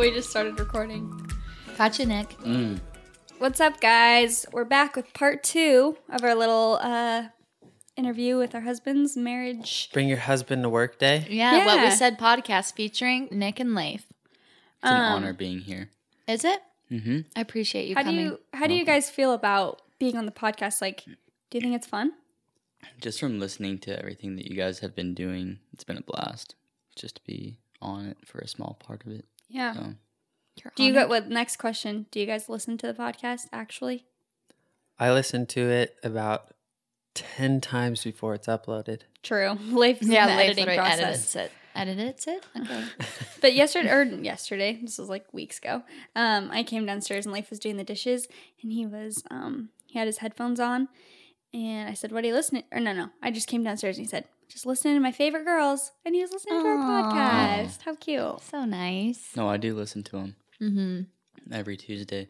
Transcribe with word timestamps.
We 0.00 0.10
just 0.10 0.30
started 0.30 0.58
recording. 0.58 1.12
Gotcha, 1.76 2.06
Nick. 2.06 2.30
Mm. 2.40 2.80
What's 3.36 3.60
up, 3.60 3.82
guys? 3.82 4.46
We're 4.50 4.64
back 4.64 4.96
with 4.96 5.12
part 5.12 5.42
two 5.42 5.98
of 6.08 6.24
our 6.24 6.34
little 6.34 6.78
uh, 6.80 7.24
interview 7.96 8.38
with 8.38 8.54
our 8.54 8.62
husbands' 8.62 9.14
marriage. 9.14 9.90
Bring 9.92 10.08
your 10.08 10.16
husband 10.16 10.62
to 10.62 10.70
work 10.70 10.98
day. 10.98 11.26
Yeah, 11.28 11.66
what 11.66 11.84
we 11.84 11.90
said 11.90 12.18
podcast 12.18 12.72
featuring 12.74 13.28
Nick 13.30 13.60
and 13.60 13.74
Leif. 13.74 14.06
It's 14.82 14.90
an 14.90 14.96
Um, 14.96 15.12
honor 15.16 15.34
being 15.34 15.58
here. 15.58 15.90
Is 16.26 16.46
it? 16.46 16.60
Mm-hmm. 16.90 17.18
I 17.36 17.40
appreciate 17.42 17.86
you 17.86 17.94
How 17.94 18.02
do 18.02 18.08
coming. 18.08 18.24
you 18.24 18.40
how 18.54 18.66
do 18.66 18.74
you 18.74 18.86
guys 18.86 19.10
feel 19.10 19.34
about 19.34 19.82
being 19.98 20.16
on 20.16 20.24
the 20.24 20.32
podcast? 20.32 20.80
Like, 20.80 21.04
do 21.04 21.58
you 21.58 21.60
think 21.60 21.74
it's 21.76 21.86
fun? 21.86 22.12
Just 23.02 23.20
from 23.20 23.38
listening 23.38 23.78
to 23.80 23.98
everything 23.98 24.36
that 24.36 24.46
you 24.46 24.56
guys 24.56 24.78
have 24.78 24.96
been 24.96 25.12
doing, 25.12 25.58
it's 25.74 25.84
been 25.84 25.98
a 25.98 26.02
blast. 26.02 26.54
Just 26.96 27.16
to 27.16 27.20
be 27.26 27.58
on 27.82 28.06
it 28.06 28.16
for 28.24 28.38
a 28.38 28.48
small 28.48 28.78
part 28.82 29.04
of 29.04 29.12
it. 29.12 29.26
Yeah. 29.50 29.74
So 29.74 29.80
You're 30.62 30.72
Do 30.76 30.82
you 30.84 30.90
honored. 30.92 31.02
got 31.02 31.08
what? 31.08 31.28
Next 31.28 31.56
question. 31.56 32.06
Do 32.10 32.20
you 32.20 32.26
guys 32.26 32.48
listen 32.48 32.78
to 32.78 32.86
the 32.86 32.94
podcast 32.94 33.42
actually? 33.52 34.04
I 34.98 35.12
listen 35.12 35.46
to 35.46 35.60
it 35.70 35.96
about 36.02 36.52
10 37.14 37.60
times 37.60 38.04
before 38.04 38.34
it's 38.34 38.46
uploaded. 38.46 39.00
True. 39.22 39.56
Leif's 39.70 40.02
in 40.02 40.12
Yeah, 40.12 40.26
the 40.28 40.32
Leif 40.36 40.44
editing 40.44 40.66
literally 40.66 40.78
process. 40.78 41.00
edits 41.02 41.36
it. 41.36 41.52
Edits 41.74 42.26
it? 42.26 42.44
Okay. 42.60 42.84
But 43.40 43.54
yesterday, 43.54 43.90
or 43.90 44.02
yesterday, 44.02 44.78
this 44.82 44.98
was 44.98 45.08
like 45.08 45.32
weeks 45.32 45.56
ago. 45.58 45.82
Um, 46.14 46.50
I 46.52 46.62
came 46.62 46.84
downstairs 46.84 47.24
and 47.24 47.32
Leif 47.34 47.48
was 47.48 47.58
doing 47.58 47.78
the 47.78 47.84
dishes, 47.84 48.28
and 48.62 48.70
he 48.70 48.84
was 48.86 49.24
um, 49.30 49.70
he 49.86 49.98
had 49.98 50.06
his 50.06 50.18
headphones 50.18 50.60
on, 50.60 50.88
and 51.54 51.88
I 51.88 51.94
said, 51.94 52.12
"What 52.12 52.22
are 52.22 52.26
you 52.26 52.34
listening?" 52.34 52.64
Or 52.70 52.80
no, 52.80 52.92
no, 52.92 53.08
I 53.22 53.30
just 53.30 53.48
came 53.48 53.64
downstairs 53.64 53.96
and 53.96 54.04
he 54.04 54.10
said, 54.10 54.26
"Just 54.50 54.66
listening 54.66 54.94
to 54.94 55.00
my 55.00 55.12
favorite 55.12 55.44
girls," 55.44 55.92
and 56.04 56.14
he 56.14 56.20
was 56.20 56.32
listening 56.32 56.60
to 56.60 56.66
our 56.66 56.76
podcast. 56.76 57.82
How 57.82 57.94
cute! 57.94 58.40
so 58.42 58.64
nice. 58.64 59.30
no, 59.36 59.48
I 59.48 59.56
do 59.56 59.74
listen 59.74 60.02
to 60.04 60.16
him 60.18 60.36
Mm-hmm. 60.60 61.52
every 61.54 61.76
Tuesday. 61.76 62.28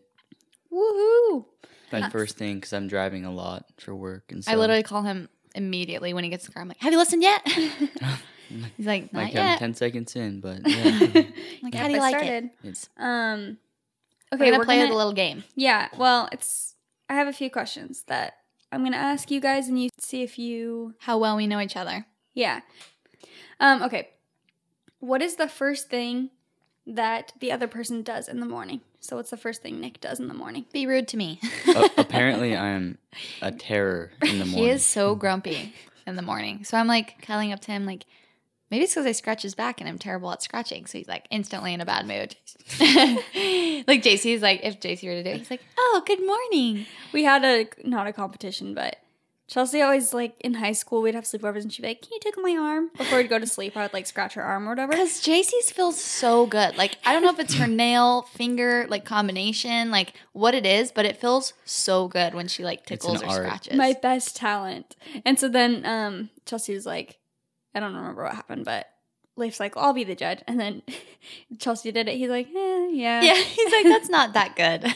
Woohoo! 0.72 1.46
My 1.92 2.08
first 2.10 2.36
thing 2.36 2.56
because 2.56 2.72
I'm 2.72 2.86
driving 2.86 3.24
a 3.24 3.32
lot 3.32 3.64
for 3.78 3.94
work 3.94 4.30
and 4.30 4.44
so 4.44 4.52
I 4.52 4.54
literally 4.54 4.84
call 4.84 5.02
him 5.02 5.28
immediately 5.56 6.14
when 6.14 6.22
he 6.22 6.30
gets 6.30 6.44
in 6.44 6.50
the 6.50 6.54
car. 6.54 6.62
I'm 6.62 6.68
like, 6.68 6.78
"Have 6.80 6.92
you 6.92 6.98
listened 6.98 7.22
yet?" 7.22 7.42
He's 8.76 8.86
like, 8.86 9.12
"Not 9.12 9.22
like 9.24 9.36
I'm 9.36 9.58
ten 9.58 9.74
seconds 9.74 10.14
in, 10.16 10.40
but 10.40 10.60
yeah, 10.66 10.84
like, 11.62 11.74
Yep, 11.74 11.74
how 11.74 11.86
do 11.88 11.92
you 11.94 11.98
I 11.98 12.00
like 12.00 12.16
started. 12.18 12.44
it? 12.44 12.50
it's 12.68 12.88
Um, 12.96 13.58
Okay, 14.32 14.44
okay, 14.44 14.50
we're 14.52 14.58
gonna 14.58 14.64
play 14.64 14.78
gonna, 14.78 14.94
a 14.94 14.96
little 14.96 15.12
game. 15.12 15.42
Yeah, 15.56 15.88
well, 15.96 16.28
it's. 16.30 16.76
I 17.08 17.14
have 17.14 17.26
a 17.26 17.32
few 17.32 17.50
questions 17.50 18.04
that 18.06 18.34
I'm 18.70 18.84
gonna 18.84 18.96
ask 18.96 19.28
you 19.32 19.40
guys, 19.40 19.66
and 19.66 19.82
you 19.82 19.88
see 19.98 20.22
if 20.22 20.38
you 20.38 20.94
How 21.00 21.18
well 21.18 21.36
we 21.36 21.48
know 21.48 21.58
each 21.60 21.76
other. 21.76 22.06
Yeah. 22.34 22.60
Um, 23.58 23.82
okay. 23.82 24.10
What 25.00 25.22
is 25.22 25.36
the 25.36 25.48
first 25.48 25.88
thing 25.88 26.30
that 26.86 27.32
the 27.40 27.52
other 27.52 27.66
person 27.66 28.02
does 28.02 28.28
in 28.28 28.40
the 28.40 28.46
morning? 28.46 28.80
So 29.00 29.16
what's 29.16 29.30
the 29.30 29.36
first 29.36 29.62
thing 29.62 29.80
Nick 29.80 30.00
does 30.00 30.20
in 30.20 30.28
the 30.28 30.34
morning? 30.34 30.66
Be 30.72 30.86
rude 30.86 31.08
to 31.08 31.16
me. 31.16 31.40
a- 31.66 31.90
apparently 31.98 32.54
I 32.56 32.68
am 32.68 32.98
a 33.40 33.50
terror 33.50 34.12
in 34.22 34.38
the 34.38 34.44
morning. 34.46 34.64
He 34.64 34.70
is 34.70 34.84
so 34.84 35.14
grumpy 35.14 35.74
in 36.06 36.16
the 36.16 36.22
morning. 36.22 36.64
So 36.64 36.76
I'm 36.76 36.86
like 36.86 37.22
cuddling 37.22 37.52
up 37.52 37.60
to 37.60 37.72
him, 37.72 37.86
like, 37.86 38.04
maybe 38.70 38.84
it's 38.84 38.94
because 38.94 39.06
I 39.06 39.12
scratch 39.12 39.42
his 39.42 39.54
back 39.54 39.80
and 39.80 39.88
I'm 39.88 39.98
terrible 39.98 40.30
at 40.32 40.42
scratching. 40.42 40.86
So 40.86 40.98
he's 40.98 41.08
like 41.08 41.26
instantly 41.30 41.72
in 41.72 41.80
a 41.80 41.86
bad 41.86 42.06
mood. 42.06 42.36
like 42.78 44.02
JC's 44.02 44.42
like, 44.42 44.60
if 44.62 44.80
JC 44.80 45.04
were 45.08 45.14
to 45.14 45.22
do 45.22 45.30
it, 45.30 45.38
he's 45.38 45.50
like, 45.50 45.62
oh, 45.78 46.02
good 46.06 46.24
morning. 46.24 46.86
We 47.12 47.24
had 47.24 47.44
a 47.44 47.66
not 47.84 48.06
a 48.06 48.12
competition, 48.12 48.74
but 48.74 48.96
Chelsea 49.50 49.82
always 49.82 50.14
like 50.14 50.36
in 50.40 50.54
high 50.54 50.70
school 50.70 51.02
we'd 51.02 51.16
have 51.16 51.24
sleepovers 51.24 51.62
and 51.62 51.72
she'd 51.72 51.82
be 51.82 51.88
like, 51.88 52.02
Can 52.02 52.12
you 52.12 52.20
tickle 52.20 52.40
my 52.40 52.56
arm? 52.56 52.90
Before 52.96 53.18
we'd 53.18 53.28
go 53.28 53.38
to 53.40 53.48
sleep, 53.48 53.76
I 53.76 53.82
would 53.82 53.92
like 53.92 54.06
scratch 54.06 54.34
her 54.34 54.42
arm 54.42 54.68
or 54.68 54.70
whatever. 54.70 54.92
Because 54.92 55.20
JC's 55.20 55.72
feels 55.72 56.00
so 56.00 56.46
good. 56.46 56.76
Like, 56.76 56.98
I 57.04 57.12
don't 57.12 57.22
know 57.22 57.30
if 57.30 57.40
it's 57.40 57.54
her 57.54 57.66
nail 57.66 58.22
finger 58.22 58.86
like 58.88 59.04
combination, 59.04 59.90
like 59.90 60.14
what 60.32 60.54
it 60.54 60.64
is, 60.64 60.92
but 60.92 61.04
it 61.04 61.16
feels 61.16 61.52
so 61.64 62.06
good 62.06 62.32
when 62.32 62.46
she 62.46 62.62
like 62.62 62.86
tickles 62.86 63.22
or 63.22 63.26
art. 63.26 63.34
scratches. 63.34 63.76
My 63.76 63.92
best 64.00 64.36
talent. 64.36 64.94
And 65.24 65.36
so 65.36 65.48
then 65.48 65.84
um 65.84 66.30
Chelsea 66.46 66.72
was 66.72 66.86
like, 66.86 67.18
I 67.74 67.80
don't 67.80 67.94
remember 67.94 68.22
what 68.22 68.34
happened, 68.36 68.64
but 68.64 68.86
Leif's 69.34 69.58
like, 69.58 69.76
I'll 69.76 69.92
be 69.92 70.04
the 70.04 70.14
judge. 70.14 70.44
And 70.46 70.60
then 70.60 70.82
Chelsea 71.58 71.90
did 71.90 72.06
it. 72.06 72.16
He's 72.18 72.30
like, 72.30 72.46
eh, 72.46 72.88
yeah. 72.92 73.20
yeah, 73.22 73.34
he's 73.34 73.72
like, 73.72 73.84
that's 73.84 74.08
not 74.08 74.34
that 74.34 74.54
good. 74.54 74.94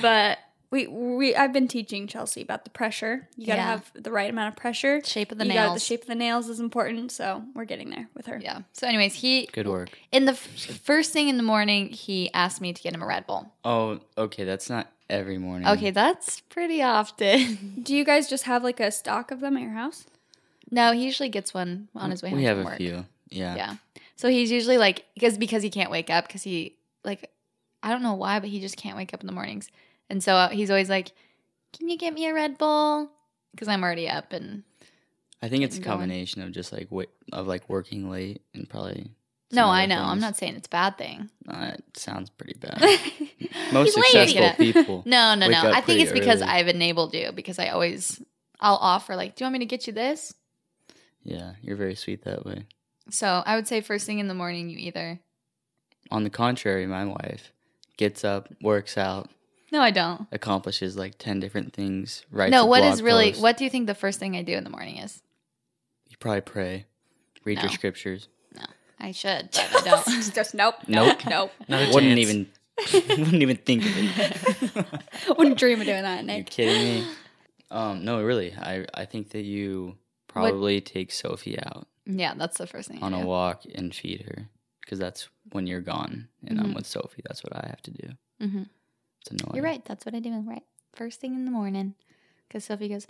but 0.00 0.38
we 0.70 0.86
we 0.86 1.34
I've 1.34 1.52
been 1.52 1.66
teaching 1.68 2.06
Chelsea 2.06 2.42
about 2.42 2.64
the 2.64 2.70
pressure. 2.70 3.28
You 3.36 3.46
got 3.46 3.54
to 3.54 3.58
Yeah. 3.58 3.66
have 3.70 3.90
the 3.94 4.10
right 4.12 4.30
amount 4.30 4.52
of 4.54 4.56
pressure. 4.56 5.02
Shape 5.04 5.32
of 5.32 5.38
the 5.38 5.46
you 5.46 5.52
gotta- 5.52 5.74
the 5.74 5.80
shape 5.80 6.02
of 6.02 6.06
the 6.06 6.14
nails 6.14 6.48
is 6.48 6.60
important, 6.60 7.10
so 7.12 7.42
we're 7.54 7.64
getting 7.64 7.90
there 7.90 8.08
with 8.14 8.26
her. 8.26 8.38
yeah. 8.42 8.60
So, 8.72 8.86
anyways, 8.86 9.14
he 9.16 9.46
Good 9.52 9.66
work. 9.66 9.90
in 10.12 10.26
the 10.26 10.32
f- 10.32 10.46
first 10.82 11.12
thing 11.12 11.28
in 11.28 11.36
the 11.36 11.42
morning, 11.42 11.88
he 11.88 12.32
asked 12.32 12.60
me 12.60 12.72
to 12.72 12.82
get 12.82 12.94
him 12.94 13.02
a 13.02 13.06
Red 13.06 13.26
Bull. 13.26 13.52
Oh, 13.64 14.00
okay, 14.16 14.44
that's 14.44 14.70
not 14.70 14.86
every 15.08 15.38
morning. 15.38 15.66
Okay, 15.68 15.90
that's 15.90 16.40
pretty 16.40 16.82
often. 16.82 17.80
Do 17.82 17.94
you 17.96 18.04
guys 18.04 18.28
just 18.28 18.44
have 18.44 18.62
like 18.62 18.78
a 18.80 18.92
stock 18.92 19.30
of 19.32 19.40
them 19.40 19.56
at 19.56 19.62
your 19.62 19.72
house? 19.72 20.04
no, 20.70 20.92
he 20.92 21.04
usually 21.04 21.28
gets 21.28 21.52
one 21.52 21.88
on 21.96 22.12
his 22.12 22.22
way 22.22 22.28
home 22.30 22.38
we 22.38 22.44
have 22.44 22.56
from 22.58 22.66
a 22.66 22.70
work. 22.70 22.76
few. 22.76 23.04
Yeah. 23.28 23.56
Yeah. 23.56 23.74
So 24.14 24.28
he's 24.28 24.52
usually 24.52 24.78
like 24.78 25.04
because 25.14 25.36
because 25.36 25.64
he 25.64 25.70
can't 25.70 25.90
wake 25.90 26.10
up 26.10 26.28
because 26.28 26.44
he 26.44 26.76
like 27.04 27.28
I 27.82 27.90
don't 27.90 28.02
know 28.04 28.14
why, 28.14 28.38
but 28.38 28.50
he 28.50 28.60
just 28.60 28.76
can't 28.76 28.96
wake 28.96 29.12
up 29.12 29.20
in 29.20 29.26
the 29.26 29.32
mornings, 29.32 29.68
and 30.10 30.22
so 30.22 30.34
uh, 30.34 30.48
he's 30.50 30.70
always 30.70 30.90
like, 30.90 31.12
"Can 31.72 31.88
you 31.88 31.96
get 31.96 32.12
me 32.12 32.26
a 32.28 32.34
Red 32.34 32.58
Bull?" 32.58 33.10
Because 33.52 33.68
I'm 33.68 33.82
already 33.82 34.08
up 34.08 34.32
and 34.32 34.62
I 35.42 35.48
think 35.48 35.64
it's 35.64 35.76
a 35.76 35.78
Getting 35.78 35.90
going. 35.90 35.98
combination 36.00 36.42
of 36.42 36.52
just 36.52 36.72
like 36.72 36.88
wait, 36.90 37.08
of 37.32 37.46
like 37.46 37.68
working 37.68 38.10
late 38.10 38.42
and 38.54 38.68
probably. 38.68 39.10
no, 39.50 39.66
I 39.66 39.86
know 39.86 40.02
I'm 40.02 40.20
not 40.20 40.36
saying 40.36 40.54
it's 40.56 40.66
a 40.66 40.70
bad 40.70 40.98
thing. 40.98 41.30
Uh, 41.48 41.72
it 41.74 41.96
sounds 41.96 42.28
pretty 42.30 42.58
bad. 42.60 42.78
Most 43.72 43.94
successful 43.94 44.50
people. 44.58 45.02
No, 45.06 45.34
no, 45.34 45.48
no. 45.48 45.70
I 45.72 45.80
think 45.80 46.00
it's 46.00 46.12
because. 46.12 46.42
I've 46.42 46.68
enabled 46.68 47.14
you 47.14 47.32
because 47.32 47.58
I 47.58 47.68
always 47.68 48.20
I'll 48.60 48.76
offer 48.76 49.16
like, 49.16 49.34
"Do 49.36 49.42
you 49.42 49.46
want 49.46 49.54
me 49.54 49.58
to 49.60 49.66
get 49.66 49.86
you 49.86 49.92
this?" 49.92 50.34
Yeah, 51.22 51.52
you're 51.62 51.76
very 51.76 51.94
sweet 51.94 52.24
that 52.24 52.44
way. 52.46 52.66
So 53.10 53.42
I 53.44 53.56
would 53.56 53.66
say 53.66 53.80
first 53.80 54.06
thing 54.06 54.20
in 54.20 54.28
the 54.28 54.34
morning, 54.34 54.70
you 54.70 54.78
either. 54.78 55.18
On 56.10 56.22
the 56.24 56.30
contrary, 56.30 56.86
my 56.86 57.04
wife 57.04 57.52
gets 57.96 58.24
up, 58.24 58.48
works 58.62 58.96
out, 58.96 59.28
No, 59.72 59.80
I 59.80 59.90
don't. 59.90 60.26
accomplishes 60.32 60.96
like 60.96 61.16
ten 61.18 61.40
different 61.40 61.72
things. 61.72 62.24
Writes 62.30 62.50
no, 62.50 62.64
a 62.64 62.66
what 62.66 62.80
blog 62.80 62.92
is 62.92 63.02
really? 63.02 63.30
post. 63.32 63.42
What 63.42 63.56
do 63.56 63.64
you 63.64 63.70
think 63.70 63.86
the 63.86 63.94
first 63.94 64.18
thing 64.18 64.36
I 64.36 64.42
do 64.42 64.52
in 64.54 64.64
the 64.64 64.70
morning 64.70 64.96
is? 64.98 65.22
You 66.08 66.16
probably 66.18 66.40
pray, 66.40 66.86
read 67.44 67.60
your 67.60 67.70
scriptures. 67.70 68.28
No. 68.54 68.64
I 68.98 69.12
should, 69.12 69.48
but 69.52 69.86
I 69.86 70.02
don't. 70.04 70.34
just 70.34 70.54
nope. 70.54 70.74
Nope. 70.88 71.18
Nope. 71.26 71.52
Not 71.68 71.88
a 71.88 71.92
Wouldn't 71.94 72.18
even, 72.18 72.48
wouldn't 72.92 73.42
even 73.42 73.56
think 73.56 73.84
of 73.84 73.92
it. 73.94 74.86
Wouldn't 75.38 75.58
dream 75.58 75.80
of 75.80 75.86
doing 75.86 76.02
that, 76.02 76.24
you 76.24 76.44
kidding 76.44 77.02
me? 77.02 77.06
Um, 77.70 78.04
no, 78.04 78.22
really. 78.22 78.52
I 78.54 78.86
I 78.92 79.04
think 79.04 79.30
that 79.30 79.42
you 79.42 79.96
probably 80.26 80.80
take 80.80 81.12
Sophie 81.12 81.58
out 81.60 81.86
yeah, 82.06 82.34
that's 82.36 82.58
the 82.58 82.66
first 82.66 82.88
thing. 82.88 82.98
I 83.02 83.06
on 83.06 83.14
a 83.14 83.24
walk 83.24 83.62
and 83.74 83.94
feed 83.94 84.22
her 84.22 84.48
because 84.80 84.98
that's 84.98 85.28
when 85.52 85.66
you're 85.66 85.80
gone 85.80 86.28
and 86.46 86.58
I'm 86.60 86.72
Mhm. 86.72 86.74
with 86.76 86.86
Sophie. 86.86 87.22
That's 87.24 87.44
what 87.44 87.54
I 87.54 87.66
have 87.68 87.82
to 87.82 87.90
do. 87.90 88.08
Mhm. 88.40 88.68
It's 89.20 89.30
annoying. 89.30 89.54
You're 89.56 89.64
right. 89.64 89.84
That's 89.84 90.04
what 90.06 90.14
I 90.14 90.20
do. 90.20 90.30
Right. 90.40 90.62
First 90.94 91.20
thing 91.20 91.34
in 91.34 91.44
the 91.44 91.50
morning. 91.50 91.94
Because 92.48 92.64
Sophie 92.64 92.88
goes, 92.88 93.06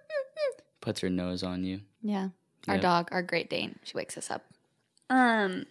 Puts 0.80 1.00
her 1.00 1.10
nose 1.10 1.42
on 1.42 1.64
you. 1.64 1.80
yeah. 2.02 2.28
Our 2.66 2.74
Yep. 2.74 2.82
dog, 2.82 3.08
our 3.12 3.22
Great 3.22 3.48
Dane, 3.48 3.78
she 3.82 3.96
wakes 3.96 4.16
us 4.18 4.30
up. 4.30 4.44
Um 5.10 5.66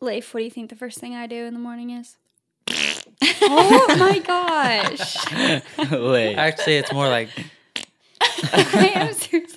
Leif, 0.00 0.32
what 0.32 0.40
do 0.40 0.44
you 0.44 0.50
think 0.50 0.70
the 0.70 0.76
first 0.76 0.98
thing 0.98 1.14
I 1.14 1.26
do 1.26 1.44
in 1.44 1.52
the 1.54 1.60
morning 1.60 1.90
is? 1.90 2.16
oh 3.42 3.96
my 3.98 4.18
gosh. 4.20 5.16
Wait. 5.90 6.34
Actually, 6.36 6.76
it's 6.76 6.92
more 6.92 7.08
like 7.08 7.28
I 8.52 8.92
am 8.94 9.12
serious. 9.14 9.56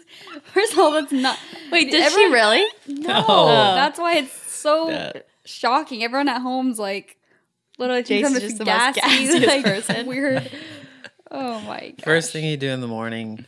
First 0.53 0.73
of 0.73 0.79
all, 0.79 0.91
that's 0.91 1.11
not. 1.11 1.37
Wait, 1.71 1.91
did 1.91 2.01
everyone- 2.03 2.29
she 2.31 2.33
really? 2.33 2.65
No, 2.87 3.21
No. 3.27 3.45
that's 3.75 3.99
why 3.99 4.15
it's 4.17 4.33
so 4.33 4.87
That- 4.87 5.27
shocking. 5.45 6.03
Everyone 6.03 6.27
at 6.27 6.41
home's 6.41 6.79
like, 6.79 7.17
literally, 7.77 8.03
Jason's 8.03 8.39
thinks 8.39 8.41
just 8.41 8.57
this 8.59 8.59
the 8.59 8.65
most 8.65 8.95
gassy, 8.95 9.27
gassiest 9.27 9.47
like, 9.47 9.63
person. 9.65 10.05
weird. 10.07 10.51
Oh 11.35 11.59
my 11.61 11.79
god. 11.97 12.03
First 12.03 12.31
thing 12.31 12.45
you 12.45 12.57
do 12.57 12.69
in 12.69 12.79
the 12.79 12.87
morning, 12.87 13.45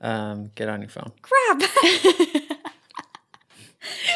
um, 0.00 0.50
get 0.54 0.70
on 0.70 0.80
your 0.80 0.88
phone. 0.88 1.12
crap. 1.20 1.60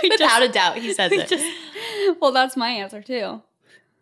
Without 0.03 0.43
a 0.43 0.49
doubt, 0.49 0.79
he 0.79 0.93
says 0.95 1.11
it. 1.13 2.17
well, 2.21 2.33
that's 2.33 2.57
my 2.57 2.69
answer 2.69 3.03
too. 3.03 3.43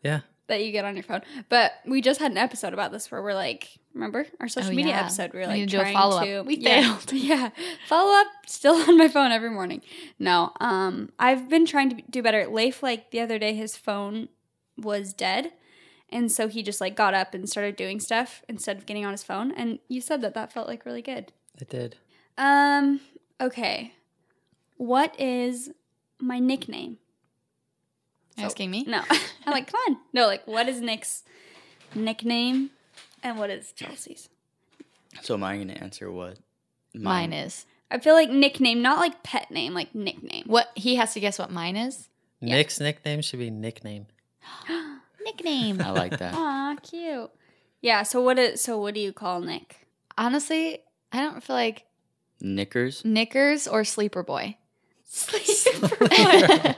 Yeah. 0.03 0.21
That 0.49 0.65
you 0.65 0.71
get 0.73 0.85
on 0.85 0.95
your 0.97 1.03
phone. 1.05 1.23
But 1.49 1.73
we 1.87 2.01
just 2.01 2.21
had 2.21 2.31
an 2.33 2.37
episode 2.39 2.73
about 2.75 2.93
this 2.93 3.11
where 3.11 3.23
we're 3.23 3.35
like, 3.35 3.69
remember 3.95 4.27
our 4.41 4.49
social 4.49 4.71
Oh, 4.71 4.75
media 4.75 4.93
yeah. 4.93 5.01
episode? 5.01 5.33
We 5.33 5.39
were 5.41 5.47
We 5.47 5.49
like 5.49 5.57
need 5.61 5.69
do 5.71 5.79
a 5.79 5.81
trying 5.81 5.95
follow-up. 5.95 6.25
to. 6.25 6.43
We 6.43 6.57
yeah, 6.59 6.83
failed. 6.97 7.13
Yeah, 7.13 7.51
follow 7.89 8.21
up. 8.21 8.27
Still 8.47 8.75
on 8.89 8.99
my 8.99 9.09
phone 9.09 9.31
every 9.33 9.51
morning. 9.51 9.83
No, 10.19 10.53
um, 10.61 11.11
I've 11.19 11.49
been 11.49 11.65
trying 11.67 11.91
to 11.91 12.03
do 12.11 12.23
better. 12.23 12.47
Leif, 12.47 12.83
like 12.83 13.11
the 13.11 13.21
other 13.21 13.39
day, 13.39 13.55
his 13.55 13.77
phone 13.77 14.29
was 14.77 15.13
dead, 15.13 15.53
and 16.09 16.31
so 16.31 16.49
he 16.49 16.63
just 16.63 16.81
like 16.81 16.95
got 16.97 17.15
up 17.15 17.35
and 17.35 17.49
started 17.49 17.77
doing 17.77 18.01
stuff 18.01 18.43
instead 18.49 18.79
of 18.79 18.87
getting 18.87 19.05
on 19.05 19.13
his 19.13 19.23
phone. 19.23 19.53
And 19.53 19.79
you 19.89 20.01
said 20.01 20.21
that 20.23 20.35
that 20.35 20.53
felt 20.53 20.69
like 20.69 20.85
really 20.87 21.03
good. 21.03 21.33
It 21.61 21.69
did. 21.69 21.97
Um. 22.39 23.01
Okay. 23.41 23.93
What 24.77 25.19
is 25.21 25.71
my 26.19 26.39
nickname? 26.39 26.99
Asking 28.39 28.71
me? 28.71 28.85
No. 28.85 29.03
I'm 29.47 29.53
like, 29.53 29.71
come 29.71 29.81
on. 29.89 29.99
No, 30.13 30.27
like, 30.27 30.47
what 30.47 30.69
is 30.69 30.81
Nick's 30.81 31.23
nickname, 31.95 32.71
and 33.23 33.39
what 33.39 33.51
is 33.51 33.73
Chelsea's? 33.73 34.29
So 35.21 35.35
am 35.35 35.45
I 35.45 35.57
going 35.57 35.69
to 35.69 35.79
answer 35.79 36.11
what? 36.11 36.39
Mine 36.95 37.33
is. 37.33 37.67
I 37.91 37.99
feel 37.99 38.15
like 38.15 38.31
nickname, 38.31 38.81
not 38.81 38.99
like 38.99 39.23
pet 39.23 39.51
name, 39.51 39.75
like 39.75 39.95
nickname. 39.95 40.45
What 40.47 40.69
he 40.75 40.97
has 40.97 41.13
to 41.15 41.21
guess 41.21 41.39
what 41.39 41.51
mine 41.51 41.77
is? 41.77 42.09
Nick's 42.41 42.81
nickname 42.81 43.21
should 43.21 43.39
be 43.39 43.51
nickname. 43.51 44.07
Nickname. 45.25 45.81
I 45.81 45.91
like 45.91 46.19
that. 46.19 46.35
Aw, 46.35 46.77
cute. 46.83 47.31
Yeah. 47.81 48.03
So 48.03 48.21
what 48.21 48.39
is? 48.39 48.61
So 48.61 48.79
what 48.79 48.95
do 48.95 49.01
you 49.01 49.13
call 49.13 49.41
Nick? 49.41 49.87
Honestly, 50.19 50.79
I 51.13 51.21
don't 51.21 51.43
feel 51.43 51.57
like 51.57 51.87
Knickers. 52.41 53.05
knickers 53.05 53.69
or 53.69 53.85
sleeper 53.85 54.23
boy. 54.23 54.57
Sleeper 55.05 55.97
boy. 56.07 56.75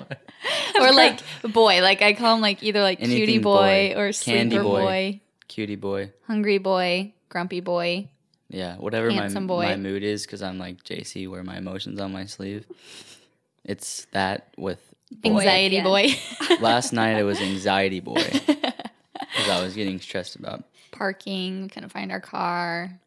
or 0.81 0.93
like 0.93 1.20
boy. 1.43 1.82
Like 1.82 2.02
I 2.02 2.12
call 2.14 2.34
him 2.37 2.40
like 2.40 2.62
either 2.62 2.81
like 2.81 2.99
cutie 2.99 3.38
boy, 3.38 3.93
boy. 3.94 4.00
or 4.00 4.12
Candy 4.12 4.56
sleeper 4.56 4.62
boy. 4.62 4.81
boy. 4.81 5.20
Cutie 5.49 5.76
boy. 5.76 6.12
hungry 6.26 6.58
boy, 6.58 7.12
grumpy 7.28 7.60
boy. 7.60 8.08
Yeah, 8.49 8.76
whatever 8.76 9.10
my, 9.10 9.28
boy. 9.28 9.64
my 9.64 9.76
mood 9.76 10.02
is, 10.05 10.25
because 10.25 10.43
I'm 10.43 10.58
like 10.58 10.84
JC, 10.84 11.28
wear 11.28 11.43
my 11.43 11.56
emotions 11.56 12.00
on 12.00 12.12
my 12.12 12.26
sleeve. 12.26 12.67
It's 13.64 14.06
that 14.12 14.49
with 14.56 14.94
boy. 15.12 15.31
Anxiety 15.31 15.77
again. 15.79 15.85
boy. 15.85 16.09
Last 16.61 16.93
night 16.93 17.19
it 17.19 17.25
was 17.25 17.41
anxiety 17.41 18.01
boy, 18.01 18.15
because 18.47 19.49
I 19.51 19.62
was 19.62 19.75
getting 19.75 20.01
stressed 20.01 20.37
about. 20.37 20.65
Parking, 20.93 21.69
couldn't 21.69 21.89
find 21.91 22.12
our 22.12 22.21
car. 22.21 23.01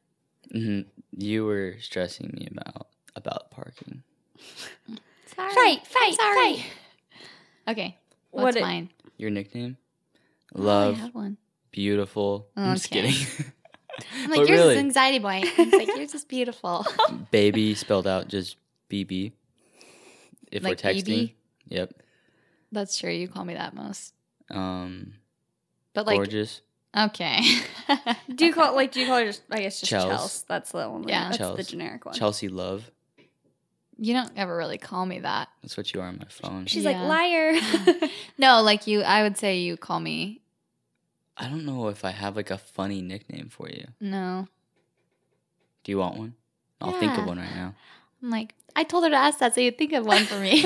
hmm 0.51 0.81
You 1.11 1.45
were 1.45 1.75
stressing 1.79 2.31
me 2.33 2.47
about 2.51 2.87
about 3.15 3.49
parking. 3.51 4.03
Sorry. 5.35 5.53
Fight, 5.53 5.85
fight, 5.87 6.03
I'm 6.07 6.13
sorry. 6.13 6.35
fight. 6.55 6.65
Okay. 7.69 7.97
What 8.31 8.43
What's 8.43 8.57
it- 8.57 8.61
mine? 8.61 8.89
Your 9.17 9.29
nickname? 9.31 9.77
Oh, 10.55 10.61
Love, 10.61 10.95
I 10.95 10.97
have 10.99 11.15
one. 11.15 11.37
beautiful. 11.71 12.47
I'm 12.55 12.75
just 12.75 12.89
kidding. 12.91 13.13
I'm 14.23 14.29
like, 14.29 14.39
But 14.41 14.47
yours 14.49 14.59
really? 14.59 14.73
is 14.75 14.79
anxiety 14.79 15.19
boy. 15.19 15.41
He's 15.55 15.73
like, 15.73 15.87
yours 15.87 16.13
is 16.13 16.23
beautiful. 16.23 16.85
Baby 17.31 17.73
spelled 17.73 18.05
out 18.07 18.27
just 18.27 18.57
BB. 18.91 19.31
If 20.51 20.63
Like 20.63 20.71
we're 20.83 20.91
texting. 20.91 21.03
BB? 21.03 21.33
Yep. 21.69 21.93
That's 22.71 22.97
true. 22.97 23.11
You 23.11 23.27
call 23.27 23.45
me 23.45 23.53
that 23.53 23.73
most. 23.73 24.13
Um, 24.49 25.13
But 25.93 26.05
like, 26.05 26.17
gorgeous. 26.17 26.61
okay. 26.97 27.41
Do 28.35 28.45
you 28.45 28.53
call 28.53 28.75
like? 28.75 28.91
Do 28.91 28.99
you 29.01 29.05
call 29.07 29.17
her? 29.19 29.25
Just, 29.25 29.41
I 29.51 29.61
guess 29.61 29.79
just 29.79 29.91
Chels. 29.91 30.09
Chels. 30.11 30.45
That's 30.47 30.71
the 30.71 30.89
one. 30.89 31.07
Yeah. 31.07 31.31
That's 31.31 31.55
the 31.57 31.63
generic 31.63 32.05
one. 32.05 32.13
Chelsea 32.15 32.47
Love. 32.49 32.89
you 33.97 34.13
don't 34.13 34.31
ever 34.35 34.55
really 34.55 34.77
call 34.77 35.05
me 35.05 35.19
that. 35.19 35.49
That's 35.61 35.75
what 35.77 35.93
you 35.93 36.01
are 36.01 36.07
on 36.07 36.17
my 36.19 36.27
phone. 36.29 36.65
She's 36.65 36.83
Yeah. 36.83 37.01
like 37.01 37.07
liar. 37.09 38.09
No, 38.37 38.61
like 38.61 38.85
you, 38.85 39.01
I 39.01 39.23
would 39.23 39.35
say 39.37 39.57
you 39.59 39.77
call 39.77 39.99
me. 39.99 40.41
I 41.35 41.47
don't 41.49 41.65
know 41.65 41.87
if 41.87 42.05
I 42.05 42.11
have 42.11 42.35
like 42.35 42.51
a 42.51 42.57
funny 42.57 43.01
nickname 43.01 43.49
for 43.49 43.67
you. 43.69 43.85
No. 43.99 44.47
Do 45.83 45.91
you 45.91 45.97
want 45.99 46.17
one? 46.17 46.35
I'll 46.81 46.99
think 46.99 47.17
of 47.17 47.25
one 47.25 47.37
right 47.39 47.55
now. 47.55 47.73
I'm 48.23 48.29
like, 48.29 48.53
I 48.75 48.83
told 48.83 49.03
her 49.03 49.09
to 49.09 49.15
ask 49.15 49.39
that, 49.39 49.53
so 49.55 49.61
you 49.61 49.71
think 49.71 49.93
of 49.93 50.05
one 50.05 50.23
for 50.25 50.39
me. 50.39 50.65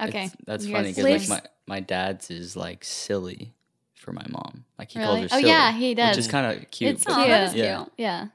okay. 0.00 0.24
It's- 0.24 0.36
that's 0.46 0.64
You 0.64 0.74
funny 0.74 0.92
because 0.94 1.28
like 1.28 1.28
my 1.28 1.42
my 1.66 1.80
dad's 1.80 2.30
is 2.30 2.56
like 2.56 2.84
silly 2.84 3.52
for 3.94 4.12
my 4.12 4.24
mom. 4.28 4.64
Like 4.78 4.90
he 4.90 4.98
Really? 4.98 5.20
calls 5.20 5.30
her 5.32 5.36
Oh, 5.36 5.40
silly. 5.40 5.50
yeah, 5.50 5.72
he 5.72 5.94
does. 5.94 6.16
Which 6.16 6.24
is 6.26 6.30
kind 6.30 6.46
of 6.58 6.70
cute. 6.70 6.94
It's 6.94 7.04
but- 7.04 7.12
Aw, 7.14 7.26
that 7.26 7.44
is 7.48 7.52
cute. 7.52 7.64
Yeah. 7.64 7.76
cute. 7.78 7.92
Yeah. 7.98 8.26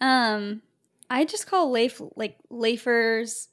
Um, 0.00 0.62
I 1.10 1.24
just 1.24 1.46
call 1.46 1.70
Leif 1.70 2.00
like 2.16 2.38
Leifers, 2.50 3.48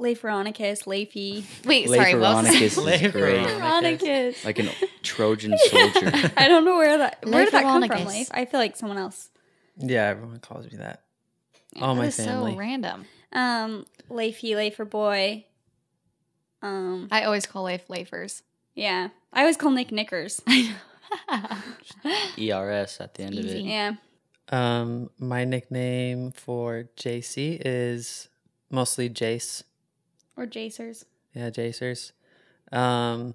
Leiferonicus, 0.00 0.86
Leify. 0.86 1.44
Wait, 1.66 1.88
sorry. 1.88 2.14
What 2.14 2.44
was 2.44 2.46
Veronicus 2.46 2.60
is 2.62 2.76
Leif 2.78 3.12
great. 3.12 3.46
Veronicus. 3.46 3.98
Veronicus. 4.40 4.44
Like 4.44 4.58
an 4.58 4.70
Trojan 5.02 5.58
soldier. 5.58 6.30
I 6.36 6.48
don't 6.48 6.64
know 6.64 6.76
where 6.76 6.96
that 6.98 7.24
where 7.26 7.44
did 7.44 7.52
that 7.52 7.62
come 7.64 7.82
from, 7.86 7.90
Leiferonicus. 7.98 8.06
Leif? 8.06 8.28
I 8.32 8.44
feel 8.46 8.60
like 8.60 8.76
someone 8.76 8.98
else. 8.98 9.28
Yeah, 9.78 10.06
everyone 10.06 10.38
calls 10.38 10.70
me 10.70 10.78
that. 10.78 11.02
All 11.80 11.94
my 11.94 12.06
is 12.06 12.16
family. 12.16 12.52
so 12.52 12.58
random. 12.58 13.04
Um, 13.32 13.86
Leify, 14.10 14.50
Leifer 14.54 14.88
boy. 14.88 15.44
Um, 16.60 17.08
I 17.10 17.24
always 17.24 17.46
call 17.46 17.64
Leif 17.64 17.88
Leifers. 17.88 18.42
yeah, 18.74 19.08
I 19.32 19.40
always 19.40 19.56
call 19.56 19.70
Nick 19.70 19.90
Knickers. 19.90 20.40
ERS 22.38 22.98
at 23.00 23.14
the 23.14 23.22
end 23.24 23.38
of 23.38 23.44
it. 23.46 23.62
Yeah, 23.62 23.94
Um, 24.48 25.10
my 25.18 25.44
nickname 25.44 26.32
for 26.32 26.88
JC 26.96 27.60
is 27.64 28.28
mostly 28.70 29.08
Jace. 29.10 29.62
or 30.36 30.46
Jacers. 30.46 31.04
Yeah, 31.34 31.50
Jacers. 31.50 32.12
Um, 32.70 33.34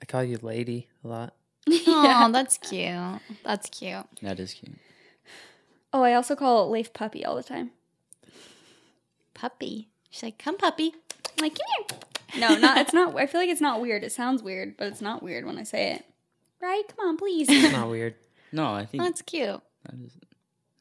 I 0.00 0.04
call 0.06 0.24
you 0.24 0.38
Lady 0.42 0.88
a 1.04 1.08
lot. 1.08 1.34
Oh, 1.68 2.28
that's 2.32 2.58
cute. 2.58 3.20
That's 3.44 3.68
cute. 3.70 4.06
That 4.22 4.38
is 4.40 4.54
cute. 4.54 4.76
Oh, 5.92 6.02
I 6.02 6.14
also 6.14 6.36
call 6.36 6.70
Leif 6.70 6.92
Puppy 6.92 7.24
all 7.24 7.36
the 7.36 7.42
time. 7.42 7.70
Puppy. 9.34 9.88
She's 10.10 10.22
like, 10.22 10.38
come, 10.38 10.56
puppy. 10.56 10.94
I'm 11.38 11.42
like, 11.42 11.54
come 11.56 11.66
here. 11.88 12.40
No, 12.40 12.56
not. 12.58 12.78
It's 12.78 12.92
not. 12.92 13.14
I 13.16 13.26
feel 13.26 13.40
like 13.40 13.50
it's 13.50 13.60
not 13.60 13.80
weird. 13.80 14.02
It 14.04 14.12
sounds 14.12 14.42
weird, 14.42 14.76
but 14.76 14.88
it's 14.88 15.00
not 15.00 15.22
weird 15.22 15.44
when 15.46 15.58
I 15.58 15.62
say 15.62 15.92
it. 15.92 16.04
Right? 16.60 16.82
Come 16.96 17.08
on, 17.08 17.16
please. 17.16 17.48
It's 17.50 17.72
not 17.72 17.88
weird. 17.88 18.14
No, 18.52 18.72
I 18.72 18.86
think 18.86 19.02
That's 19.02 19.22
cute. 19.22 19.60
that 19.84 19.94
is 20.04 20.16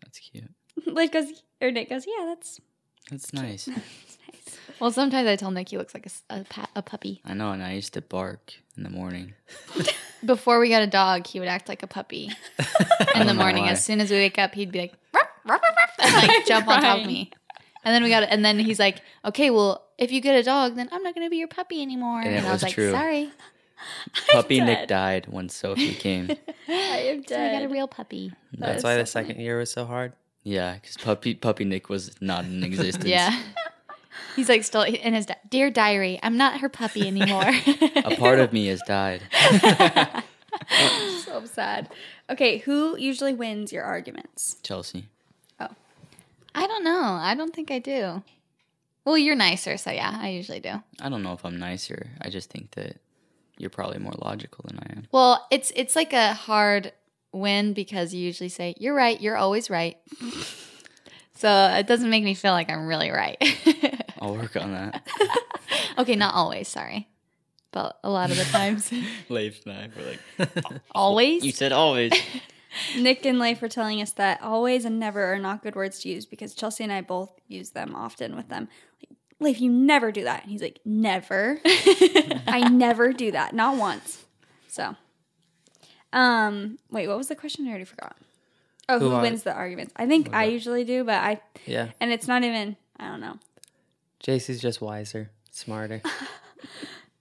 that's 0.03 0.19
cute. 0.19 0.49
Leif 0.85 1.11
goes, 1.11 1.43
or 1.61 1.71
Nick 1.71 1.89
goes, 1.89 2.05
yeah, 2.07 2.25
that's 2.27 2.61
That's 3.09 3.33
nice. 3.33 3.65
that's 3.65 4.17
nice. 4.27 4.57
Well, 4.79 4.91
sometimes 4.91 5.27
I 5.27 5.35
tell 5.35 5.51
Nick 5.51 5.69
he 5.69 5.77
looks 5.77 5.93
like 5.93 6.05
a, 6.05 6.09
s- 6.09 6.23
a, 6.29 6.43
pa- 6.43 6.69
a 6.75 6.81
puppy. 6.81 7.21
I 7.25 7.33
know, 7.33 7.51
and 7.51 7.63
I 7.63 7.73
used 7.73 7.93
to 7.93 8.01
bark 8.01 8.53
in 8.77 8.83
the 8.83 8.89
morning. 8.89 9.33
Before 10.25 10.59
we 10.59 10.69
got 10.69 10.81
a 10.81 10.87
dog, 10.87 11.27
he 11.27 11.39
would 11.39 11.47
act 11.49 11.69
like 11.69 11.83
a 11.83 11.87
puppy 11.87 12.31
in 13.15 13.27
the 13.27 13.33
morning. 13.33 13.63
why. 13.63 13.71
As 13.71 13.83
soon 13.85 14.01
as 14.01 14.09
we 14.11 14.17
wake 14.17 14.37
up, 14.39 14.53
he'd 14.55 14.71
be 14.71 14.79
like, 14.79 14.93
ruff, 15.13 15.27
ruff, 15.45 15.61
ruff, 15.61 15.75
ruff, 15.77 15.89
and 15.99 16.27
like 16.27 16.45
jump 16.47 16.67
on 16.67 16.81
top 16.81 16.99
of 17.01 17.05
me. 17.07 17.31
And 17.83 17.93
then 17.93 18.01
we 18.03 18.09
got, 18.09 18.23
and 18.23 18.43
then 18.43 18.57
he's 18.59 18.79
like, 18.79 19.01
okay, 19.23 19.51
well, 19.51 19.85
if 19.97 20.11
you 20.11 20.19
get 20.21 20.35
a 20.35 20.43
dog, 20.43 20.75
then 20.75 20.89
I'm 20.91 21.03
not 21.03 21.13
gonna 21.15 21.29
be 21.29 21.37
your 21.37 21.47
puppy 21.47 21.81
anymore. 21.81 22.19
And 22.21 22.29
And, 22.29 22.37
it 22.45 22.49
I 22.49 22.51
was 22.51 22.53
was 22.53 22.63
like, 22.63 22.73
true. 22.73 22.91
sorry, 22.91 23.29
Puppy. 24.31 24.61
Nick 24.61 24.87
died 24.87 25.27
when 25.29 25.49
Sophie 25.49 25.93
came. 25.93 26.31
I 26.67 26.71
am 26.71 27.23
so 27.27 27.35
I 27.37 27.51
got 27.51 27.63
a 27.63 27.67
real 27.69 27.87
puppy. 27.87 28.31
That 28.53 28.59
That's 28.67 28.77
is 28.79 28.83
why 28.83 28.93
so 28.93 28.97
the 28.99 29.05
funny. 29.05 29.27
second 29.27 29.41
year 29.43 29.59
was 29.59 29.69
so 29.71 29.85
hard. 29.85 30.13
yeah, 30.43 30.75
because 30.75 30.97
puppy 30.97 31.35
Puppy 31.35 31.65
Nick 31.65 31.89
was 31.89 32.15
not 32.21 32.45
in 32.45 32.63
existence. 32.63 33.05
Yeah. 33.05 33.37
He's 34.35 34.49
like 34.49 34.63
still 34.63 34.81
in 34.83 35.13
his 35.13 35.25
di- 35.27 35.37
dear 35.49 35.69
diary. 35.69 36.19
I'm 36.21 36.37
not 36.37 36.59
her 36.59 36.69
puppy 36.69 37.07
anymore. 37.07 37.45
a 38.03 38.15
part 38.15 38.39
of 38.39 38.51
me 38.53 38.67
has 38.67 38.81
died. 38.85 39.23
so 41.19 41.45
sad. 41.45 41.89
Okay, 42.29 42.57
who 42.59 42.97
usually 42.97 43.33
wins 43.33 43.71
your 43.71 43.83
arguments? 43.83 44.57
Chelsea. 44.63 45.07
Oh, 45.59 45.69
I 46.53 46.67
don't 46.67 46.83
know. 46.83 47.03
I 47.03 47.35
don't 47.35 47.53
think 47.53 47.71
I 47.71 47.79
do. 47.79 48.23
Well, 49.05 49.17
you're 49.17 49.35
nicer, 49.35 49.77
so 49.77 49.91
yeah, 49.91 50.17
I 50.19 50.29
usually 50.29 50.59
do. 50.59 50.81
I 50.99 51.09
don't 51.09 51.21
know 51.21 51.33
if 51.33 51.45
I'm 51.45 51.57
nicer. 51.59 52.07
I 52.21 52.29
just 52.29 52.49
think 52.49 52.71
that 52.71 52.97
you're 53.57 53.69
probably 53.69 53.99
more 53.99 54.13
logical 54.17 54.65
than 54.67 54.79
I 54.79 54.91
am. 54.93 55.07
Well, 55.11 55.45
it's 55.51 55.71
it's 55.75 55.95
like 55.95 56.11
a 56.13 56.33
hard 56.33 56.91
win 57.31 57.73
because 57.73 58.13
you 58.13 58.21
usually 58.23 58.49
say 58.49 58.75
you're 58.79 58.95
right. 58.95 59.21
You're 59.21 59.37
always 59.37 59.69
right. 59.69 59.97
so 61.35 61.49
it 61.77 61.85
doesn't 61.85 62.09
make 62.09 62.23
me 62.23 62.33
feel 62.33 62.53
like 62.53 62.71
I'm 62.71 62.87
really 62.87 63.11
right. 63.11 63.37
I'll 64.21 64.35
work 64.35 64.55
on 64.55 64.71
that. 64.71 65.07
okay, 65.97 66.15
not 66.15 66.33
always. 66.35 66.67
Sorry, 66.67 67.07
but 67.71 67.97
a 68.03 68.09
lot 68.09 68.31
of 68.31 68.37
the 68.37 68.43
times, 68.45 68.91
Leif 69.29 69.65
and 69.65 69.73
I 69.75 69.89
were 69.95 70.47
like, 70.47 70.81
always. 70.95 71.43
you 71.45 71.51
said 71.51 71.71
always. 71.71 72.11
Nick 72.97 73.25
and 73.25 73.39
Leif 73.39 73.61
were 73.61 73.69
telling 73.69 74.01
us 74.01 74.11
that 74.13 74.41
always 74.41 74.83
and 74.85 74.99
never 74.99 75.23
are 75.33 75.39
not 75.39 75.63
good 75.63 75.75
words 75.75 75.99
to 76.01 76.09
use 76.09 76.25
because 76.25 76.53
Chelsea 76.53 76.83
and 76.83 76.91
I 76.91 77.01
both 77.01 77.31
use 77.47 77.69
them 77.71 77.95
often 77.95 78.35
with 78.35 78.49
them. 78.49 78.67
Like, 79.01 79.17
Leif, 79.39 79.61
you 79.61 79.71
never 79.71 80.11
do 80.11 80.25
that. 80.25 80.43
And 80.43 80.51
he's 80.51 80.61
like, 80.61 80.79
never. 80.83 81.59
I 81.65 82.67
never 82.69 83.13
do 83.13 83.31
that. 83.31 83.53
Not 83.55 83.77
once. 83.77 84.25
So, 84.67 84.95
Um, 86.11 86.77
wait, 86.91 87.07
what 87.07 87.17
was 87.17 87.27
the 87.27 87.35
question? 87.35 87.65
I 87.65 87.69
already 87.69 87.85
forgot. 87.85 88.15
Oh, 88.87 88.99
who, 88.99 89.09
Who 89.09 89.19
wins 89.21 89.43
the 89.43 89.53
arguments? 89.53 89.93
I 89.95 90.05
think 90.05 90.33
I 90.33 90.45
usually 90.45 90.83
do, 90.83 91.03
but 91.03 91.15
I 91.15 91.41
Yeah. 91.65 91.89
and 91.99 92.11
it's 92.11 92.27
not 92.27 92.43
even. 92.43 92.75
I 92.99 93.07
don't 93.07 93.19
know. 93.21 93.39
JC's 94.25 94.59
just 94.61 94.81
wiser, 94.81 95.29
smarter. 95.51 96.01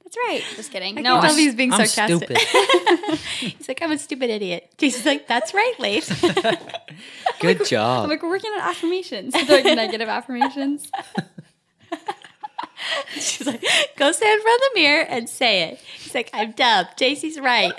That's 0.04 0.16
right. 0.28 0.42
Just 0.56 0.70
kidding. 0.70 0.96
I 0.96 1.00
no, 1.02 1.14
can't 1.20 1.22
tell 1.22 1.30
I- 1.30 1.34
if 1.34 1.38
he's 1.38 1.54
being 1.54 1.72
I'm 1.72 1.86
sarcastic. 1.86 2.38
stupid. 2.38 3.18
He's 3.58 3.68
like, 3.68 3.82
I'm 3.82 3.90
a 3.90 3.98
stupid 3.98 4.30
idiot. 4.30 4.72
Jason's 4.78 5.06
like, 5.06 5.26
that's 5.26 5.52
right, 5.52 5.74
Leif. 5.80 6.08
Good 7.40 7.58
job. 7.66 8.04
I'm 8.04 8.04
job. 8.04 8.08
like 8.10 8.22
we're 8.22 8.28
working 8.30 8.52
on 8.52 8.60
affirmations, 8.60 9.34
like 9.34 9.64
negative 9.64 10.08
affirmations. 10.08 10.88
She's 13.14 13.46
like, 13.46 13.62
go 13.96 14.12
stand 14.12 14.34
in 14.36 14.42
front 14.42 14.62
of 14.62 14.68
the 14.74 14.80
mirror 14.80 15.02
and 15.04 15.28
say 15.28 15.64
it. 15.64 15.78
He's 15.78 16.14
like, 16.14 16.30
I'm 16.32 16.52
dumb. 16.52 16.86
JC's 16.96 17.38
right. 17.40 17.72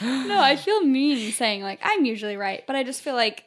No, 0.00 0.40
I 0.40 0.56
feel 0.56 0.82
mean 0.82 1.32
saying 1.32 1.62
like 1.62 1.80
I'm 1.82 2.04
usually 2.04 2.36
right, 2.36 2.64
but 2.66 2.76
I 2.76 2.84
just 2.84 3.02
feel 3.02 3.14
like 3.14 3.44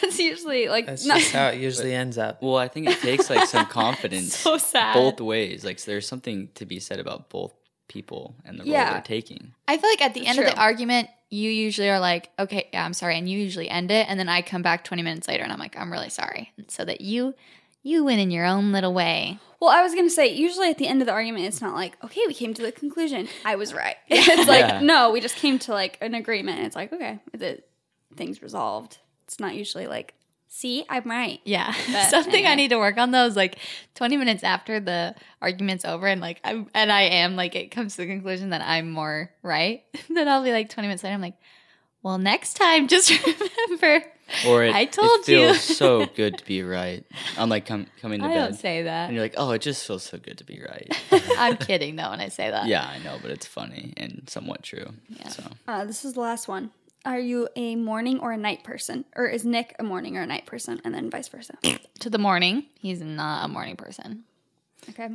that's 0.00 0.18
usually 0.18 0.68
like 0.68 0.86
That's 0.86 1.04
not 1.06 1.18
just 1.18 1.32
how 1.32 1.48
it 1.48 1.60
usually 1.60 1.94
ends 1.94 2.18
up. 2.18 2.42
Well, 2.42 2.56
I 2.56 2.68
think 2.68 2.88
it 2.88 3.00
takes 3.00 3.30
like 3.30 3.46
some 3.48 3.66
confidence 3.82 4.36
so 4.36 4.58
sad. 4.58 4.94
both 4.94 5.20
ways. 5.20 5.64
Like 5.64 5.78
so 5.78 5.90
there's 5.90 6.06
something 6.08 6.48
to 6.54 6.66
be 6.66 6.80
said 6.80 6.98
about 7.00 7.30
both 7.30 7.54
people 7.88 8.34
and 8.44 8.58
the 8.58 8.64
role 8.64 8.72
Yeah. 8.72 8.92
they're 8.94 9.02
taking. 9.02 9.54
I 9.68 9.76
feel 9.78 9.88
like 9.90 10.02
at 10.02 10.14
the 10.14 10.26
end 10.26 10.38
of 10.38 10.44
the 10.44 10.56
argument, 10.58 11.08
you 11.30 11.50
usually 11.50 11.88
are 11.90 12.00
like, 12.00 12.30
okay, 12.38 12.68
yeah, 12.72 12.84
I'm 12.84 12.94
sorry. 12.94 13.16
And 13.18 13.28
you 13.28 13.38
usually 13.38 13.68
end 13.68 13.90
it. 13.90 14.06
And 14.08 14.18
then 14.18 14.28
I 14.28 14.42
come 14.42 14.62
back 14.62 14.84
20 14.84 15.02
minutes 15.02 15.28
later 15.28 15.42
and 15.44 15.52
I'm 15.52 15.58
like, 15.58 15.76
I'm 15.78 15.90
really 15.92 16.08
sorry. 16.10 16.52
So 16.68 16.84
that 16.84 17.00
you, 17.00 17.34
you 17.82 18.04
win 18.04 18.18
in 18.18 18.30
your 18.30 18.44
own 18.44 18.72
little 18.72 18.92
way. 18.92 19.38
Well, 19.60 19.70
I 19.70 19.82
was 19.82 19.94
gonna 19.94 20.10
say 20.10 20.26
usually 20.34 20.68
at 20.68 20.76
the 20.78 20.86
end 20.86 21.00
of 21.00 21.06
the 21.06 21.12
argument, 21.12 21.46
it's 21.46 21.62
not 21.62 21.74
like 21.74 21.96
okay, 22.04 22.20
we 22.26 22.34
came 22.34 22.52
to 22.54 22.62
the 22.62 22.70
conclusion. 22.72 23.26
I 23.44 23.56
was 23.56 23.72
right. 23.72 23.96
it's 24.08 24.48
like 24.48 24.60
Yeah. 24.60 24.80
no, 24.80 25.10
we 25.12 25.20
just 25.20 25.36
came 25.36 25.58
to 25.60 25.72
like 25.72 25.96
an 26.02 26.14
agreement. 26.14 26.60
It's 26.66 26.76
like 26.76 26.92
okay, 26.92 27.20
the 27.32 27.62
things 28.16 28.42
resolved. 28.42 28.98
It's 29.26 29.40
not 29.40 29.54
usually 29.54 29.86
like 29.86 30.14
see, 30.48 30.84
I'm 30.88 31.04
right. 31.10 31.40
Yeah. 31.44 31.74
But 31.92 32.08
Something 32.08 32.46
I 32.46 32.54
need 32.54 32.68
to 32.70 32.78
work 32.78 32.96
on 32.96 33.10
though 33.10 33.26
is 33.26 33.36
like 33.36 33.58
20 33.94 34.16
minutes 34.16 34.42
after 34.42 34.80
the 34.80 35.14
argument's 35.42 35.84
over 35.84 36.06
and 36.06 36.20
like 36.20 36.40
I'm 36.44 36.68
and 36.74 36.90
I 36.90 37.02
am 37.02 37.36
like 37.36 37.54
it 37.54 37.70
comes 37.70 37.96
to 37.96 38.02
the 38.02 38.06
conclusion 38.06 38.50
that 38.50 38.62
I'm 38.62 38.90
more 38.90 39.30
right. 39.42 39.82
then 40.08 40.28
I'll 40.28 40.42
be 40.44 40.52
like 40.52 40.68
20 40.70 40.86
minutes 40.88 41.02
later, 41.04 41.14
I'm 41.14 41.20
like, 41.20 41.36
well, 42.02 42.18
next 42.18 42.54
time 42.54 42.88
just 42.94 43.10
remember 43.26 44.04
Or 44.48 44.64
it, 44.64 44.74
I 44.74 44.84
told 44.86 45.28
you. 45.28 45.38
it 45.38 45.46
feels 45.56 45.68
you. 45.68 45.74
so 45.74 46.06
good 46.06 46.38
to 46.38 46.44
be 46.46 46.62
right. 46.62 47.04
I'm 47.36 47.48
like 47.48 47.66
com- 47.66 47.86
coming 48.00 48.20
to 48.20 48.26
I 48.26 48.28
bed 48.28 48.34
don't 48.46 48.54
say 48.54 48.82
that. 48.84 49.06
and 49.06 49.14
you're 49.14 49.24
like, 49.24 49.34
oh, 49.36 49.50
it 49.50 49.60
just 49.60 49.86
feels 49.86 50.04
so 50.04 50.16
good 50.18 50.38
to 50.38 50.44
be 50.44 50.60
right. 50.66 50.90
I'm 51.36 51.56
kidding 51.58 51.96
though 51.96 52.10
when 52.10 52.20
I 52.20 52.28
say 52.28 52.50
that. 52.50 52.66
yeah, 52.66 52.86
I 52.88 52.98
know, 53.04 53.18
but 53.20 53.30
it's 53.30 53.46
funny 53.46 53.92
and 53.98 54.22
somewhat 54.28 54.62
true. 54.62 54.86
Yeah. 55.10 55.28
So 55.28 55.42
Uh, 55.68 55.84
this 55.84 56.04
is 56.04 56.14
the 56.14 56.20
last 56.20 56.48
one. 56.48 56.70
Are 57.06 57.18
you 57.20 57.48
a 57.56 57.76
morning 57.76 58.18
or 58.18 58.32
a 58.32 58.36
night 58.36 58.64
person, 58.64 59.04
or 59.14 59.26
is 59.26 59.44
Nick 59.44 59.76
a 59.78 59.84
morning 59.84 60.16
or 60.16 60.22
a 60.22 60.26
night 60.26 60.44
person, 60.44 60.80
and 60.84 60.92
then 60.92 61.08
vice 61.08 61.28
versa? 61.28 61.54
To 62.00 62.10
the 62.10 62.18
morning, 62.18 62.66
he's 62.78 63.00
not 63.00 63.46
a 63.46 63.48
morning 63.48 63.76
person. 63.76 64.24
Okay. 64.90 65.08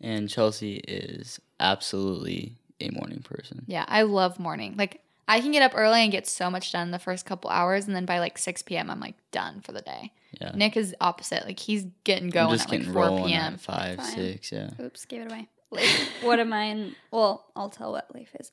and 0.00 0.28
Chelsea 0.28 0.76
is 0.76 1.38
absolutely 1.60 2.54
a 2.80 2.90
morning 2.90 3.20
person. 3.22 3.64
Yeah, 3.66 3.84
I 3.86 4.02
love 4.02 4.38
morning. 4.38 4.74
Like 4.78 5.00
I 5.28 5.40
can 5.40 5.52
get 5.52 5.62
up 5.62 5.72
early 5.74 6.00
and 6.02 6.10
get 6.10 6.26
so 6.26 6.50
much 6.50 6.72
done 6.72 6.90
the 6.92 6.98
first 6.98 7.26
couple 7.26 7.50
hours, 7.50 7.86
and 7.86 7.94
then 7.94 8.06
by 8.06 8.20
like 8.20 8.38
6 8.38 8.62
p.m. 8.62 8.90
I'm 8.90 9.00
like 9.00 9.16
done 9.32 9.60
for 9.60 9.72
the 9.72 9.82
day. 9.82 10.12
Yeah. 10.40 10.52
Nick 10.54 10.76
is 10.76 10.94
opposite. 11.00 11.44
Like 11.44 11.58
he's 11.60 11.84
getting 12.04 12.24
I'm 12.24 12.30
going 12.30 12.56
just 12.58 12.72
at 12.72 12.78
like 12.80 12.84
4 12.84 12.94
rolling 12.94 13.24
p.m. 13.26 13.54
at 13.54 13.60
five, 13.60 13.96
Fine. 13.98 14.14
six, 14.14 14.50
yeah. 14.52 14.70
Oops, 14.80 15.04
gave 15.04 15.22
it 15.22 15.30
away. 15.32 15.48
Leif. 15.70 16.08
what 16.22 16.38
am 16.40 16.52
I 16.52 16.64
in? 16.64 16.94
Well, 17.10 17.46
I'll 17.54 17.70
tell 17.70 17.92
what 17.92 18.12
Leif 18.14 18.34
is. 18.40 18.50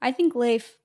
I 0.00 0.12
think 0.12 0.34
Leif. 0.34 0.76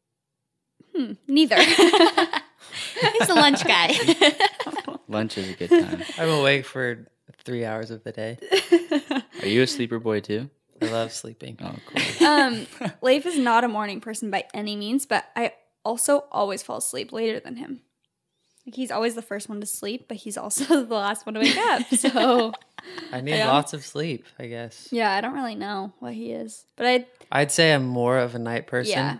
Hmm. 0.95 1.13
Neither. 1.27 1.57
he's 1.61 3.29
a 3.29 3.33
lunch 3.35 3.63
guy. 3.63 3.93
Lunch 5.09 5.37
is 5.37 5.49
a 5.49 5.53
good 5.53 5.69
time. 5.69 6.03
I'm 6.17 6.29
awake 6.29 6.65
for 6.65 7.07
three 7.45 7.63
hours 7.63 7.91
of 7.91 8.03
the 8.03 8.11
day. 8.11 8.37
Are 9.41 9.47
you 9.47 9.61
a 9.61 9.67
sleeper 9.67 9.99
boy 9.99 10.19
too? 10.19 10.49
I 10.81 10.85
love 10.87 11.13
sleeping. 11.13 11.57
Oh, 11.61 11.75
cool. 11.85 12.27
um, 12.27 12.67
Leif 13.01 13.25
is 13.25 13.39
not 13.39 13.63
a 13.63 13.67
morning 13.69 14.01
person 14.01 14.29
by 14.31 14.45
any 14.53 14.75
means, 14.75 15.05
but 15.05 15.25
I 15.35 15.53
also 15.85 16.25
always 16.31 16.61
fall 16.61 16.77
asleep 16.77 17.13
later 17.13 17.39
than 17.39 17.55
him. 17.55 17.81
Like 18.65 18.75
he's 18.75 18.91
always 18.91 19.15
the 19.15 19.21
first 19.21 19.47
one 19.47 19.61
to 19.61 19.65
sleep, 19.65 20.07
but 20.09 20.17
he's 20.17 20.37
also 20.37 20.83
the 20.83 20.93
last 20.95 21.25
one 21.25 21.35
to 21.35 21.39
wake 21.39 21.57
up. 21.57 21.83
So 21.93 22.51
I 23.13 23.21
need 23.21 23.37
Yeah. 23.37 23.47
lots 23.47 23.71
of 23.73 23.85
sleep, 23.85 24.25
I 24.37 24.47
guess. 24.47 24.89
yeah, 24.91 25.11
I 25.13 25.21
don't 25.21 25.33
really 25.33 25.55
know 25.55 25.93
what 25.99 26.13
he 26.13 26.31
is, 26.33 26.65
but 26.75 26.85
I 26.85 27.05
I'd 27.31 27.51
say 27.51 27.73
I'm 27.73 27.85
more 27.85 28.17
of 28.19 28.35
a 28.35 28.39
night 28.39 28.67
person, 28.67 28.91
Yeah. 28.91 29.17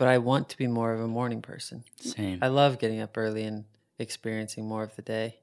But 0.00 0.08
I 0.08 0.16
want 0.16 0.48
to 0.48 0.56
be 0.56 0.66
more 0.66 0.94
of 0.94 1.00
a 1.00 1.06
morning 1.06 1.42
person. 1.42 1.84
Same. 2.00 2.38
I 2.40 2.48
love 2.48 2.78
getting 2.78 3.00
up 3.00 3.18
early 3.18 3.44
and 3.44 3.66
experiencing 3.98 4.66
more 4.66 4.82
of 4.82 4.96
the 4.96 5.02
day. 5.02 5.36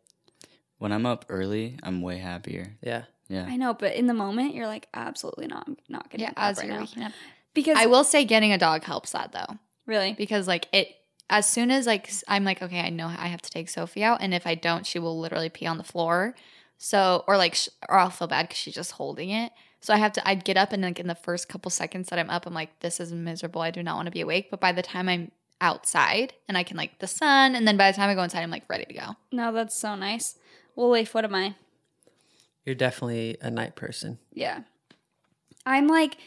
When 0.80 0.92
I'm 0.92 1.06
up 1.06 1.26
early, 1.30 1.78
I'm 1.84 2.02
way 2.02 2.18
happier. 2.18 2.76
Yeah. 2.82 3.04
Yeah. 3.30 3.46
I 3.48 3.56
know, 3.56 3.76
but 3.76 3.94
in 3.94 4.08
the 4.08 4.16
moment 4.16 4.56
you're 4.56 4.66
like 4.66 4.88
absolutely 4.96 5.46
not. 5.46 5.66
I'm 5.68 5.78
not 5.88 6.10
getting 6.10 6.24
yeah, 6.26 6.32
up 6.32 6.38
as 6.38 6.58
right 6.58 6.66
you're 6.66 6.76
now 6.76 6.82
waking 6.82 7.04
up. 7.04 7.12
because 7.54 7.78
I 7.78 7.86
will 7.86 8.04
say 8.04 8.26
getting 8.26 8.52
a 8.52 8.58
dog 8.58 8.84
helps 8.84 9.12
that 9.12 9.32
though, 9.32 9.60
really. 9.86 10.16
because 10.18 10.48
like 10.48 10.68
it. 10.74 10.90
As 11.30 11.48
soon 11.48 11.70
as 11.70 11.86
like 11.86 12.10
I'm 12.28 12.44
like 12.44 12.64
okay, 12.64 12.80
I 12.80 12.90
know 12.90 13.08
I 13.08 13.28
have 13.28 13.44
to 13.44 13.52
take 13.52 13.70
Sophie 13.70 14.04
out, 14.04 14.22
and 14.22 14.34
if 14.34 14.48
I 14.48 14.56
don't, 14.56 14.88
she 14.88 14.98
will 14.98 15.20
literally 15.20 15.50
pee 15.50 15.68
on 15.68 15.78
the 15.78 15.84
floor. 15.84 16.34
So 16.80 17.24
or 17.28 17.38
like 17.38 17.54
sh- 17.54 17.70
or 17.88 18.00
I'll 18.00 18.10
feel 18.10 18.28
bad 18.28 18.48
because 18.48 18.58
she's 18.58 18.74
just 18.74 18.94
holding 18.94 19.30
it. 19.30 19.52
So 19.79 19.93
I 19.93 19.98
have 19.98 20.13
to. 20.13 20.27
I'd 20.27 20.43
get 20.43 20.57
up 20.57 20.74
and 20.74 20.81
like 20.81 21.00
in 21.00 21.07
the 21.07 21.15
first 21.15 21.50
couple 21.50 21.69
seconds 21.72 22.10
that 22.10 22.19
I'm 22.19 22.29
up, 22.29 22.46
I'm 22.46 22.53
like, 22.53 22.79
this 22.79 23.00
is 23.00 23.13
miserable. 23.13 23.62
I 23.62 23.72
do 23.72 23.84
not 23.84 23.96
want 23.96 24.07
to 24.07 24.12
be 24.12 24.22
awake. 24.22 24.50
But 24.50 24.60
by 24.60 24.72
the 24.72 24.81
time 24.81 25.07
I'm 25.07 25.31
outside 25.62 26.34
and 26.48 26.57
I 26.57 26.63
can 26.63 26.77
like 26.77 27.00
the 27.00 27.07
sun, 27.07 27.55
and 27.55 27.67
then 27.67 27.77
by 27.77 27.91
the 27.91 27.96
time 27.96 28.10
I 28.10 28.15
go 28.15 28.24
inside, 28.24 28.41
I'm 28.41 28.51
like 28.51 28.69
ready 28.69 28.86
to 28.86 28.93
go. 28.93 29.15
No, 29.31 29.51
that's 29.51 29.75
so 29.75 29.96
nice. 29.96 30.36
Well, 30.75 30.89
Leif, 30.89 31.13
what 31.13 31.25
am 31.25 31.36
I? 31.36 31.55
You're 32.65 32.75
definitely 32.75 33.38
a 33.41 33.50
night 33.50 33.75
person. 33.75 34.19
Yeah. 34.34 34.62
I'm 35.65 35.88
like, 35.88 36.17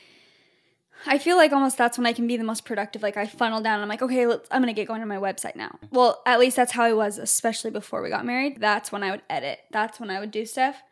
I 1.07 1.19
feel 1.19 1.37
like 1.37 1.52
almost 1.52 1.78
that's 1.78 1.97
when 1.97 2.07
I 2.07 2.12
can 2.12 2.26
be 2.26 2.37
the 2.37 2.45
most 2.45 2.64
productive. 2.64 3.02
Like 3.02 3.16
I 3.16 3.26
funnel 3.26 3.61
down. 3.61 3.80
I'm 3.80 3.88
like, 3.88 4.02
okay, 4.02 4.26
let's, 4.26 4.49
I'm 4.50 4.61
gonna 4.62 4.73
get 4.73 4.88
going 4.88 5.00
to 5.00 5.07
my 5.07 5.16
website 5.16 5.57
now. 5.57 5.78
Well, 5.90 6.23
at 6.26 6.38
least 6.38 6.57
that's 6.57 6.73
how 6.73 6.85
I 6.85 6.92
was, 6.92 7.19
especially 7.19 7.71
before 7.71 8.02
we 8.02 8.11
got 8.11 8.26
married. 8.26 8.61
That's 8.61 8.92
when 8.92 9.02
I 9.02 9.11
would 9.11 9.23
edit. 9.30 9.61
That's 9.71 9.99
when 9.99 10.11
I 10.11 10.21
would 10.21 10.30
do 10.30 10.45
stuff, 10.45 10.83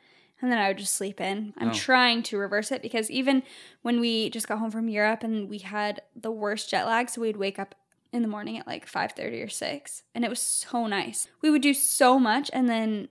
and 0.40 0.50
then 0.50 0.58
I 0.58 0.68
would 0.68 0.78
just 0.78 0.94
sleep 0.94 1.20
in. 1.20 1.52
I'm 1.58 1.70
Oh. 1.70 1.74
trying 1.74 2.22
to 2.24 2.38
reverse 2.38 2.70
it 2.72 2.82
because 2.82 3.10
even 3.10 3.42
when 3.82 4.00
we 4.00 4.30
just 4.30 4.48
got 4.48 4.58
home 4.58 4.70
from 4.70 4.88
Europe 4.88 5.22
and 5.22 5.48
we 5.48 5.58
had 5.58 6.02
the 6.14 6.30
worst 6.30 6.70
jet 6.70 6.84
lag, 6.86 7.08
so 7.10 7.20
we'd 7.20 7.36
wake 7.36 7.58
up 7.58 7.74
in 8.12 8.22
the 8.22 8.28
morning 8.28 8.58
at 8.58 8.66
like 8.66 8.86
5:30 8.86 9.42
or 9.44 9.48
6, 9.48 10.02
and 10.14 10.24
it 10.24 10.28
was 10.30 10.40
so 10.40 10.86
nice. 10.86 11.28
We 11.42 11.50
would 11.50 11.62
do 11.62 11.74
so 11.74 12.18
much, 12.18 12.50
and 12.52 12.68
then 12.68 13.08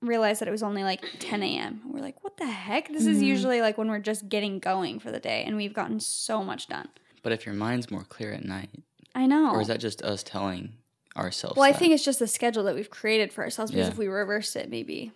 realized 0.00 0.40
that 0.40 0.46
it 0.48 0.52
was 0.52 0.62
only 0.62 0.84
like 0.84 1.04
10 1.18 1.42
a.m. 1.42 1.82
We're 1.86 2.00
like, 2.00 2.22
what 2.22 2.36
the 2.36 2.46
heck? 2.46 2.88
This 2.88 3.04
is 3.04 3.16
mm-hmm. 3.16 3.24
usually 3.26 3.60
like 3.60 3.76
when 3.76 3.88
we're 3.90 3.98
just 3.98 4.28
getting 4.28 4.58
going 4.60 5.00
for 5.00 5.10
the 5.10 5.18
day, 5.20 5.42
and 5.44 5.56
we've 5.56 5.74
gotten 5.74 6.00
so 6.00 6.42
much 6.44 6.68
done. 6.68 6.88
But 7.22 7.32
if 7.32 7.44
your 7.44 7.54
mind's 7.54 7.90
more 7.90 8.04
clear 8.04 8.32
at 8.32 8.44
night, 8.44 8.70
I 9.14 9.26
know. 9.26 9.50
or 9.52 9.60
is 9.60 9.66
that 9.68 9.80
just 9.80 10.00
us 10.02 10.22
telling 10.22 10.74
ourselves 11.16 11.56
well, 11.56 11.64
I 11.68 11.72
think 11.72 11.92
it's 11.92 12.04
just 12.04 12.20
the 12.20 12.28
schedule 12.28 12.62
that 12.64 12.76
we've 12.76 12.90
created 12.90 13.32
for 13.32 13.42
ourselves 13.42 13.72
because 13.72 13.86
Yeah. 13.88 13.92
if 13.92 13.98
we 13.98 14.06
reverse 14.06 14.54
it, 14.54 14.70
maybe. 14.70 15.10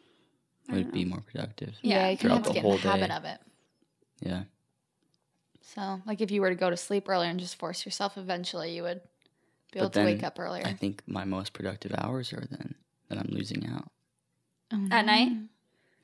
I 0.70 0.74
we'd 0.74 0.92
be 0.92 1.04
more 1.04 1.20
productive? 1.20 1.74
Yeah, 1.82 2.08
you 2.10 2.16
kind 2.16 2.20
throughout 2.20 2.38
of 2.38 2.44
have 2.44 2.44
to 2.44 2.48
the 2.48 2.54
get 2.54 2.64
in 2.64 2.70
the 2.70 2.78
whole 2.78 2.78
habit 2.92 3.08
day. 3.08 3.14
of 3.16 3.24
it. 3.24 3.40
Yeah. 4.20 4.42
So, 5.74 6.00
like, 6.06 6.20
if 6.20 6.30
you 6.30 6.40
were 6.40 6.50
to 6.50 6.54
go 6.56 6.70
to 6.70 6.76
sleep 6.76 7.08
earlier 7.08 7.30
and 7.30 7.40
just 7.40 7.56
force 7.56 7.84
yourself, 7.84 8.16
eventually 8.18 8.74
you 8.76 8.82
would 8.82 9.00
be 9.72 9.78
able 9.78 9.88
But 9.88 10.00
to 10.00 10.04
wake 10.04 10.22
up 10.22 10.38
earlier. 10.38 10.64
I 10.66 10.72
think 10.74 11.02
my 11.06 11.24
most 11.24 11.52
productive 11.52 11.92
hours 11.96 12.32
are 12.32 12.44
then 12.50 12.74
that 13.08 13.18
I'm 13.18 13.28
losing 13.30 13.66
out. 13.68 13.88
Oh, 14.72 14.88
At 14.90 15.06
night? 15.06 15.32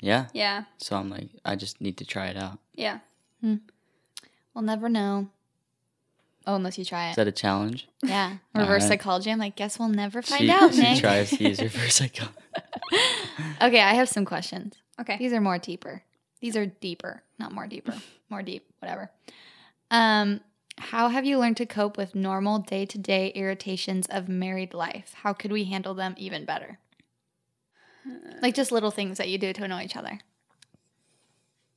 Yeah. 0.00 0.26
Yeah, 0.32 0.64
So 0.78 0.96
I'm 0.96 1.10
like, 1.10 1.28
I 1.44 1.56
just 1.56 1.80
need 1.80 1.96
to 1.98 2.04
try 2.04 2.26
it 2.28 2.36
out. 2.36 2.58
yeah. 2.74 2.98
Hmm. 3.40 3.56
We'll 4.54 4.64
never 4.64 4.88
know. 4.88 5.28
Oh, 6.46 6.54
unless 6.56 6.78
you 6.78 6.84
try 6.84 7.08
it. 7.08 7.10
Is 7.10 7.16
that 7.16 7.28
a 7.28 7.32
challenge? 7.32 7.86
yeah. 8.02 8.38
Reverse 8.54 8.82
right. 8.82 8.88
psychology. 8.88 9.30
I'm 9.30 9.38
like, 9.38 9.54
guess 9.54 9.78
we'll 9.78 9.88
never 9.88 10.22
find 10.22 10.40
she, 10.42 10.50
out, 10.50 10.72
she 10.74 10.80
Nick. 10.80 10.98
tries 11.00 11.30
to 11.30 11.44
use 11.48 11.60
reverse 11.62 11.94
psychology. 11.96 12.34
okay, 13.62 13.80
I 13.80 13.94
have 13.94 14.08
some 14.08 14.24
questions. 14.24 14.76
Okay. 15.00 15.16
These 15.18 15.32
are 15.32 15.40
more 15.40 15.58
deeper. 15.58 16.02
These 16.40 16.56
are 16.56 16.66
deeper, 16.66 17.22
not 17.38 17.52
more 17.52 17.66
deeper. 17.66 17.94
more 18.30 18.42
deep, 18.42 18.66
whatever. 18.80 19.10
Um, 19.90 20.40
how 20.78 21.08
have 21.08 21.24
you 21.24 21.38
learned 21.38 21.56
to 21.58 21.66
cope 21.66 21.96
with 21.96 22.14
normal 22.14 22.60
day 22.60 22.86
to 22.86 22.98
day 22.98 23.32
irritations 23.34 24.06
of 24.06 24.28
married 24.28 24.74
life? 24.74 25.12
How 25.22 25.32
could 25.32 25.50
we 25.52 25.64
handle 25.64 25.94
them 25.94 26.14
even 26.16 26.44
better? 26.44 26.78
Like 28.40 28.54
just 28.54 28.72
little 28.72 28.90
things 28.90 29.18
that 29.18 29.28
you 29.28 29.38
do 29.38 29.52
to 29.52 29.64
annoy 29.64 29.82
each 29.82 29.96
other. 29.96 30.20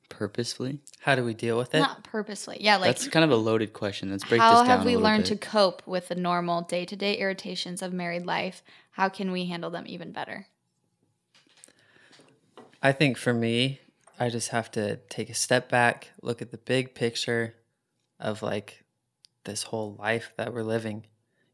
Purposefully? 0.10 0.80
How 1.00 1.16
do 1.16 1.24
we 1.24 1.34
deal 1.34 1.58
with 1.58 1.74
it? 1.74 1.80
Not 1.80 2.04
purposely. 2.04 2.58
Yeah, 2.60 2.78
like 2.78 2.90
That's 2.90 3.08
kind 3.08 3.26
of 3.26 3.32
a 3.32 3.36
loaded 3.36 3.74
question. 3.74 4.12
Let's 4.12 4.24
break 4.24 4.40
this 4.40 4.50
down 4.50 4.66
How 4.66 4.78
have 4.78 4.86
we 4.86 4.94
a 4.94 5.00
learned 5.00 5.24
bit. 5.24 5.40
to 5.40 5.48
cope 5.48 5.82
with 5.88 6.10
the 6.10 6.16
normal 6.16 6.62
day 6.62 6.86
to 6.86 6.96
day 6.96 7.18
irritations 7.18 7.82
of 7.82 7.92
married 7.92 8.26
life? 8.26 8.62
How 8.92 9.10
can 9.10 9.32
we 9.32 9.46
handle 9.46 9.70
them 9.70 9.86
even 9.88 10.12
better? 10.12 10.48
I 12.82 12.92
think 12.92 13.18
for 13.18 13.34
me, 13.34 13.80
I 14.20 14.30
just 14.30 14.50
have 14.50 14.72
to 14.72 14.98
take 15.10 15.30
a 15.30 15.36
step 15.36 15.70
back, 15.70 16.10
look 16.22 16.42
at 16.42 16.52
the 16.52 16.58
big 16.58 16.96
picture 16.96 17.56
of 18.20 18.42
like 18.42 18.84
this 19.44 19.64
whole 19.64 19.96
life 20.00 20.34
that 20.38 20.54
we're 20.54 20.64
living. 20.64 21.06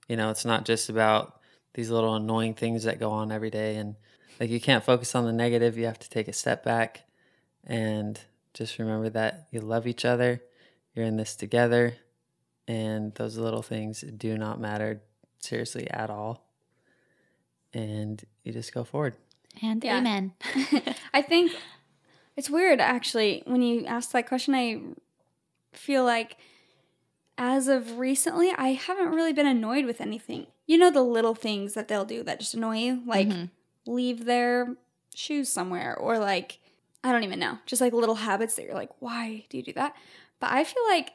You 0.07 0.15
know, 0.15 0.29
it's 0.29 0.45
not 0.45 0.65
just 0.65 0.89
about 0.89 1.41
these 1.73 1.89
little 1.89 2.15
annoying 2.15 2.53
things 2.53 2.83
that 2.83 2.99
go 2.99 3.11
on 3.11 3.31
every 3.31 3.49
day 3.49 3.75
and 3.75 3.95
like 4.39 4.49
you 4.49 4.61
can't 4.61 4.83
focus 4.83 5.15
on 5.15 5.25
the 5.25 5.33
negative. 5.33 5.77
You 5.77 5.85
have 5.85 5.99
to 5.99 6.09
take 6.09 6.27
a 6.27 6.33
step 6.33 6.63
back 6.63 7.03
and 7.65 8.19
just 8.53 8.79
remember 8.79 9.09
that 9.09 9.47
you 9.51 9.59
love 9.59 9.85
each 9.85 10.05
other. 10.05 10.41
You're 10.95 11.05
in 11.05 11.17
this 11.17 11.35
together 11.35 11.95
and 12.67 13.13
those 13.15 13.37
little 13.37 13.61
things 13.61 14.01
do 14.01 14.37
not 14.37 14.59
matter 14.59 15.01
seriously 15.39 15.89
at 15.89 16.09
all. 16.09 16.45
And 17.73 18.23
you 18.43 18.53
just 18.53 18.73
go 18.73 18.83
forward. 18.83 19.15
And 19.61 19.83
Yeah. 19.83 19.97
amen. 19.97 20.33
I 21.13 21.21
think 21.21 21.51
it's 22.35 22.49
weird 22.49 22.79
actually 22.79 23.43
when 23.45 23.61
you 23.61 23.85
ask 23.85 24.11
that 24.11 24.27
question. 24.27 24.55
I 24.55 24.81
feel 25.73 26.03
like 26.03 26.37
as 27.37 27.67
of 27.67 27.99
recently, 27.99 28.51
I 28.51 28.69
haven't 28.69 29.09
really 29.11 29.33
been 29.33 29.47
annoyed 29.47 29.85
with 29.85 30.01
anything. 30.01 30.47
You 30.65 30.77
know 30.77 30.91
the 30.91 31.03
little 31.03 31.35
things 31.35 31.73
that 31.73 31.87
they'll 31.87 32.05
do 32.05 32.23
that 32.23 32.39
just 32.39 32.55
annoy 32.55 32.77
you, 32.77 33.03
like 33.05 33.29
mm-hmm. 33.29 33.91
leave 33.91 34.25
their 34.25 34.75
shoes 35.13 35.49
somewhere, 35.49 35.95
or 35.95 36.17
like 36.17 36.59
I 37.03 37.11
don't 37.11 37.23
even 37.23 37.39
know, 37.39 37.59
just 37.65 37.81
like 37.81 37.93
little 37.93 38.15
habits 38.15 38.55
that 38.55 38.65
you're 38.65 38.73
like, 38.73 38.89
why 38.99 39.45
do 39.49 39.57
you 39.57 39.63
do 39.63 39.73
that? 39.73 39.95
But 40.39 40.51
I 40.51 40.63
feel 40.63 40.83
like 40.89 41.11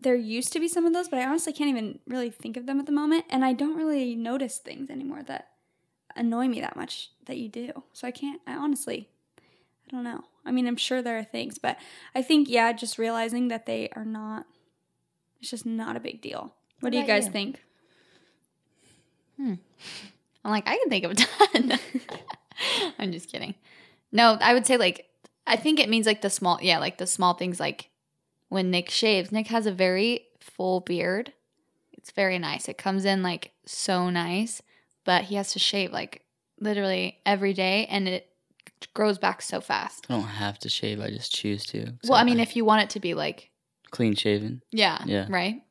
there 0.00 0.14
used 0.14 0.52
to 0.52 0.60
be 0.60 0.68
some 0.68 0.86
of 0.86 0.92
those, 0.92 1.08
but 1.08 1.18
I 1.18 1.26
honestly 1.26 1.52
can't 1.52 1.70
even 1.70 1.98
really 2.06 2.30
think 2.30 2.56
of 2.56 2.66
them 2.66 2.80
at 2.80 2.86
the 2.86 2.92
moment, 2.92 3.24
and 3.28 3.44
I 3.44 3.52
don't 3.52 3.76
really 3.76 4.14
notice 4.14 4.58
things 4.58 4.90
anymore 4.90 5.22
that 5.24 5.48
annoy 6.16 6.48
me 6.48 6.60
that 6.60 6.76
much 6.76 7.10
that 7.26 7.38
you 7.38 7.48
do. 7.48 7.82
So 7.92 8.06
I 8.06 8.10
can't. 8.10 8.40
I 8.46 8.54
honestly 8.54 9.08
I 9.92 9.96
don't 9.96 10.04
know. 10.04 10.24
I 10.44 10.50
mean, 10.50 10.66
I'm 10.66 10.76
sure 10.76 11.02
there 11.02 11.18
are 11.18 11.24
things, 11.24 11.58
but 11.58 11.76
I 12.14 12.22
think 12.22 12.48
yeah, 12.48 12.72
just 12.72 12.98
realizing 12.98 13.48
that 13.48 13.66
they 13.66 13.90
are 13.94 14.04
not. 14.04 14.46
It's 15.40 15.50
just 15.50 15.66
not 15.66 15.96
a 15.96 16.00
big 16.00 16.20
deal. 16.20 16.54
What, 16.80 16.92
do 16.92 16.98
you 16.98 17.06
guys 17.06 17.26
you? 17.26 17.32
think? 17.32 17.62
Hmm. 19.36 19.54
I'm 20.44 20.50
like, 20.50 20.68
I 20.68 20.78
can 20.78 20.88
think 20.88 21.04
of 21.04 21.10
a 21.12 21.14
ton. 21.14 21.78
I'm 22.98 23.12
just 23.12 23.30
kidding. 23.30 23.54
No, 24.10 24.36
I 24.40 24.54
would 24.54 24.66
say 24.66 24.76
like 24.76 25.08
I 25.46 25.56
think 25.56 25.80
it 25.80 25.88
means 25.88 26.06
like 26.06 26.22
the 26.22 26.30
small 26.30 26.58
yeah, 26.62 26.78
like 26.78 26.98
the 26.98 27.06
small 27.06 27.34
things 27.34 27.60
like 27.60 27.90
when 28.48 28.70
Nick 28.70 28.90
shaves. 28.90 29.32
Nick 29.32 29.48
has 29.48 29.66
a 29.66 29.72
very 29.72 30.26
full 30.40 30.80
beard. 30.80 31.32
It's 31.92 32.10
very 32.10 32.38
nice. 32.38 32.68
It 32.68 32.78
comes 32.78 33.04
in 33.04 33.22
like 33.22 33.52
so 33.64 34.10
nice, 34.10 34.62
but 35.04 35.24
he 35.24 35.34
has 35.36 35.52
to 35.52 35.58
shave 35.58 35.92
like 35.92 36.22
literally 36.60 37.18
every 37.26 37.52
day 37.52 37.86
and 37.90 38.08
it 38.08 38.28
grows 38.94 39.18
back 39.18 39.42
so 39.42 39.60
fast. 39.60 40.06
I 40.08 40.14
don't 40.14 40.22
have 40.22 40.58
to 40.60 40.68
shave. 40.68 41.00
I 41.00 41.10
just 41.10 41.34
choose 41.34 41.64
to. 41.66 41.94
Well, 42.04 42.18
I 42.18 42.24
mean 42.24 42.40
if 42.40 42.56
you 42.56 42.64
want 42.64 42.82
it 42.82 42.90
to 42.90 43.00
be 43.00 43.14
like 43.14 43.50
clean 43.90 44.14
shaven. 44.14 44.62
Yeah. 44.72 45.02
Yeah. 45.06 45.26
Right. 45.28 45.62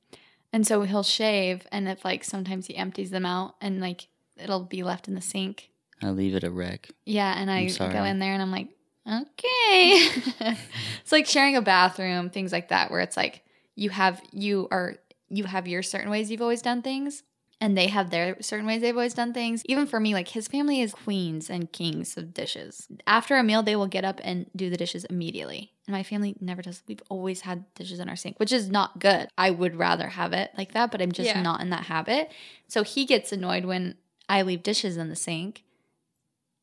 And 0.54 0.66
so 0.68 0.82
he'll 0.84 1.04
shave, 1.04 1.66
and 1.72 1.88
if 1.88 2.04
like 2.04 2.24
sometimes 2.24 2.68
he 2.68 2.76
empties 2.76 3.10
them 3.10 3.26
out, 3.26 3.56
and 3.62 3.80
like 3.80 4.08
it'll 4.38 4.64
be 4.64 4.84
left 4.84 5.08
in 5.08 5.16
the 5.16 5.22
sink. 5.22 5.70
I 6.02 6.10
leave 6.10 6.36
it 6.36 6.44
a 6.44 6.52
wreck. 6.52 6.90
Yeah, 7.06 7.34
and 7.38 7.50
I 7.50 7.68
go 7.68 8.04
in 8.04 8.20
there 8.20 8.34
and 8.34 8.42
I'm 8.42 8.52
like, 8.52 8.68
okay. 9.08 10.10
it's 11.02 11.12
like 11.12 11.26
sharing 11.26 11.56
a 11.56 11.62
bathroom, 11.62 12.30
things 12.30 12.52
like 12.52 12.70
that, 12.70 12.92
where 12.92 13.00
it's 13.00 13.16
like 13.16 13.44
you 13.76 13.90
have 13.92 14.22
you 14.32 14.68
are 14.72 14.96
you 15.30 15.46
have 15.46 15.68
your 15.68 15.84
certain 15.84 16.10
ways 16.10 16.30
you've 16.30 16.42
always 16.42 16.62
done 16.62 16.82
things, 16.82 17.24
and 17.62 17.78
they 17.78 17.88
have 17.88 18.10
their 18.10 18.36
certain 18.42 18.66
ways 18.66 18.82
they've 18.82 18.96
always 18.96 19.14
done 19.14 19.34
things. 19.34 19.62
Even 19.66 19.86
for 19.86 20.00
me, 20.00 20.14
like 20.16 20.30
his 20.30 20.48
family 20.48 20.82
is 20.82 20.94
queens 20.94 21.48
and 21.50 21.72
kings 21.72 22.18
of 22.18 22.34
dishes. 22.34 22.88
After 23.06 23.38
a 23.38 23.44
meal, 23.44 23.62
they 23.62 23.76
will 23.76 23.88
get 23.88 24.04
up 24.04 24.20
and 24.24 24.48
do 24.56 24.72
the 24.72 24.78
dishes 24.78 25.06
immediately. 25.06 25.72
And 25.88 25.94
my 25.96 26.02
family 26.02 26.36
never 26.42 26.64
does. 26.64 26.82
We've 26.88 27.04
always 27.08 27.42
had 27.42 27.72
dishes 27.76 28.00
in 28.00 28.10
our 28.10 28.16
sink, 28.16 28.40
which 28.40 28.52
is 28.52 28.70
not 28.70 29.00
good. 29.00 29.30
I 29.38 29.52
would 29.52 29.76
rather 29.76 30.08
have 30.10 30.34
it 30.34 30.52
like 30.58 30.72
that, 30.74 30.92
but 30.92 31.02
I'm 31.02 31.12
just 31.12 31.28
Yeah. 31.36 31.42
not 31.42 31.62
in 31.62 31.70
that 31.70 31.86
habit. 31.86 32.32
So 32.68 32.84
he 32.84 33.06
gets 33.06 33.32
annoyed 33.32 33.66
when 33.66 33.96
I 34.28 34.42
leave 34.42 34.64
dishes 34.64 34.98
in 34.98 35.10
the 35.10 35.16
sink. 35.16 35.64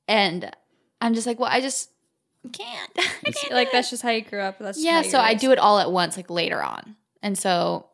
And 0.09 0.51
I'm 1.01 1.15
just 1.15 1.27
like, 1.27 1.39
well, 1.39 1.51
I 1.51 1.61
just 1.61 1.91
can't. 2.53 2.91
I 2.99 3.31
can't 3.31 3.53
Like 3.53 3.71
that's 3.71 3.91
just 3.91 4.03
how 4.03 4.11
you 4.11 4.23
grew 4.23 4.41
up. 4.41 4.59
That's 4.59 4.83
yeah. 4.83 5.03
So 5.03 5.21
I 5.21 5.35
do 5.35 5.53
it 5.53 5.59
all 5.59 5.79
at 5.79 5.93
once, 5.93 6.17
like 6.17 6.31
later 6.31 6.63
on, 6.63 6.97
and 7.23 7.39
so 7.39 7.87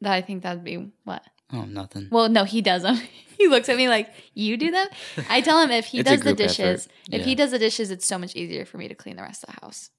that 0.00 0.12
I 0.12 0.22
think 0.22 0.42
that'd 0.42 0.64
be 0.64 0.90
what. 1.04 1.22
Oh, 1.52 1.64
nothing. 1.64 2.08
Well, 2.10 2.28
no, 2.28 2.44
he 2.44 2.62
does 2.62 2.82
them. 2.82 2.96
he 3.38 3.46
looks 3.48 3.68
at 3.68 3.76
me 3.76 3.88
like, 3.88 4.08
"You 4.34 4.56
do 4.56 4.70
them." 4.70 4.86
I 5.28 5.40
tell 5.40 5.60
him 5.62 5.70
if 5.70 5.86
he 5.86 5.98
It's 6.00 6.08
a 6.10 6.12
does 6.16 6.20
the 6.20 6.30
group 6.34 6.40
effort. 6.40 6.48
dishes, 6.48 6.88
if 7.10 7.24
he 7.24 7.30
Yeah. 7.32 7.36
does 7.36 7.50
the 7.50 7.58
dishes, 7.58 7.90
it's 7.90 8.06
so 8.06 8.18
much 8.18 8.34
easier 8.36 8.64
for 8.64 8.78
me 8.78 8.88
to 8.88 8.94
clean 8.94 9.16
the 9.16 9.22
rest 9.22 9.44
of 9.44 9.54
the 9.54 9.60
house 9.60 9.90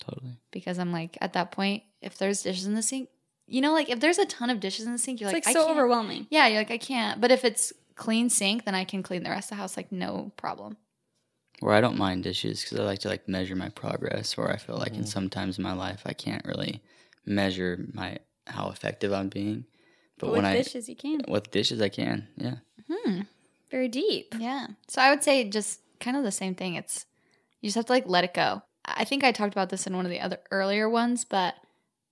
Totally. 0.00 0.36
because 0.50 0.78
I'm 0.78 0.92
like, 0.92 1.16
at 1.20 1.32
that 1.34 1.50
point, 1.52 1.82
if 2.00 2.18
there's 2.18 2.42
dishes 2.42 2.66
in 2.66 2.74
the 2.74 2.82
sink, 2.82 3.08
you 3.46 3.60
know, 3.60 3.72
like 3.72 3.88
if 3.88 4.00
there's 4.00 4.18
a 4.18 4.26
ton 4.26 4.50
of 4.50 4.60
dishes 4.60 4.86
in 4.86 4.92
the 4.92 4.98
sink, 4.98 5.20
you're 5.20 5.30
It's 5.30 5.34
like, 5.34 5.46
like, 5.46 5.56
I 5.56 5.58
so 5.58 5.66
can't- 5.66 5.78
overwhelming. 5.78 6.26
Yeah, 6.30 6.46
you're 6.48 6.58
like, 6.60 6.70
I 6.70 6.78
can't. 6.78 7.20
But 7.20 7.30
if 7.30 7.44
it's 7.44 7.72
clean 7.94 8.28
sink, 8.30 8.64
then 8.64 8.74
I 8.74 8.84
can 8.84 9.02
clean 9.02 9.22
the 9.22 9.30
rest 9.30 9.46
of 9.46 9.56
the 9.56 9.60
house 9.62 9.76
like 9.76 9.92
no 9.92 10.32
problem. 10.36 10.76
Where 11.60 11.74
I 11.74 11.80
don't 11.80 11.96
mind 11.96 12.24
dishes 12.24 12.62
because 12.62 12.80
I 12.80 12.82
like 12.84 12.98
to 13.00 13.08
like 13.08 13.28
measure 13.28 13.54
my 13.54 13.68
progress. 13.68 14.36
Where 14.36 14.50
I 14.50 14.56
feel 14.56 14.76
like 14.76 14.94
in 14.94 15.04
mm. 15.04 15.08
some 15.08 15.30
times 15.30 15.58
in 15.58 15.62
my 15.62 15.72
life 15.74 16.02
I 16.04 16.12
can't 16.12 16.44
really 16.44 16.82
measure 17.24 17.86
my 17.92 18.18
how 18.48 18.70
effective 18.70 19.12
I'm 19.12 19.28
being. 19.28 19.66
But, 20.22 20.28
But 20.28 20.32
when 20.34 20.42
with 20.44 20.52
I 20.52 20.56
dishes, 20.62 20.88
you 20.88 20.94
can. 20.94 21.20
with 21.26 21.50
dishes 21.50 21.80
I 21.82 21.88
can. 21.88 22.28
Yeah. 22.36 22.54
Hmm. 22.88 23.22
Very 23.72 23.88
deep. 23.88 24.34
Yeah. 24.38 24.68
So 24.86 25.02
I 25.02 25.10
would 25.10 25.24
say 25.24 25.42
just 25.48 25.80
kind 25.98 26.16
of 26.16 26.22
the 26.22 26.30
same 26.30 26.54
thing. 26.54 26.76
It's 26.76 27.06
you 27.60 27.66
just 27.66 27.74
have 27.74 27.86
to 27.86 27.92
like 27.92 28.06
let 28.06 28.22
it 28.22 28.32
go. 28.32 28.62
I 28.84 29.02
think 29.04 29.24
I 29.24 29.32
talked 29.32 29.52
about 29.52 29.70
this 29.70 29.84
in 29.86 29.96
one 29.96 30.04
of 30.06 30.10
the 30.10 30.20
other 30.20 30.38
earlier 30.52 30.88
ones, 30.88 31.24
but 31.24 31.56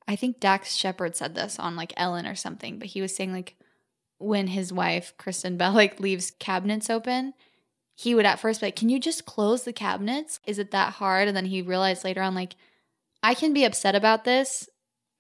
I 0.09 0.16
think 0.16 0.40
Dax 0.40 0.75
Shepard 0.75 1.14
said 1.14 1.37
this 1.37 1.61
on 1.61 1.77
like 1.77 1.92
Ellen 1.96 2.27
or 2.27 2.35
something, 2.35 2.81
but 2.81 2.88
he 2.88 3.01
was 3.01 3.14
saying 3.14 3.33
like 3.33 3.55
when 4.18 4.49
his 4.49 4.73
wife, 4.73 5.14
Kristen 5.18 5.57
Bell, 5.57 5.73
like 5.75 6.01
leaves 6.01 6.33
cabinets 6.33 6.90
open, 6.90 7.35
he 7.94 8.14
would 8.16 8.27
at 8.27 8.40
first 8.40 8.61
be 8.61 8.66
like, 8.66 8.77
Can 8.77 8.88
you 8.88 8.99
just 8.99 9.25
close 9.25 9.62
the 9.62 9.73
cabinets? 9.73 10.40
Is 10.46 10.59
it 10.59 10.73
that 10.73 10.94
hard? 10.94 11.29
And 11.29 11.37
then 11.37 11.46
he 11.46 11.62
realized 11.62 12.03
later 12.03 12.23
on, 12.23 12.35
like, 12.35 12.57
I 13.23 13.35
can 13.35 13.53
be 13.53 13.64
upset 13.64 13.94
about 13.94 14.25
this 14.25 14.68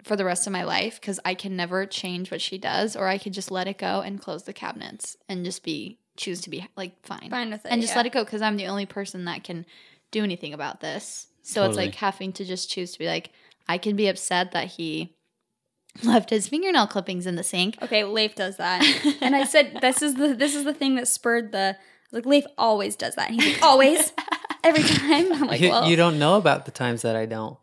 for 0.04 0.16
the 0.16 0.24
rest 0.24 0.46
of 0.46 0.52
my 0.52 0.64
life 0.64 1.00
because 1.00 1.20
I 1.24 1.34
can 1.34 1.56
never 1.56 1.86
change 1.86 2.30
what 2.30 2.40
she 2.40 2.58
does, 2.58 2.96
or 2.96 3.06
I 3.08 3.18
could 3.18 3.32
just 3.34 3.50
let 3.50 3.68
it 3.68 3.78
go 3.78 4.00
and 4.00 4.20
close 4.20 4.44
the 4.44 4.52
cabinets 4.52 5.16
and 5.28 5.44
just 5.44 5.62
be 5.62 5.98
choose 6.16 6.40
to 6.42 6.50
be 6.50 6.66
like 6.76 6.92
fine, 7.04 7.30
Fine 7.30 7.50
with 7.50 7.64
it, 7.64 7.70
and 7.70 7.80
just 7.80 7.92
yeah. 7.94 7.98
let 7.98 8.06
it 8.06 8.12
go 8.12 8.24
because 8.24 8.42
I'm 8.42 8.56
the 8.56 8.66
only 8.66 8.86
person 8.86 9.24
that 9.26 9.44
can 9.44 9.64
do 10.10 10.22
anything 10.22 10.52
about 10.52 10.80
this. 10.80 11.28
So 11.42 11.64
it's 11.64 11.76
like 11.76 11.94
having 11.94 12.32
to 12.34 12.44
just 12.44 12.70
choose 12.70 12.92
to 12.92 12.98
be 12.98 13.06
like, 13.06 13.30
I 13.68 13.78
can 13.78 13.96
be 13.96 14.06
upset 14.08 14.52
that 14.52 14.66
he 14.68 15.16
left 16.04 16.30
his 16.30 16.48
fingernail 16.48 16.86
clippings 16.86 17.26
in 17.26 17.36
the 17.36 17.42
sink. 17.42 17.76
Okay, 17.82 18.04
Leif 18.04 18.34
does 18.34 18.56
that, 18.58 18.82
and 19.20 19.34
I 19.34 19.44
said 19.44 19.78
this 19.80 20.02
is 20.02 20.14
the 20.16 20.34
this 20.34 20.54
is 20.54 20.64
the 20.64 20.74
thing 20.74 20.94
that 20.96 21.08
spurred 21.08 21.52
the 21.52 21.76
like 22.12 22.26
Leif 22.26 22.44
always 22.58 22.96
does 22.96 23.14
that. 23.16 23.30
And 23.30 23.40
he's 23.40 23.54
like 23.54 23.62
always, 23.62 24.12
every 24.64 24.82
time. 24.82 25.32
I'm 25.32 25.46
like, 25.46 25.60
you, 25.60 25.70
well, 25.70 25.88
you 25.88 25.96
don't 25.96 26.18
know 26.18 26.36
about 26.36 26.64
the 26.64 26.70
times 26.72 27.02
that 27.02 27.16
I 27.16 27.26
don't 27.26 27.56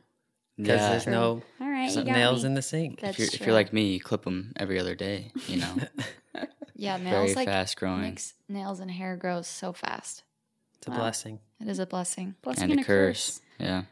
because 0.57 0.79
Yeah. 0.81 0.89
there's 0.89 1.07
no 1.07 1.41
all 1.61 1.66
right, 1.77 1.85
you 1.85 1.91
some 1.91 2.05
nails 2.05 2.43
me. 2.43 2.47
in 2.47 2.53
the 2.55 2.61
sink. 2.61 2.99
That's 2.99 3.17
if 3.17 3.19
you're, 3.19 3.41
if 3.41 3.47
you're 3.47 3.55
like 3.55 3.73
me, 3.73 3.93
you 3.93 3.99
clip 3.99 4.23
them 4.23 4.53
every 4.55 4.79
other 4.79 4.95
day. 4.95 5.31
You 5.47 5.57
know, 5.61 5.75
yeah, 6.75 6.97
very 6.97 7.09
nails 7.09 7.35
like 7.35 7.47
fast 7.47 7.77
growing 7.77 8.01
makes 8.01 8.33
nails 8.49 8.79
and 8.79 8.91
hair 8.91 9.15
grow 9.15 9.41
so 9.41 9.73
fast. 9.73 10.23
It's 10.77 10.87
a 10.87 10.91
blessing. 10.91 11.39
It 11.59 11.67
is 11.67 11.79
a 11.79 11.85
blessing. 11.85 12.35
Blessing 12.41 12.71
and 12.71 12.79
a 12.79 12.83
curse. 12.83 13.41
Yeah. 13.59 13.83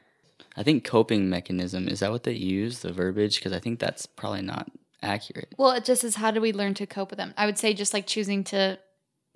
I 0.57 0.63
think 0.63 0.83
coping 0.85 1.29
mechanism 1.29 1.87
is 1.87 1.99
that 1.99 2.11
what 2.11 2.23
they 2.23 2.33
use 2.33 2.79
the 2.79 2.93
verbiage 2.93 3.37
because 3.37 3.51
I 3.51 3.59
think 3.59 3.79
that's 3.79 4.05
probably 4.05 4.41
not 4.41 4.71
accurate. 5.01 5.53
Well, 5.57 5.71
it 5.71 5.83
just 5.83 6.03
is 6.03 6.15
how 6.15 6.31
do 6.31 6.39
we 6.39 6.53
learn 6.53 6.73
to 6.75 6.85
cope 6.85 7.09
with 7.09 7.17
them? 7.17 7.33
I 7.37 7.45
would 7.45 7.57
say 7.57 7.73
just 7.73 7.93
like 7.93 8.07
choosing 8.07 8.43
to 8.45 8.79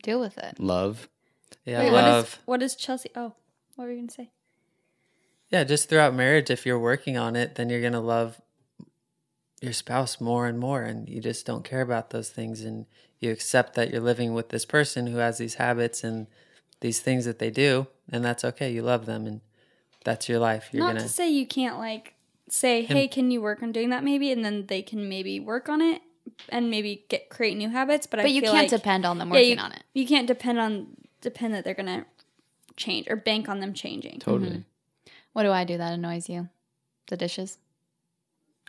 deal 0.03 0.19
with 0.19 0.37
it. 0.37 0.59
Love. 0.59 1.09
Yeah, 1.65 1.79
Wait, 1.79 1.91
what 1.91 2.03
love. 2.03 2.25
is 2.25 2.39
what 2.45 2.61
is 2.61 2.75
Chelsea? 2.75 3.09
Oh, 3.15 3.33
what 3.75 3.85
were 3.85 3.91
you 3.91 3.99
gonna 3.99 4.11
say? 4.11 4.31
Yeah, 5.49 5.63
just 5.63 5.89
throughout 5.89 6.13
marriage, 6.13 6.49
if 6.49 6.65
you're 6.65 6.79
working 6.79 7.17
on 7.17 7.35
it, 7.35 7.55
then 7.55 7.69
you're 7.69 7.81
gonna 7.81 8.01
love 8.01 8.39
your 9.61 9.73
spouse 9.73 10.21
more 10.21 10.47
and 10.47 10.59
more, 10.59 10.83
and 10.83 11.09
you 11.09 11.19
just 11.19 11.45
don't 11.45 11.65
care 11.65 11.81
about 11.81 12.11
those 12.11 12.29
things, 12.29 12.61
and 12.61 12.85
you 13.19 13.31
accept 13.31 13.73
that 13.75 13.91
you're 13.91 14.01
living 14.01 14.33
with 14.33 14.49
this 14.49 14.65
person 14.65 15.07
who 15.07 15.17
has 15.17 15.37
these 15.37 15.55
habits 15.55 16.03
and 16.03 16.27
these 16.81 16.99
things 16.99 17.25
that 17.25 17.39
they 17.39 17.49
do, 17.49 17.87
and 18.11 18.23
that's 18.23 18.45
okay. 18.45 18.71
You 18.71 18.83
love 18.83 19.05
them, 19.05 19.25
and 19.25 19.41
that's 20.05 20.29
your 20.29 20.39
life. 20.39 20.69
You're 20.71 20.83
Not 20.83 20.95
gonna 20.95 21.01
to 21.01 21.09
say 21.09 21.29
you 21.29 21.45
can't 21.45 21.77
like 21.77 22.13
say, 22.47 22.83
hey, 22.83 23.07
can 23.07 23.31
you 23.31 23.41
work 23.41 23.61
on 23.61 23.71
doing 23.71 23.89
that 23.89 24.03
maybe, 24.03 24.31
and 24.31 24.45
then 24.45 24.67
they 24.67 24.81
can 24.81 25.09
maybe 25.09 25.39
work 25.39 25.67
on 25.67 25.81
it 25.81 26.01
and 26.49 26.69
maybe 26.69 27.05
get 27.09 27.29
create 27.29 27.57
new 27.57 27.69
habits. 27.69 28.07
But, 28.07 28.19
I 28.19 28.23
But 28.23 28.31
you 28.31 28.41
feel 28.41 28.53
can't 28.53 28.71
like, 28.71 28.81
depend 28.81 29.05
on 29.05 29.17
them 29.17 29.29
yeah, 29.29 29.39
working 29.39 29.57
you, 29.57 29.63
on 29.63 29.71
it. 29.71 29.83
You 29.93 30.07
can't 30.07 30.27
depend 30.27 30.59
on 30.59 30.87
depend 31.21 31.53
that 31.53 31.63
they're 31.63 31.73
gonna 31.73 32.05
change 32.77 33.07
or 33.09 33.15
bank 33.15 33.49
on 33.49 33.59
them 33.59 33.73
changing. 33.73 34.19
Totally. 34.19 34.49
Mm-hmm. 34.51 34.61
What 35.39 35.43
do 35.43 35.51
I 35.53 35.63
do 35.63 35.77
that 35.77 35.93
annoys 35.93 36.27
you? 36.27 36.49
The 37.07 37.15
dishes. 37.15 37.57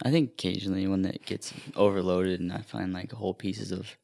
I 0.05 0.13
think 0.13 0.31
occasionally 0.31 0.87
when 0.87 1.05
it 1.05 1.27
gets 1.27 1.53
overloaded 1.75 2.39
and 2.39 2.53
I 2.53 2.61
find 2.61 2.93
like 2.93 3.11
whole 3.11 3.35
pieces 3.35 3.73
of 3.73 3.97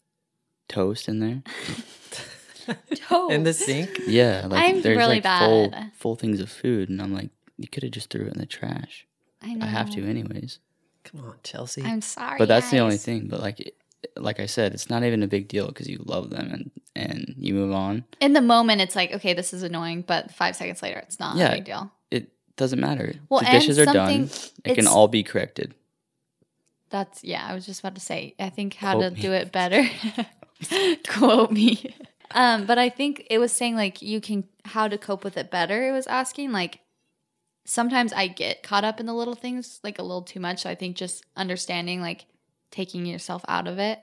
toast 0.68 1.06
in 1.08 1.20
there. 1.20 1.42
Toast 2.96 3.32
in 3.32 3.44
the 3.44 3.52
sink. 3.52 4.00
Yeah, 4.08 4.48
like 4.50 4.64
I'm 4.64 4.82
there's 4.82 4.96
really 4.98 5.20
like 5.20 5.38
full 5.40 5.70
bad. 5.70 5.92
full 5.94 6.16
things 6.16 6.40
of 6.40 6.50
food, 6.50 6.88
and 6.88 7.00
I'm 7.00 7.14
like, 7.14 7.30
you 7.56 7.68
could 7.68 7.84
have 7.84 7.92
just 7.92 8.10
threw 8.10 8.26
it 8.26 8.32
in 8.32 8.40
the 8.40 8.46
trash. 8.46 9.06
I 9.40 9.54
know. 9.54 9.64
I 9.64 9.68
have 9.68 9.88
to 9.90 10.04
anyways. 10.04 10.58
Come 11.04 11.20
on, 11.20 11.36
Chelsea. 11.44 11.84
I'm 11.84 12.00
sorry. 12.00 12.36
but 12.38 12.48
that's 12.48 12.72
the 12.72 12.80
only 12.80 12.96
thing. 12.96 13.28
But 13.28 13.38
like, 13.38 13.76
like 14.16 14.40
I 14.40 14.46
said, 14.46 14.74
it's 14.74 14.90
not 14.90 15.04
even 15.04 15.22
a 15.22 15.28
big 15.28 15.46
deal 15.46 15.68
because 15.68 15.88
you 15.88 16.02
love 16.04 16.30
them 16.30 16.48
and 16.52 16.70
and 16.96 17.34
you 17.38 17.54
move 17.54 17.72
on. 17.72 18.02
In 18.20 18.32
the 18.32 18.42
moment, 18.42 18.80
it's 18.80 18.96
like, 18.96 19.12
okay, 19.12 19.34
this 19.34 19.54
is 19.54 19.62
annoying, 19.62 20.02
but 20.04 20.32
five 20.32 20.56
seconds 20.56 20.82
later, 20.82 20.98
it's 20.98 21.20
not 21.20 21.36
Yeah. 21.36 21.50
a 21.52 21.54
big 21.54 21.64
deal. 21.66 21.92
Doesn't 22.56 22.80
matter. 22.80 23.14
Well, 23.28 23.40
the 23.40 23.50
dishes 23.50 23.78
are 23.78 23.86
done. 23.86 24.30
It 24.64 24.74
can 24.74 24.86
all 24.86 25.08
be 25.08 25.22
corrected. 25.22 25.74
That's 26.90 27.22
yeah. 27.22 27.46
I 27.46 27.54
was 27.54 27.66
just 27.66 27.80
about 27.80 27.94
to 27.96 28.00
say. 28.00 28.34
I 28.38 28.48
think 28.48 28.74
how 28.74 28.94
Quote 28.94 29.04
to 29.04 29.10
me. 29.16 29.20
do 29.20 29.32
it 29.32 29.52
better. 29.52 29.84
Quote 31.08 31.50
me. 31.50 31.94
Um, 32.32 32.64
but 32.64 32.78
I 32.78 32.88
think 32.88 33.26
it 33.30 33.38
was 33.38 33.52
saying 33.52 33.76
like 33.76 34.02
you 34.02 34.20
can 34.20 34.44
how 34.64 34.88
to 34.88 34.98
cope 34.98 35.24
with 35.24 35.36
it 35.36 35.50
better. 35.50 35.88
It 35.88 35.92
was 35.92 36.06
asking 36.06 36.52
like 36.52 36.80
sometimes 37.66 38.12
I 38.12 38.28
get 38.28 38.62
caught 38.62 38.84
up 38.84 39.00
in 39.00 39.06
the 39.06 39.14
little 39.14 39.34
things 39.34 39.80
like 39.82 39.98
a 39.98 40.02
little 40.02 40.22
too 40.22 40.40
much. 40.40 40.62
So 40.62 40.70
I 40.70 40.74
think 40.74 40.96
just 40.96 41.24
understanding 41.36 42.00
like 42.00 42.26
taking 42.70 43.04
yourself 43.04 43.44
out 43.48 43.68
of 43.68 43.78
it, 43.78 44.00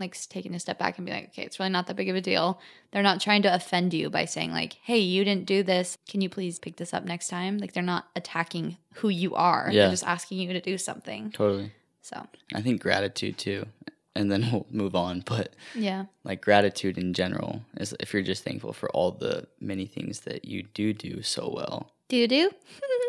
like 0.00 0.16
taking 0.28 0.54
a 0.54 0.58
step 0.60 0.78
back 0.78 0.96
and 0.98 1.06
be 1.06 1.12
like, 1.12 1.28
okay, 1.28 1.42
it's 1.42 1.58
really 1.58 1.70
not 1.70 1.86
that 1.86 1.94
big 1.96 2.08
of 2.08 2.16
a 2.16 2.20
deal. 2.20 2.60
They're 2.90 3.02
not 3.02 3.20
trying 3.20 3.42
to 3.42 3.54
offend 3.54 3.94
you 3.94 4.10
by 4.10 4.24
saying 4.24 4.50
like, 4.50 4.74
hey, 4.82 4.98
you 4.98 5.24
didn't 5.24 5.46
do 5.46 5.62
this. 5.62 5.98
Can 6.08 6.20
you 6.20 6.28
please 6.28 6.58
pick 6.58 6.76
this 6.76 6.92
up 6.92 7.04
next 7.04 7.28
time? 7.28 7.58
Like 7.58 7.72
they're 7.72 7.82
not 7.82 8.08
attacking 8.16 8.76
who 8.94 9.08
you 9.08 9.34
are. 9.34 9.68
Yeah. 9.70 9.82
They're 9.82 9.92
just 9.92 10.04
asking 10.06 10.38
you 10.38 10.52
to 10.52 10.60
do 10.60 10.78
something. 10.78 11.30
Totally. 11.30 11.72
So 12.02 12.26
I 12.52 12.60
think 12.60 12.82
gratitude 12.82 13.38
too, 13.38 13.66
and 14.14 14.30
then 14.30 14.48
we'll 14.52 14.66
move 14.70 14.94
on. 14.94 15.22
But 15.24 15.54
yeah. 15.74 16.04
like 16.24 16.40
gratitude 16.42 16.98
in 16.98 17.14
general 17.14 17.62
is 17.78 17.94
if 18.00 18.12
you're 18.12 18.22
just 18.22 18.44
thankful 18.44 18.72
for 18.72 18.90
all 18.90 19.10
the 19.12 19.46
many 19.60 19.86
things 19.86 20.20
that 20.20 20.44
you 20.44 20.64
do 20.74 20.92
do 20.92 21.22
so 21.22 21.50
well 21.54 21.90
Do 22.08 22.26
do. 22.26 22.50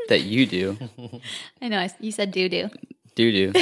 that 0.10 0.22
you 0.22 0.46
do 0.46 0.78
I 1.62 1.68
know. 1.68 1.80
I, 1.80 1.90
you 2.00 2.12
said 2.12 2.32
do 2.32 2.48
do. 2.48 2.70
do 3.16 3.52
do, 3.52 3.62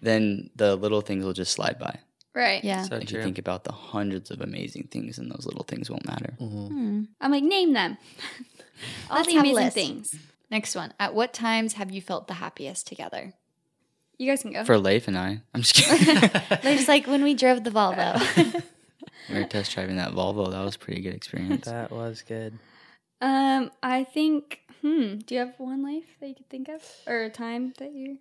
then 0.00 0.50
the 0.56 0.76
little 0.76 1.00
things 1.00 1.24
will 1.24 1.32
just 1.32 1.52
slide 1.52 1.78
by. 1.78 1.98
Right. 2.34 2.62
Yeah. 2.62 2.82
so 2.84 2.96
If 2.96 3.10
you 3.10 3.22
think 3.22 3.38
about 3.38 3.64
the 3.64 3.72
hundreds 3.72 4.30
of 4.30 4.40
amazing 4.40 4.88
things, 4.90 5.18
and 5.18 5.30
those 5.30 5.46
little 5.46 5.64
things 5.64 5.90
won't 5.90 6.06
matter. 6.06 6.34
Mm-hmm. 6.40 7.02
I'm 7.20 7.30
like, 7.30 7.42
name 7.42 7.72
them. 7.72 7.98
All 9.10 9.16
Let's 9.16 9.28
the 9.28 9.36
amazing 9.36 9.54
list. 9.56 9.74
things. 9.74 10.14
Next 10.50 10.74
one. 10.74 10.92
At 11.00 11.14
what 11.14 11.32
times 11.32 11.74
have 11.74 11.90
you 11.90 12.00
felt 12.00 12.28
the 12.28 12.34
happiest 12.34 12.86
together? 12.86 13.34
You 14.16 14.30
guys 14.30 14.42
can 14.42 14.52
go. 14.52 14.64
For 14.64 14.78
Leif 14.78 15.08
and 15.08 15.18
I, 15.18 15.40
I'm 15.54 15.62
just 15.62 15.74
kidding. 15.76 16.14
They're 16.62 16.76
just 16.76 16.88
like 16.88 17.06
when 17.06 17.22
we 17.24 17.34
drove 17.34 17.64
the 17.64 17.70
Volvo. 17.70 18.62
we 19.28 19.34
were 19.34 19.44
test 19.44 19.74
driving 19.74 19.96
that 19.96 20.12
Volvo. 20.12 20.50
That 20.50 20.62
was 20.64 20.76
a 20.76 20.78
pretty 20.78 21.00
good 21.00 21.14
experience. 21.14 21.66
That 21.66 21.90
was 21.90 22.22
good. 22.22 22.58
Um, 23.20 23.70
I 23.82 24.04
think. 24.04 24.60
Hmm. 24.82 25.16
Do 25.18 25.34
you 25.34 25.40
have 25.40 25.54
one 25.58 25.82
life 25.82 26.04
that 26.20 26.28
you 26.28 26.34
could 26.34 26.48
think 26.48 26.68
of, 26.68 26.82
or 27.06 27.22
a 27.24 27.30
time 27.30 27.74
that 27.78 27.92
you? 27.92 28.18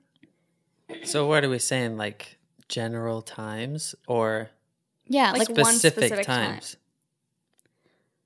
So 1.04 1.28
what 1.28 1.44
are 1.44 1.50
we 1.50 1.60
saying? 1.60 1.98
Like 1.98 2.38
general 2.68 3.22
times 3.22 3.96
or 4.08 4.50
yeah, 5.08 5.32
Like 5.32 5.50
like 5.50 5.58
one 5.58 5.74
specific, 5.74 6.04
specific 6.06 6.26
time. 6.26 6.52
times? 6.54 6.78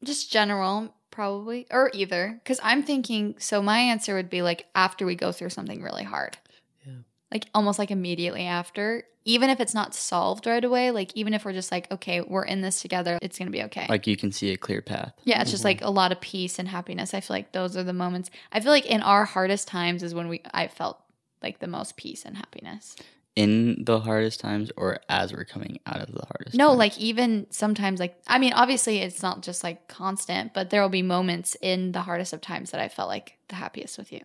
just 0.03 0.31
general, 0.31 0.93
probably, 1.11 1.65
or 1.71 1.89
either. 1.93 2.39
Because 2.43 2.59
I'm 2.63 2.83
thinking. 2.83 3.35
So 3.39 3.61
my 3.61 3.79
answer 3.79 4.15
would 4.15 4.29
be 4.29 4.41
like 4.41 4.67
after 4.75 5.05
we 5.05 5.15
go 5.15 5.31
through 5.31 5.49
something 5.49 5.81
really 5.81 6.03
hard. 6.03 6.37
Yeah. 6.85 6.93
Like 7.31 7.45
almost 7.53 7.79
like 7.79 7.91
immediately 7.91 8.45
after, 8.45 9.03
even 9.25 9.49
if 9.49 9.59
it's 9.59 9.73
not 9.73 9.95
solved 9.95 10.45
right 10.45 10.63
away. 10.63 10.91
Like 10.91 11.15
even 11.15 11.33
if 11.33 11.45
we're 11.45 11.53
just 11.53 11.71
like, 11.71 11.89
okay, 11.91 12.21
we're 12.21 12.43
in 12.43 12.61
this 12.61 12.81
together, 12.81 13.17
it's 13.21 13.39
gonna 13.39 13.51
be 13.51 13.63
okay. 13.63 13.85
Like 13.89 14.07
you 14.07 14.17
can 14.17 14.31
see 14.31 14.51
a 14.51 14.57
clear 14.57 14.81
path. 14.81 15.13
Yeah, 15.23 15.41
it's 15.41 15.51
just 15.51 15.61
mm-hmm. 15.61 15.69
like 15.69 15.81
a 15.81 15.89
lot 15.89 16.11
of 16.11 16.21
peace 16.21 16.59
and 16.59 16.67
happiness. 16.67 17.13
I 17.13 17.21
feel 17.21 17.35
like 17.35 17.51
those 17.51 17.77
are 17.77 17.83
the 17.83 17.93
moments. 17.93 18.29
I 18.51 18.59
feel 18.59 18.71
like 18.71 18.85
in 18.85 19.01
our 19.01 19.25
hardest 19.25 19.67
times 19.67 20.03
is 20.03 20.13
when 20.13 20.27
we 20.27 20.41
I 20.53 20.67
felt 20.67 20.99
like 21.43 21.59
the 21.59 21.67
most 21.67 21.97
peace 21.97 22.23
and 22.25 22.37
happiness. 22.37 22.95
in 23.35 23.83
the 23.85 23.99
hardest 23.99 24.39
times 24.39 24.71
or 24.77 24.99
as 25.09 25.33
we're 25.33 25.43
coming 25.43 25.79
out 25.87 25.99
of 25.99 26.11
the 26.13 26.23
hardest 26.31 26.55
No, 26.55 26.67
times? 26.67 26.77
like 26.77 26.97
even 26.99 27.47
sometimes 27.49 27.99
like 27.99 28.15
I 28.27 28.37
mean, 28.39 28.53
obviously 28.53 28.99
it's 28.99 29.21
not 29.23 29.41
just 29.41 29.63
like 29.63 29.87
constant, 29.87 30.53
but 30.53 30.69
there 30.69 30.81
will 30.83 30.89
be 30.89 31.01
moments 31.01 31.55
in 31.61 31.93
the 31.93 32.01
hardest 32.01 32.31
of 32.33 32.41
times 32.41 32.69
that 32.71 32.79
I 32.79 32.89
felt 32.89 33.09
like 33.09 33.37
the 33.49 33.55
happiest 33.55 33.97
with 33.97 34.11
you. 34.11 34.21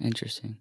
interesting 0.00 0.56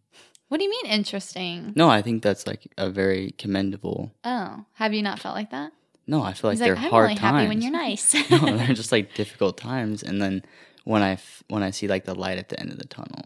What 0.47 0.57
do 0.57 0.63
you 0.63 0.69
mean 0.69 0.85
interesting? 0.87 1.73
no 1.75 1.89
i 1.89 2.01
think 2.01 2.23
that's 2.23 2.47
like 2.47 2.71
a 2.77 2.89
very 2.89 3.31
commendable 3.37 4.11
Oh, 4.23 4.65
have 4.73 4.93
you 4.93 5.01
not 5.01 5.19
felt 5.19 5.35
like 5.35 5.51
that? 5.51 5.71
no 6.07 6.21
i 6.23 6.33
feel 6.33 6.49
like 6.51 6.55
He's 6.55 6.59
they're 6.65 6.75
like, 6.75 6.85
I'm 6.85 6.91
hard 6.91 7.03
only 7.09 7.15
times 7.15 7.35
happy 7.37 7.47
when 7.47 7.61
you're 7.61 7.71
nice. 7.85 8.13
no 8.31 8.57
they're 8.57 8.73
just 8.73 8.91
like 8.91 9.13
difficult 9.15 9.57
times 9.57 10.01
and 10.03 10.21
then 10.21 10.43
when 10.85 11.01
i 11.03 11.11
f- 11.13 11.43
when 11.49 11.63
i 11.63 11.71
see 11.71 11.87
like 11.87 12.05
the 12.05 12.15
light 12.15 12.37
at 12.37 12.49
the 12.49 12.59
end 12.59 12.71
of 12.71 12.77
the 12.79 12.87
tunnel 12.87 13.23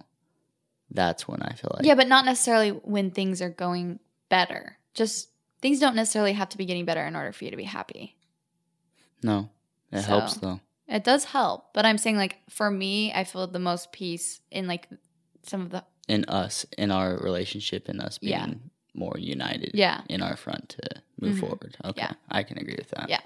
that's 0.93 1.27
when 1.27 1.41
i 1.41 1.51
feel 1.53 1.71
like 1.75 1.86
yeah, 1.86 1.95
but 1.95 2.08
not 2.08 2.25
necessarily 2.25 2.69
when 2.69 3.12
things 3.12 3.41
are 3.41 3.49
going 3.49 3.99
better. 4.29 4.77
Just 4.93 5.29
things 5.62 5.79
don't 5.79 5.95
necessarily 5.95 6.34
have 6.34 6.49
to 6.49 6.58
be 6.58 6.65
getting 6.65 6.86
better 6.86 7.01
in 7.06 7.15
order 7.15 7.32
for 7.32 7.43
you 7.45 7.51
to 7.51 7.58
be 7.58 7.63
happy. 7.63 8.15
no 9.21 9.49
it 9.91 10.06
helps 10.06 10.36
though 10.38 10.60
It 10.88 11.03
does 11.03 11.23
help, 11.25 11.73
but 11.73 11.86
I'm 11.86 11.97
saying 11.97 12.17
like 12.17 12.38
for 12.49 12.69
me, 12.69 13.12
I 13.13 13.23
feel 13.23 13.47
the 13.47 13.60
most 13.60 13.91
peace 13.91 14.41
in 14.51 14.67
like 14.67 14.88
some 15.43 15.62
of 15.62 15.69
the 15.71 15.84
in 16.08 16.25
us 16.25 16.65
in 16.77 16.91
our 16.91 17.17
relationship 17.17 17.89
in 17.89 17.99
us 17.99 18.17
being 18.17 18.32
Yeah. 18.32 18.53
more 18.93 19.15
united 19.17 19.71
Yeah. 19.73 20.01
in 20.10 20.21
our 20.21 20.36
front 20.36 20.69
to 20.69 21.01
move 21.21 21.36
Mhm. 21.38 21.39
forward 21.39 21.77
okay 21.86 22.01
Yeah. 22.01 22.13
i 22.29 22.43
can 22.43 22.58
agree 22.58 22.75
with 22.77 22.89
that 22.91 23.10
Yeah. 23.10 23.21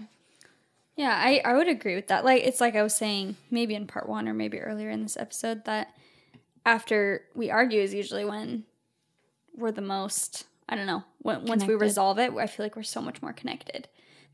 Yeah, 0.96 1.14
I, 1.16 1.42
I 1.46 1.54
would 1.54 1.68
agree 1.68 1.94
with 1.94 2.08
that. 2.08 2.26
Like 2.26 2.42
it's 2.44 2.60
like 2.60 2.76
I 2.76 2.82
was 2.82 2.96
saying, 2.96 3.36
maybe 3.52 3.76
in 3.76 3.86
part 3.86 4.10
one 4.10 4.28
or 4.28 4.34
maybe 4.34 4.60
earlier 4.60 4.90
in 4.90 5.04
this 5.04 5.16
episode, 5.16 5.64
that 5.66 5.94
after 6.68 7.24
we 7.34 7.50
argue 7.50 7.82
is 7.82 7.94
usually 7.94 8.26
when 8.26 8.66
we're 9.56 9.72
the 9.72 9.82
most 9.82 10.46
I 10.70 10.76
don't 10.76 10.86
know, 10.86 11.06
when, 11.20 11.46
once 11.46 11.64
we 11.64 11.76
resolve 11.76 12.20
it, 12.20 12.34
I 12.34 12.46
feel 12.46 12.66
like 12.66 12.76
we're 12.76 12.84
so 12.84 13.02
much 13.02 13.22
more 13.22 13.32
connected 13.32 13.88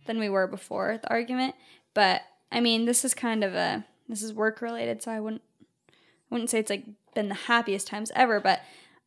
than 0.08 0.18
we 0.18 0.30
were 0.30 0.48
before 0.48 0.98
the 0.98 1.08
argument. 1.10 1.54
But 1.94 2.24
I 2.52 2.60
mean, 2.60 2.86
this 2.86 3.06
is 3.06 3.14
kind 3.14 3.44
of 3.44 3.54
a 3.54 3.86
this 4.10 4.24
is 4.24 4.34
work 4.34 4.62
related, 4.62 5.04
so 5.04 5.12
I 5.12 5.20
wouldn't 5.20 5.44
I 5.90 5.94
wouldn't 6.32 6.50
say 6.50 6.58
it's 6.58 6.72
like 6.72 6.86
been 7.14 7.30
the 7.30 7.36
happiest 7.36 7.88
times 7.88 8.12
ever, 8.16 8.40
but 8.40 8.62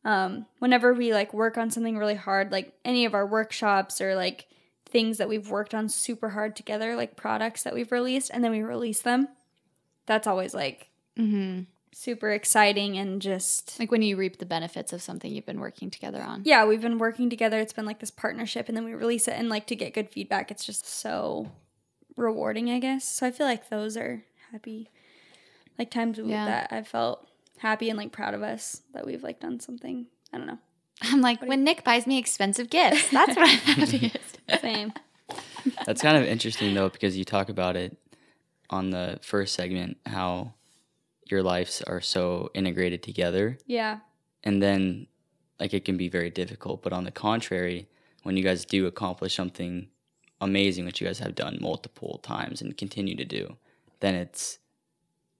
um, 0.05 0.45
whenever 0.59 0.93
we 0.93 1.13
like 1.13 1.33
work 1.33 1.57
on 1.57 1.69
something 1.69 1.97
really 1.97 2.15
hard, 2.15 2.49
like 2.49 2.73
any 2.85 3.03
of 3.03 3.13
our 3.13 3.27
workshops 3.27 3.99
or 3.99 4.15
like 4.15 4.47
things 4.85 5.17
that 5.17 5.27
we've 5.27 5.49
worked 5.49 5.75
on 5.75 5.89
super 5.89 6.29
hard 6.29 6.55
together, 6.55 6.95
like 6.95 7.17
products 7.17 7.63
that 7.63 7.73
we've 7.73 7.91
released, 7.91 8.31
and 8.33 8.41
then 8.41 8.51
we 8.51 8.61
release 8.61 9.01
them, 9.01 9.27
that's 10.05 10.27
always 10.27 10.53
like 10.53 10.87
mm-hmm. 11.19 11.63
Super 11.99 12.29
exciting 12.31 12.95
and 12.97 13.21
just 13.21 13.79
like 13.79 13.89
when 13.89 14.03
you 14.03 14.15
reap 14.15 14.37
the 14.37 14.45
benefits 14.45 14.93
of 14.93 15.01
something 15.01 15.33
you've 15.33 15.45
been 15.47 15.59
working 15.59 15.89
together 15.89 16.21
on. 16.21 16.43
yeah, 16.45 16.63
we've 16.63 16.81
been 16.81 16.99
working 16.99 17.27
together. 17.29 17.59
It's 17.59 17.73
been 17.73 17.85
like 17.87 17.99
this 17.99 18.11
partnership, 18.11 18.67
and 18.67 18.77
then 18.77 18.85
we 18.85 18.93
release 18.93 19.27
it, 19.27 19.33
and 19.37 19.49
like 19.49 19.65
to 19.67 19.75
get 19.75 19.93
good 19.95 20.09
feedback, 20.09 20.51
it's 20.51 20.63
just 20.63 20.85
so 20.87 21.49
rewarding, 22.15 22.69
I 22.69 22.79
guess. 22.79 23.03
So 23.03 23.25
I 23.25 23.31
feel 23.31 23.47
like 23.47 23.69
those 23.69 23.97
are 23.97 24.23
happy, 24.51 24.89
like 25.79 25.89
times 25.89 26.19
Yeah. 26.23 26.45
that 26.45 26.67
I 26.71 26.83
felt 26.83 27.27
happy 27.57 27.89
and 27.89 27.97
like 27.97 28.11
proud 28.11 28.33
of 28.35 28.43
us 28.43 28.81
that 28.93 29.05
we've 29.05 29.23
like 29.23 29.39
done 29.39 29.59
something. 29.59 30.05
I 30.31 30.37
don't 30.37 30.47
know. 30.47 30.59
I'm 31.01 31.21
like 31.21 31.41
when 31.41 31.63
Nick 31.63 31.83
buys 31.83 32.05
me 32.07 32.17
expensive 32.19 32.69
gifts. 32.69 33.09
That's 33.09 33.35
what 33.35 33.49
I'm 33.49 33.57
happiest. 33.87 34.39
Same. 34.61 34.93
That's 35.85 36.01
kind 36.01 36.17
of 36.17 36.23
interesting 36.25 36.73
though, 36.75 36.89
because 36.89 37.17
you 37.17 37.25
talk 37.25 37.49
about 37.49 37.75
it 37.75 37.97
on 38.69 38.89
the 38.91 39.19
first 39.23 39.53
segment 39.55 39.97
how 40.05 40.53
your 41.31 41.43
lives 41.43 41.81
are 41.83 42.01
so 42.01 42.49
integrated 42.53 43.03
together, 43.03 43.57
yeah. 43.65 43.99
and 44.43 44.61
then 44.61 45.07
like 45.59 45.73
it 45.73 45.85
can 45.85 45.97
be 45.97 46.09
very 46.09 46.29
difficult. 46.29 46.83
But 46.83 46.93
on 46.93 47.03
the 47.03 47.11
contrary, 47.11 47.87
when 48.23 48.37
you 48.37 48.43
guys 48.43 48.65
do 48.65 48.85
accomplish 48.85 49.35
something 49.35 49.87
amazing, 50.41 50.85
which 50.85 51.01
you 51.01 51.07
guys 51.07 51.19
have 51.19 51.35
done 51.35 51.57
multiple 51.61 52.19
times 52.23 52.61
and 52.61 52.77
continue 52.77 53.15
to 53.15 53.25
do, 53.25 53.57
then 53.99 54.15
it's 54.15 54.59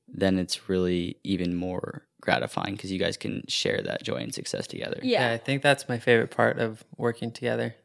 then 0.07 0.39
it's 0.39 0.69
really 0.69 1.17
even 1.23 1.55
more 1.55 2.03
gratifying 2.21 2.75
because 2.75 2.91
you 2.91 2.99
guys 2.99 3.17
can 3.17 3.43
share 3.47 3.81
that 3.81 4.03
joy 4.03 4.17
and 4.17 4.33
success 4.33 4.67
together. 4.67 4.99
Yeah. 5.03 5.31
I 5.31 5.37
think 5.37 5.61
that's 5.61 5.87
my 5.89 5.99
favorite 5.99 6.31
part 6.31 6.59
of 6.59 6.83
working 6.97 7.31
together 7.31 7.75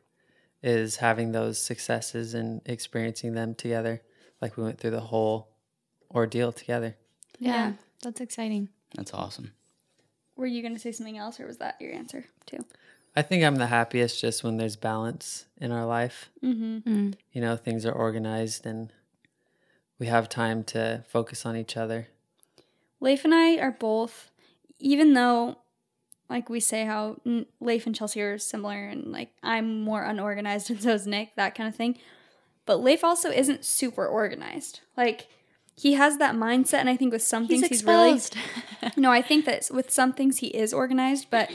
is 0.63 0.97
having 0.97 1.33
those 1.33 1.59
successes 1.59 2.35
and 2.35 2.61
experiencing 2.65 3.35
them 3.35 3.55
together. 3.55 4.03
Like 4.41 4.57
we 4.57 4.63
went 4.63 4.79
through 4.79 4.93
the 4.93 5.01
whole 5.01 5.49
ordeal 6.11 6.53
together. 6.53 6.97
Yeah, 7.39 7.51
Yeah. 7.51 7.73
That's 8.03 8.21
exciting. 8.21 8.69
That's 8.95 9.15
awesome. 9.15 9.53
Were 10.37 10.47
you 10.47 10.63
going 10.63 10.75
to 10.75 10.81
say 10.81 10.93
something 10.93 11.19
else, 11.19 11.41
or 11.41 11.47
was 11.47 11.59
that 11.59 11.77
your 11.81 11.93
answer 11.93 12.27
too? 12.47 12.65
I 13.15 13.23
think 13.23 13.45
I'm 13.45 13.57
the 13.57 13.67
happiest 13.67 14.21
just 14.21 14.43
when 14.43 14.57
there's 14.57 14.77
balance 14.77 15.47
in 15.59 15.71
our 15.71 15.85
life. 15.85 16.31
Mm-hmm. 16.43 17.11
You 17.33 17.41
know, 17.41 17.57
things 17.57 17.85
are 17.85 17.93
organized 17.93 18.65
and 18.65 18.91
we 19.99 20.07
have 20.07 20.29
time 20.29 20.65
to 20.65 21.05
focus 21.09 21.45
on 21.45 21.57
each 21.57 21.77
other. 21.77 22.09
Leif 23.01 23.25
and 23.25 23.35
I 23.35 23.59
are 23.59 23.71
both, 23.71 24.31
even 24.79 25.13
though, 25.13 25.59
like 26.31 26.49
we 26.49 26.61
say 26.61 26.85
how 26.85 27.21
Leif 27.61 27.87
and 27.87 27.95
Chelsea 27.95 28.23
are 28.23 28.39
similar, 28.39 28.89
and 28.89 29.13
like 29.13 29.31
I'm 29.43 29.83
more 29.83 30.03
unorganized 30.03 30.71
and 30.73 30.81
so 30.81 30.91
is 30.91 31.07
Nick, 31.07 31.37
that 31.37 31.55
kind 31.55 31.69
of 31.69 31.77
thing. 31.77 31.99
But 32.65 32.81
Leif 32.81 33.05
also 33.05 33.31
isn't 33.31 33.65
super 33.65 34.07
organized. 34.07 34.81
Like 34.97 35.29
he 35.83 35.95
has 35.95 36.19
that 36.19 36.37
mindset, 36.37 36.75
and 36.75 36.89
I 36.89 36.97
think 36.97 37.13
with 37.13 37.25
some 37.25 37.47
He's 37.47 37.61
things 37.61 37.81
he's 37.81 37.85
really 37.85 38.21
no. 38.97 39.11
I 39.11 39.21
think 39.21 39.47
that 39.47 39.69
with 39.69 39.91
some 39.91 40.13
things 40.13 40.39
he 40.39 40.47
is 40.47 40.73
organized, 40.73 41.27
but 41.29 41.51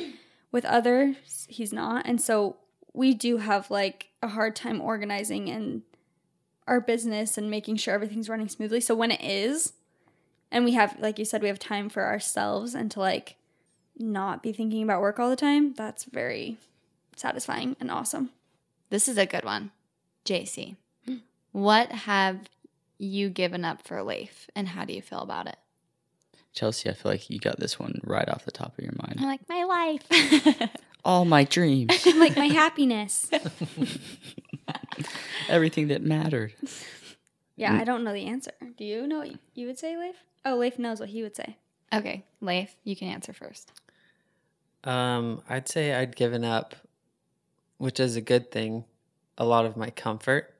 with 0.51 0.65
others, 0.65 1.47
he's 1.47 1.71
not. 1.71 2.05
And 2.05 2.19
so 2.19 2.57
we 2.91 3.13
do 3.13 3.37
have 3.37 3.71
like 3.71 4.09
a 4.21 4.27
hard 4.27 4.53
time 4.53 4.81
organizing 4.81 5.49
and 5.49 5.83
our 6.67 6.81
business 6.81 7.37
and 7.37 7.49
making 7.49 7.77
sure 7.77 7.93
everything's 7.93 8.27
running 8.27 8.49
smoothly. 8.49 8.81
So 8.81 8.95
when 8.95 9.11
it 9.11 9.21
is, 9.21 9.71
and 10.51 10.65
we 10.65 10.73
have, 10.73 10.99
like 10.99 11.17
you 11.17 11.23
said, 11.23 11.41
we 11.41 11.47
have 11.47 11.57
time 11.57 11.87
for 11.87 12.03
ourselves 12.03 12.75
and 12.75 12.91
to 12.91 12.99
like 12.99 13.37
not 13.97 14.43
be 14.43 14.51
thinking 14.51 14.83
about 14.83 14.99
work 14.99 15.21
all 15.21 15.29
the 15.29 15.37
time, 15.37 15.73
that's 15.73 16.03
very 16.03 16.57
satisfying 17.15 17.77
and 17.79 17.89
awesome. 17.89 18.31
This 18.89 19.07
is 19.07 19.17
a 19.17 19.25
good 19.25 19.45
one. 19.45 19.71
JC, 20.25 20.75
what 21.53 21.93
have 21.93 22.49
you 22.97 23.29
given 23.29 23.63
up 23.65 23.81
for 23.81 24.01
Leif 24.03 24.49
and 24.55 24.69
how 24.69 24.85
do 24.85 24.93
you 24.93 25.01
feel 25.01 25.19
about 25.19 25.47
it? 25.47 25.57
Chelsea, 26.53 26.89
I 26.89 26.93
feel 26.93 27.11
like 27.11 27.29
you 27.29 27.39
got 27.39 27.59
this 27.59 27.79
one 27.79 27.99
right 28.03 28.27
off 28.27 28.45
the 28.45 28.51
top 28.51 28.77
of 28.77 28.83
your 28.83 28.93
mind. 28.97 29.17
I'm 29.19 29.25
like, 29.25 29.47
my 29.47 29.63
life. 29.63 30.69
All 31.05 31.23
my 31.23 31.43
dreams, 31.43 32.05
like 32.15 32.35
my 32.35 32.47
happiness. 32.47 33.29
everything 35.49 35.87
that 35.89 36.01
mattered. 36.01 36.53
Yeah, 37.55 37.73
I 37.73 37.83
don't 37.83 38.03
know 38.03 38.11
the 38.11 38.25
answer. 38.25 38.51
Do 38.77 38.83
you 38.83 39.07
know 39.07 39.19
what 39.19 39.31
you 39.53 39.67
would 39.67 39.79
say, 39.79 39.95
Leif? 39.97 40.15
Oh, 40.43 40.57
Leif 40.57 40.77
knows 40.79 40.99
what 40.99 41.09
he 41.09 41.23
would 41.23 41.35
say. 41.35 41.57
okay, 41.93 42.25
Leif, 42.41 42.75
you 42.83 42.95
can 42.95 43.07
answer 43.07 43.33
first. 43.33 43.71
Um, 44.83 45.41
I'd 45.49 45.69
say 45.69 45.93
I'd 45.93 46.15
given 46.15 46.43
up, 46.43 46.75
which 47.77 47.99
is 47.99 48.15
a 48.15 48.21
good 48.21 48.51
thing, 48.51 48.83
a 49.37 49.45
lot 49.45 49.65
of 49.65 49.77
my 49.77 49.89
comfort. 49.89 50.53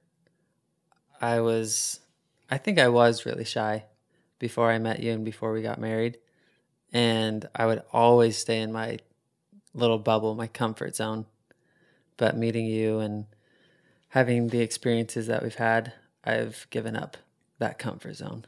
I 1.19 1.39
was, 1.41 1.99
I 2.49 2.57
think 2.57 2.79
I 2.79 2.87
was 2.87 3.25
really 3.25 3.43
shy 3.43 3.85
before 4.39 4.71
I 4.71 4.79
met 4.79 5.01
you 5.01 5.11
and 5.11 5.25
before 5.25 5.51
we 5.51 5.61
got 5.61 5.79
married. 5.79 6.17
And 6.93 7.47
I 7.53 7.65
would 7.65 7.83
always 7.91 8.37
stay 8.37 8.61
in 8.61 8.71
my 8.71 8.99
little 9.73 9.99
bubble, 9.99 10.35
my 10.35 10.47
comfort 10.47 10.95
zone. 10.95 11.25
But 12.15 12.37
meeting 12.37 12.65
you 12.65 12.99
and 12.99 13.25
having 14.09 14.47
the 14.47 14.61
experiences 14.61 15.27
that 15.27 15.43
we've 15.43 15.55
had, 15.55 15.93
I've 16.23 16.67
given 16.69 16.95
up 16.95 17.17
that 17.59 17.77
comfort 17.77 18.15
zone, 18.15 18.45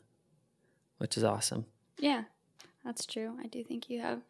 which 0.97 1.17
is 1.17 1.23
awesome. 1.23 1.65
Yeah, 1.97 2.23
that's 2.83 3.05
true. 3.05 3.37
I 3.43 3.47
do 3.47 3.63
think 3.63 3.89
you 3.89 4.01
have. 4.01 4.21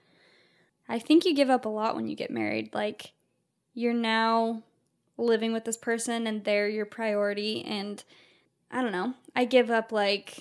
I 0.87 0.99
think 0.99 1.23
you 1.23 1.35
give 1.35 1.49
up 1.49 1.65
a 1.65 1.69
lot 1.69 1.95
when 1.95 2.07
you 2.07 2.15
get 2.15 2.31
married. 2.31 2.73
Like, 2.73 3.11
you're 3.73 3.93
now 3.93 4.63
living 5.17 5.53
with 5.53 5.65
this 5.65 5.77
person 5.77 6.25
and 6.25 6.43
they're 6.43 6.67
your 6.67 6.85
priority. 6.85 7.63
And 7.63 8.03
I 8.71 8.81
don't 8.81 8.91
know. 8.91 9.13
I 9.35 9.45
give 9.45 9.69
up, 9.69 9.91
like, 9.91 10.37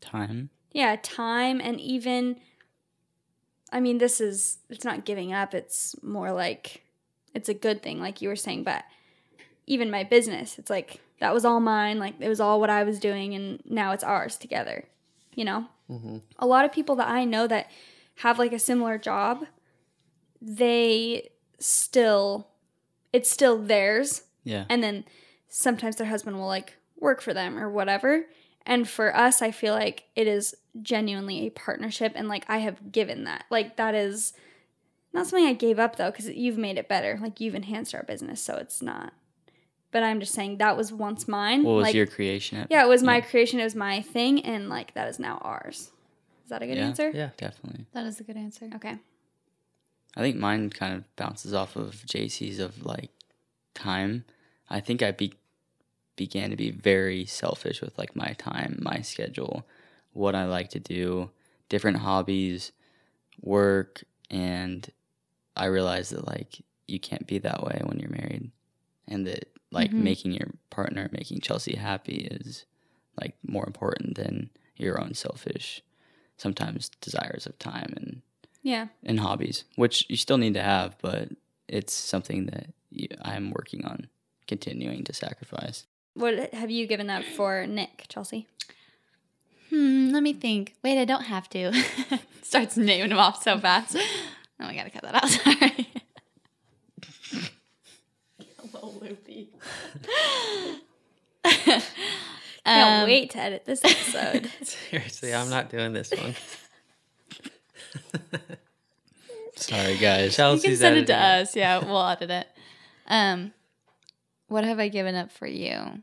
Time. 0.00 0.50
yeah, 0.72 0.96
time 1.02 1.60
and 1.60 1.80
even. 1.80 2.36
I 3.72 3.80
mean, 3.80 3.98
this 3.98 4.20
is. 4.20 4.58
It's 4.68 4.84
not 4.84 5.04
giving 5.04 5.32
up. 5.32 5.54
It's 5.54 5.94
more 6.02 6.32
like. 6.32 6.82
It's 7.34 7.48
a 7.48 7.54
good 7.54 7.82
thing, 7.82 7.98
like 8.00 8.20
you 8.20 8.28
were 8.28 8.36
saying. 8.36 8.64
But 8.64 8.84
even 9.66 9.90
my 9.90 10.04
business, 10.04 10.58
it's 10.58 10.68
like 10.68 11.00
that 11.20 11.32
was 11.32 11.44
all 11.44 11.60
mine. 11.60 11.98
Like, 11.98 12.14
it 12.20 12.28
was 12.28 12.40
all 12.40 12.60
what 12.60 12.68
I 12.68 12.84
was 12.84 12.98
doing. 12.98 13.34
And 13.34 13.62
now 13.64 13.92
it's 13.92 14.04
ours 14.04 14.36
together, 14.36 14.84
you 15.34 15.44
know? 15.44 15.66
Mm-hmm. 15.90 16.18
a 16.38 16.46
lot 16.46 16.64
of 16.64 16.72
people 16.72 16.96
that 16.96 17.08
I 17.08 17.24
know 17.26 17.46
that 17.46 17.70
have 18.16 18.38
like 18.38 18.52
a 18.54 18.58
similar 18.58 18.96
job, 18.96 19.44
they 20.40 21.30
still, 21.58 22.48
it's 23.12 23.30
still 23.30 23.58
theirs. 23.58 24.22
Yeah. 24.44 24.64
And 24.70 24.82
then 24.82 25.04
sometimes 25.48 25.96
their 25.96 26.06
husband 26.06 26.38
will 26.38 26.46
like 26.46 26.78
work 27.02 27.20
for 27.20 27.34
them 27.34 27.58
or 27.58 27.68
whatever. 27.68 28.24
And 28.64 28.88
for 28.88 29.14
us, 29.14 29.42
I 29.42 29.50
feel 29.50 29.74
like 29.74 30.04
it 30.14 30.26
is 30.28 30.54
genuinely 30.80 31.46
a 31.46 31.50
partnership. 31.50 32.12
And 32.14 32.28
like 32.28 32.44
I 32.48 32.58
have 32.58 32.92
given 32.92 33.24
that. 33.24 33.44
Like 33.50 33.76
that 33.76 33.94
is 33.94 34.32
not 35.12 35.26
something 35.26 35.46
I 35.46 35.52
gave 35.52 35.78
up 35.78 35.96
though, 35.96 36.10
because 36.10 36.28
you've 36.28 36.56
made 36.58 36.78
it 36.78 36.88
better. 36.88 37.18
Like 37.20 37.40
you've 37.40 37.54
enhanced 37.56 37.94
our 37.94 38.04
business. 38.04 38.40
So 38.40 38.54
it's 38.56 38.80
not. 38.80 39.12
But 39.90 40.02
I'm 40.02 40.20
just 40.20 40.32
saying 40.32 40.56
that 40.58 40.76
was 40.76 40.90
once 40.90 41.28
mine. 41.28 41.64
what 41.64 41.72
was 41.72 41.82
like, 41.84 41.94
your 41.94 42.06
creation? 42.06 42.58
At, 42.58 42.68
yeah, 42.70 42.82
it 42.82 42.88
was 42.88 43.02
my 43.02 43.20
creation. 43.20 43.60
It 43.60 43.64
was 43.64 43.74
my 43.74 44.00
thing, 44.00 44.42
and 44.42 44.70
like 44.70 44.94
that 44.94 45.06
is 45.08 45.18
now 45.18 45.36
ours. 45.42 45.90
Is 46.44 46.48
that 46.48 46.62
a 46.62 46.66
good 46.66 46.78
Yeah. 46.78 46.86
answer? 46.86 47.10
Yeah. 47.10 47.30
Definitely. 47.36 47.84
That 47.92 48.06
is 48.06 48.18
a 48.18 48.22
good 48.24 48.38
answer. 48.38 48.70
Okay. 48.74 48.96
I 50.16 50.20
think 50.20 50.36
mine 50.36 50.70
kind 50.70 50.94
of 50.94 51.16
bounces 51.16 51.52
off 51.52 51.76
of 51.76 51.94
JC's 52.06 52.58
of 52.58 52.86
like 52.86 53.10
time. 53.74 54.24
I 54.70 54.80
think 54.80 55.02
I 55.02 55.10
be- 55.10 55.34
began 56.16 56.50
to 56.50 56.56
be 56.56 56.70
very 56.70 57.24
selfish 57.24 57.80
with 57.80 57.96
like 57.98 58.14
my 58.14 58.34
time, 58.38 58.78
my 58.82 59.00
schedule, 59.00 59.66
what 60.12 60.34
I 60.34 60.44
like 60.44 60.70
to 60.70 60.80
do, 60.80 61.30
different 61.68 61.98
hobbies, 61.98 62.72
work, 63.40 64.04
and 64.30 64.88
I 65.56 65.66
realized 65.66 66.12
that 66.12 66.26
like 66.26 66.62
you 66.86 67.00
can't 67.00 67.26
be 67.26 67.38
that 67.38 67.62
way 67.62 67.80
when 67.84 67.98
you're 67.98 68.10
married, 68.10 68.50
and 69.08 69.26
that 69.26 69.48
like 69.70 69.90
mm-hmm. 69.90 70.04
making 70.04 70.32
your 70.32 70.48
partner, 70.70 71.08
making 71.12 71.40
Chelsea 71.40 71.76
happy 71.76 72.28
is 72.30 72.66
like 73.20 73.36
more 73.46 73.66
important 73.66 74.16
than 74.16 74.50
your 74.76 75.00
own 75.00 75.14
selfish, 75.14 75.82
sometimes 76.36 76.90
desires 77.00 77.46
of 77.46 77.58
time 77.58 77.94
and 77.96 78.22
Yeah. 78.62 78.88
and 79.02 79.20
hobbies, 79.20 79.64
which 79.76 80.06
you 80.08 80.16
still 80.16 80.38
need 80.38 80.54
to 80.54 80.62
have, 80.62 80.96
but 81.00 81.30
it's 81.68 81.94
something 81.94 82.46
that 82.46 82.66
you, 82.90 83.08
I'm 83.22 83.50
working 83.50 83.84
on 83.84 84.08
continuing 84.46 85.04
to 85.04 85.12
sacrifice. 85.14 85.86
What 86.14 86.52
have 86.54 86.70
you 86.70 86.86
given 86.86 87.08
up 87.10 87.24
for 87.24 87.66
Nick, 87.66 88.04
Chelsea? 88.08 88.46
Hmm, 89.70 90.10
let 90.12 90.22
me 90.22 90.32
think. 90.32 90.74
Wait, 90.82 91.00
I 91.00 91.04
don't 91.06 91.24
have 91.24 91.48
to. 91.50 91.72
Starts 92.42 92.76
naming 92.76 93.08
them 93.10 93.18
off 93.18 93.42
so 93.42 93.58
fast. 93.58 93.96
Oh, 93.96 94.64
I 94.66 94.74
gotta 94.74 94.90
cut 94.90 95.02
that 95.02 95.14
out. 95.14 95.28
Sorry. 95.30 95.88
a 98.38 98.66
little 98.74 98.94
loopy. 99.00 99.48
Can't 101.44 101.82
Um, 102.64 103.04
wait 103.08 103.30
to 103.30 103.38
edit 103.38 103.64
this 103.64 103.82
episode. 103.84 104.50
Seriously, 104.62 105.34
I'm 105.34 105.48
not 105.50 105.68
doing 105.70 105.92
this 105.94 106.12
one. 106.16 106.34
Sorry, 109.56 109.96
guys. 109.96 110.36
Chelsea's 110.36 110.64
You 110.64 110.70
can 110.70 110.78
send 110.78 110.96
it 110.98 111.06
to 111.08 111.16
us. 111.16 111.56
Yeah, 111.56 111.78
we'll 111.84 112.06
edit 112.06 112.30
it. 112.30 112.46
Um, 113.06 113.52
what 114.52 114.64
have 114.64 114.78
I 114.78 114.88
given 114.88 115.14
up 115.14 115.32
for 115.32 115.46
you? 115.46 116.02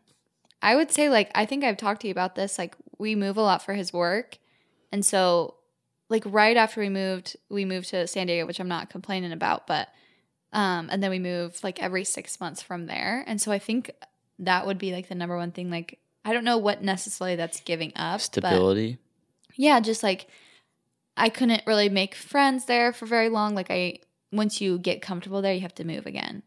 I 0.62 0.76
would 0.76 0.92
say 0.92 1.10
like 1.10 1.32
I 1.36 1.46
think 1.46 1.64
I've 1.64 1.78
talked 1.78 2.02
to 2.02 2.08
you 2.08 2.12
about 2.12 2.36
this. 2.36 2.58
Like 2.58 2.76
we 2.98 3.16
move 3.16 3.38
a 3.38 3.42
lot 3.42 3.64
for 3.64 3.74
his 3.74 3.94
work, 3.94 4.38
and 4.92 5.06
so 5.06 5.56
like 6.10 6.24
right 6.26 6.58
after 6.58 6.82
we 6.82 6.90
moved, 6.90 7.38
we 7.50 7.64
moved 7.66 7.90
to 7.90 8.08
San 8.08 8.28
Diego, 8.28 8.46
which 8.46 8.60
I'm 8.60 8.68
not 8.68 8.90
complaining 8.90 9.32
about, 9.32 9.68
but 9.68 9.90
um, 10.52 10.90
and 10.92 11.02
then 11.02 11.12
we 11.12 11.20
moved 11.20 11.64
like 11.64 11.82
every 11.82 12.04
six 12.04 12.40
months 12.40 12.62
from 12.62 12.88
there, 12.88 13.24
and 13.28 13.40
so 13.40 13.52
I 13.52 13.60
think 13.60 13.92
that 14.40 14.66
would 14.66 14.78
be 14.78 14.92
like 14.92 15.08
the 15.08 15.16
number 15.16 15.38
one 15.38 15.52
thing. 15.52 15.70
Like 15.70 16.00
I 16.26 16.34
don't 16.34 16.44
know 16.44 16.58
what 16.58 16.84
necessarily 16.84 17.36
that's 17.36 17.62
giving 17.62 17.94
up, 17.96 18.14
but- 18.20 18.22
Stability. 18.22 18.98
yeah, 19.56 19.80
just 19.80 20.04
like 20.04 20.28
I 21.16 21.30
couldn't 21.30 21.64
really 21.68 21.90
make 21.90 22.16
friends 22.16 22.66
there 22.66 22.92
for 22.92 23.06
very 23.06 23.30
long. 23.30 23.54
Like 23.56 23.70
I 23.72 24.00
once 24.32 24.60
you 24.60 24.78
get 24.78 25.02
comfortable 25.02 25.42
there, 25.42 25.54
you 25.54 25.62
have 25.62 25.76
to 25.76 25.86
move 25.86 26.06
again. 26.06 26.44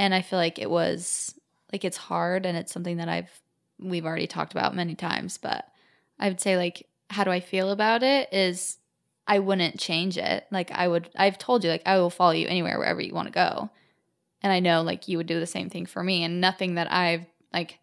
And 0.00 0.14
I 0.14 0.22
feel 0.22 0.38
like 0.38 0.58
it 0.58 0.70
was 0.70 1.34
like 1.74 1.84
it's 1.84 1.98
hard 1.98 2.46
and 2.46 2.56
it's 2.56 2.72
something 2.72 2.96
that 2.96 3.10
I've 3.10 3.30
we've 3.78 4.06
already 4.06 4.26
talked 4.26 4.52
about 4.52 4.74
many 4.74 4.94
times, 4.94 5.36
but 5.36 5.66
I 6.18 6.28
would 6.28 6.40
say 6.40 6.56
like 6.56 6.86
how 7.10 7.22
do 7.22 7.30
I 7.30 7.40
feel 7.40 7.70
about 7.70 8.02
it 8.02 8.32
is 8.32 8.78
I 9.26 9.40
wouldn't 9.40 9.78
change 9.78 10.16
it. 10.16 10.46
Like 10.50 10.70
I 10.70 10.88
would 10.88 11.10
I've 11.16 11.36
told 11.36 11.64
you 11.64 11.70
like 11.70 11.82
I 11.84 11.98
will 11.98 12.08
follow 12.08 12.32
you 12.32 12.46
anywhere 12.46 12.78
wherever 12.78 13.02
you 13.02 13.12
want 13.12 13.28
to 13.28 13.32
go. 13.32 13.68
And 14.40 14.50
I 14.50 14.60
know 14.60 14.80
like 14.80 15.06
you 15.06 15.18
would 15.18 15.26
do 15.26 15.38
the 15.38 15.46
same 15.46 15.68
thing 15.68 15.84
for 15.84 16.02
me 16.02 16.24
and 16.24 16.40
nothing 16.40 16.76
that 16.76 16.90
I've 16.90 17.26
like 17.52 17.78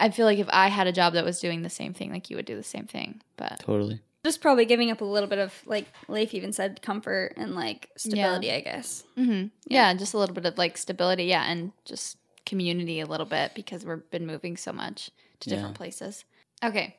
I 0.00 0.10
feel 0.10 0.26
like 0.26 0.40
if 0.40 0.48
I 0.50 0.66
had 0.66 0.88
a 0.88 0.92
job 0.92 1.12
that 1.12 1.24
was 1.24 1.38
doing 1.38 1.62
the 1.62 1.70
same 1.70 1.94
thing, 1.94 2.10
like 2.10 2.30
you 2.30 2.36
would 2.36 2.46
do 2.46 2.56
the 2.56 2.64
same 2.64 2.86
thing. 2.86 3.22
But 3.36 3.60
Totally. 3.60 4.00
Just 4.26 4.40
probably 4.40 4.64
giving 4.64 4.90
up 4.90 5.00
a 5.02 5.04
little 5.04 5.28
bit 5.28 5.38
of 5.38 5.54
like 5.66 5.86
Leif 6.08 6.34
even 6.34 6.52
said 6.52 6.82
comfort 6.82 7.34
and 7.36 7.54
like 7.54 7.90
stability, 7.96 8.50
I 8.50 8.60
guess. 8.60 9.04
hmm 9.14 9.44
Yeah. 9.68 9.94
just 9.94 10.14
a 10.14 10.18
little 10.18 10.34
bit 10.34 10.44
of 10.46 10.58
like 10.58 10.76
stability. 10.76 11.24
Yeah, 11.26 11.44
and 11.48 11.70
just 11.84 12.16
community 12.44 12.98
a 12.98 13.06
little 13.06 13.24
bit 13.26 13.52
because 13.54 13.84
we've 13.84 14.10
been 14.10 14.26
moving 14.26 14.56
so 14.56 14.72
much 14.72 15.10
to 15.40 15.48
different 15.48 15.74
Yeah. 15.74 15.78
places. 15.78 16.24
Okay, 16.64 16.96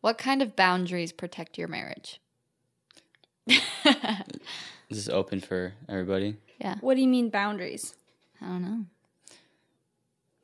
what 0.00 0.16
kind 0.16 0.40
of 0.40 0.56
boundaries 0.56 1.12
protect 1.12 1.58
your 1.58 1.68
marriage? 1.68 2.20
I 3.50 4.22
This 4.88 4.96
is 4.98 5.08
open 5.10 5.40
for 5.40 5.74
everybody. 5.90 6.36
Yeah. 6.58 6.76
What 6.80 6.94
do 6.94 7.02
you 7.02 7.08
mean 7.08 7.28
boundaries? 7.28 7.94
I 8.40 8.46
don't 8.46 8.62
know. 8.62 8.84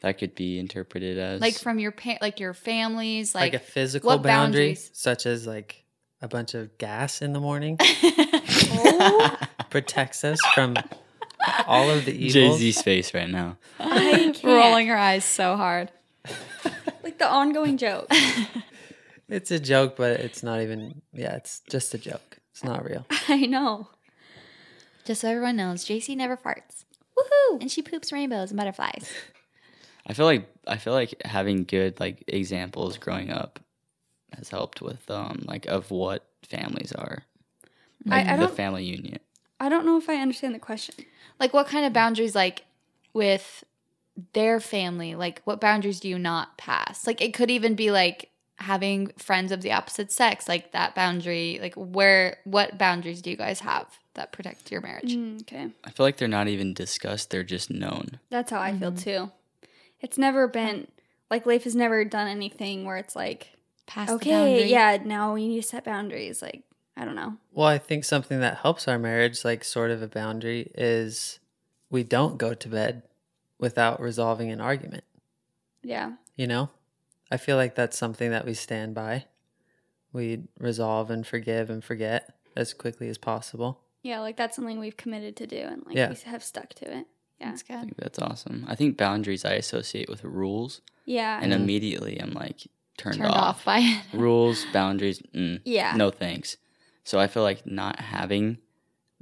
That 0.01 0.19
could 0.19 0.35
be 0.35 0.59
interpreted 0.59 1.17
as 1.19 1.41
Like 1.41 1.55
from 1.59 1.79
your 1.79 1.93
pa- 1.93 2.19
like 2.21 2.39
your 2.39 2.53
families, 2.55 3.35
like, 3.35 3.53
like, 3.55 3.63
a 3.63 3.65
physical 3.65 4.11
boundary, 4.19 4.29
boundaries? 4.73 4.91
such 4.93 5.25
as 5.25 5.47
like 5.47 5.85
a 6.21 6.29
bunch 6.29 6.55
of 6.55 6.77
gas 6.79 7.23
in 7.23 7.33
the 7.33 7.41
morning, 7.41 7.77
oh. 7.81 9.37
protects 9.71 10.25
us 10.25 10.41
from 10.55 10.77
all 11.67 11.91
of 11.91 12.05
the 12.05 12.13
Jay 12.13 12.45
evils. 12.45 12.59
Z's 12.59 12.83
face 12.83 13.15
right 13.15 13.29
now. 13.29 13.57
I 13.79 14.33
can't. 14.35 14.45
rolling 14.45 14.89
her 14.89 14.97
eyes 14.97 15.25
so 15.25 15.57
hard. 15.57 15.91
Like 17.03 17.19
the 17.19 17.29
ongoing 17.29 17.77
joke. 17.77 18.09
It's 19.29 19.51
a 19.51 19.59
joke, 19.61 19.97
but 19.97 20.21
it's 20.21 20.43
not 20.43 20.61
even. 20.63 21.03
Yeah, 21.13 21.37
it's 21.37 21.61
just 21.71 21.95
a 21.95 21.99
joke. 21.99 22.39
It's 22.53 22.65
not 22.65 22.85
real. 22.85 23.07
I 23.29 23.47
know. 23.47 23.89
Just 25.05 25.23
so 25.23 25.29
everyone 25.29 25.57
knows, 25.57 25.85
JC 25.85 26.17
never 26.17 26.37
farts. 26.37 26.85
Woohoo! 27.17 27.61
And 27.61 27.71
she 27.71 27.83
poops 27.83 28.13
rainbows 28.13 28.51
and 28.51 28.59
butterflies. 28.59 29.11
I 30.07 30.13
feel 30.13 30.27
like 30.27 30.49
I 30.67 30.77
feel 30.77 30.93
like 30.93 31.15
having 31.25 31.65
good 31.65 32.01
like 32.01 32.25
examples 32.27 32.99
growing 32.99 33.31
up 33.31 33.61
has 34.37 34.49
helped 34.51 34.81
with 34.83 35.11
um 35.11 35.43
like 35.47 35.67
of 35.67 35.91
what 35.91 36.25
families 36.43 36.93
are. 36.93 37.25
I- 38.11 38.19
Like 38.19 38.27
I 38.29 38.37
the 38.37 38.47
don't- 38.47 38.57
family 38.57 38.85
union. 38.85 39.19
I 39.61 39.69
don't 39.69 39.85
know 39.85 39.97
if 39.99 40.09
I 40.09 40.17
understand 40.17 40.55
the 40.55 40.61
question. 40.61 40.95
Like, 41.41 41.53
what 41.53 41.67
kind 41.67 41.85
of 41.85 41.93
boundaries, 41.93 42.35
like, 42.37 42.65
with 43.13 43.65
their 44.33 44.61
family? 44.61 45.17
Like, 45.17 45.43
what 45.45 45.61
boundaries 45.61 45.99
do 45.99 46.09
you 46.09 46.17
not 46.19 46.57
pass? 46.59 47.09
Like, 47.09 47.21
it 47.21 47.35
could 47.35 47.51
even 47.51 47.75
be 47.75 47.91
like 47.91 48.31
having 48.59 49.09
friends 49.17 49.51
of 49.51 49.61
the 49.63 49.73
opposite 49.73 50.13
sex, 50.13 50.49
like 50.49 50.71
that 50.73 50.95
boundary. 50.95 51.59
Like, 51.61 51.75
where, 51.75 52.37
what 52.45 52.79
boundaries 52.79 53.21
do 53.21 53.31
you 53.31 53.37
guys 53.37 53.59
have 53.61 53.87
that 54.15 54.31
protect 54.31 54.71
your 54.71 54.81
marriage? 54.81 55.15
Mm, 55.17 55.41
okay. 55.43 55.71
I 55.85 55.91
feel 55.91 56.07
like 56.07 56.19
they're 56.19 56.29
not 56.29 56.47
even 56.47 56.73
discussed, 56.73 57.31
they're 57.31 57.43
just 57.43 57.69
known. 57.69 58.21
That's 58.31 58.53
how 58.53 58.61
I 58.61 58.77
feel 58.79 58.93
too. 58.93 59.33
It's 60.01 60.19
never 60.19 60.47
been 60.47 60.87
like 61.33 61.47
life 61.47 61.65
has 61.65 61.75
never 61.75 62.05
done 62.05 62.29
anything 62.29 62.85
where 62.85 62.97
it's 62.97 63.17
like, 63.17 63.58
Pass 63.89 64.09
the 64.09 64.15
okay, 64.15 64.31
boundary. 64.31 64.71
yeah, 64.71 64.99
now 65.05 65.35
we 65.35 65.49
need 65.49 65.63
to 65.63 65.67
set 65.67 65.83
boundaries. 65.85 66.41
Like, 66.43 66.63
I 66.97 67.05
don't 67.05 67.17
know. 67.17 67.39
Well, 67.53 67.67
I 67.67 67.79
think 67.79 68.05
something 68.05 68.39
that 68.41 68.59
helps 68.59 68.87
our 68.87 68.99
marriage, 68.99 69.45
like 69.45 69.65
sort 69.65 69.91
of 69.91 70.03
a 70.03 70.07
boundary, 70.09 70.71
is 70.77 71.41
we 71.91 72.05
don't 72.05 72.39
go 72.39 72.55
to 72.55 72.69
bed 72.69 73.03
without 73.59 74.01
resolving 74.01 74.51
an 74.53 74.61
argument. 74.61 75.05
Yeah. 75.83 76.13
You 76.37 76.47
know, 76.47 76.71
I 77.31 77.37
feel 77.39 77.57
like 77.57 77.75
that's 77.75 77.99
something 77.99 78.31
that 78.31 78.45
we 78.47 78.55
stand 78.55 78.95
by. 78.95 79.25
We 80.13 80.45
resolve 80.59 81.11
and 81.11 81.27
forgive 81.27 81.69
and 81.71 81.83
forget 81.83 82.35
as 82.57 82.73
quickly 82.75 83.09
as 83.09 83.19
possible. 83.19 83.81
Yeah, 84.03 84.21
like 84.21 84.37
that's 84.37 84.55
something 84.57 84.79
we've 84.79 84.97
committed 84.97 85.35
to 85.37 85.47
do 85.47 85.57
and 85.59 85.83
like 85.87 85.97
Yeah. 85.97 86.11
we 86.11 86.17
have 86.31 86.45
stuck 86.45 86.71
to 86.75 86.85
it. 86.99 87.07
Yeah. 87.41 87.51
That's 87.51 87.65
I 87.69 87.73
good. 87.75 87.81
think 87.85 87.97
that's 87.99 88.19
awesome. 88.19 88.65
I 88.69 88.75
think 88.75 88.97
boundaries 88.97 89.45
I 89.45 89.53
associate 89.55 90.09
with 90.09 90.25
rules, 90.25 90.81
Yeah. 91.05 91.39
and 91.43 91.53
immediately 91.53 92.21
I'm 92.21 92.33
like 92.33 92.67
turned, 92.99 93.17
Turned 93.17 93.29
off 93.31 93.57
off. 93.59 93.65
by 93.65 93.79
it. 93.79 94.03
rules, 94.13 94.65
boundaries. 94.73 95.23
Mm, 95.35 95.61
Yeah. 95.65 95.95
No 95.97 96.11
thanks. 96.11 96.57
So 97.05 97.19
I 97.19 97.27
feel 97.27 97.43
like 97.43 97.67
not 97.67 97.99
having 98.01 98.59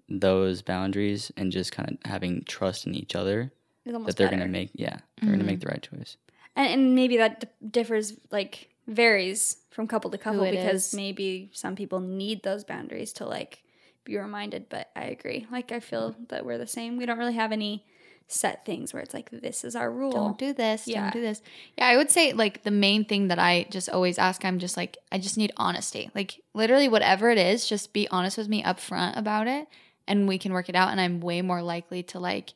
those 0.08 0.62
boundaries 0.62 1.32
and 1.36 1.50
just 1.52 1.72
kind 1.72 1.90
of 1.90 2.10
having 2.10 2.42
trust 2.44 2.86
in 2.86 2.94
each 2.94 3.14
other 3.14 3.52
that 3.84 4.16
they're 4.16 4.26
better. 4.28 4.38
gonna 4.38 4.46
make 4.48 4.70
yeah 4.74 4.98
they're 5.20 5.30
gonna 5.32 5.44
make 5.44 5.60
the 5.60 5.66
right 5.68 5.82
choice. 5.82 6.16
and, 6.54 6.68
and 6.72 6.94
maybe 6.94 7.16
that 7.16 7.40
d- 7.40 7.48
differs 7.70 8.14
like 8.30 8.70
varies 8.86 9.56
from 9.70 9.86
couple 9.88 10.10
to 10.10 10.18
couple 10.18 10.48
because 10.48 10.88
is. 10.88 10.94
maybe 10.94 11.50
some 11.52 11.74
people 11.74 11.98
need 12.00 12.42
those 12.44 12.62
boundaries 12.64 13.12
to 13.14 13.26
like 13.26 13.62
be 14.04 14.16
reminded 14.16 14.68
but 14.68 14.90
i 14.94 15.02
agree 15.04 15.44
like 15.50 15.72
i 15.72 15.80
feel 15.80 16.14
that 16.28 16.44
we're 16.44 16.58
the 16.58 16.66
same 16.68 16.96
we 16.96 17.04
don't 17.06 17.18
really 17.18 17.34
have 17.34 17.50
any 17.50 17.84
set 18.28 18.64
things 18.64 18.92
where 18.92 19.02
it's 19.02 19.14
like 19.14 19.30
this 19.30 19.62
is 19.62 19.76
our 19.76 19.90
rule 19.90 20.10
Don't 20.10 20.38
do 20.38 20.52
this. 20.52 20.88
Yeah. 20.88 21.02
Don't 21.02 21.12
do 21.12 21.20
this. 21.20 21.42
Yeah, 21.78 21.86
I 21.86 21.96
would 21.96 22.10
say 22.10 22.32
like 22.32 22.64
the 22.64 22.70
main 22.70 23.04
thing 23.04 23.28
that 23.28 23.38
I 23.38 23.66
just 23.70 23.88
always 23.88 24.18
ask, 24.18 24.44
I'm 24.44 24.58
just 24.58 24.76
like, 24.76 24.96
I 25.12 25.18
just 25.18 25.38
need 25.38 25.52
honesty. 25.56 26.10
Like 26.14 26.40
literally 26.52 26.88
whatever 26.88 27.30
it 27.30 27.38
is, 27.38 27.68
just 27.68 27.92
be 27.92 28.08
honest 28.08 28.36
with 28.36 28.48
me 28.48 28.64
up 28.64 28.80
front 28.80 29.16
about 29.16 29.46
it 29.46 29.68
and 30.08 30.26
we 30.26 30.38
can 30.38 30.52
work 30.52 30.68
it 30.68 30.74
out. 30.74 30.90
And 30.90 31.00
I'm 31.00 31.20
way 31.20 31.40
more 31.42 31.62
likely 31.62 32.02
to 32.04 32.18
like, 32.18 32.54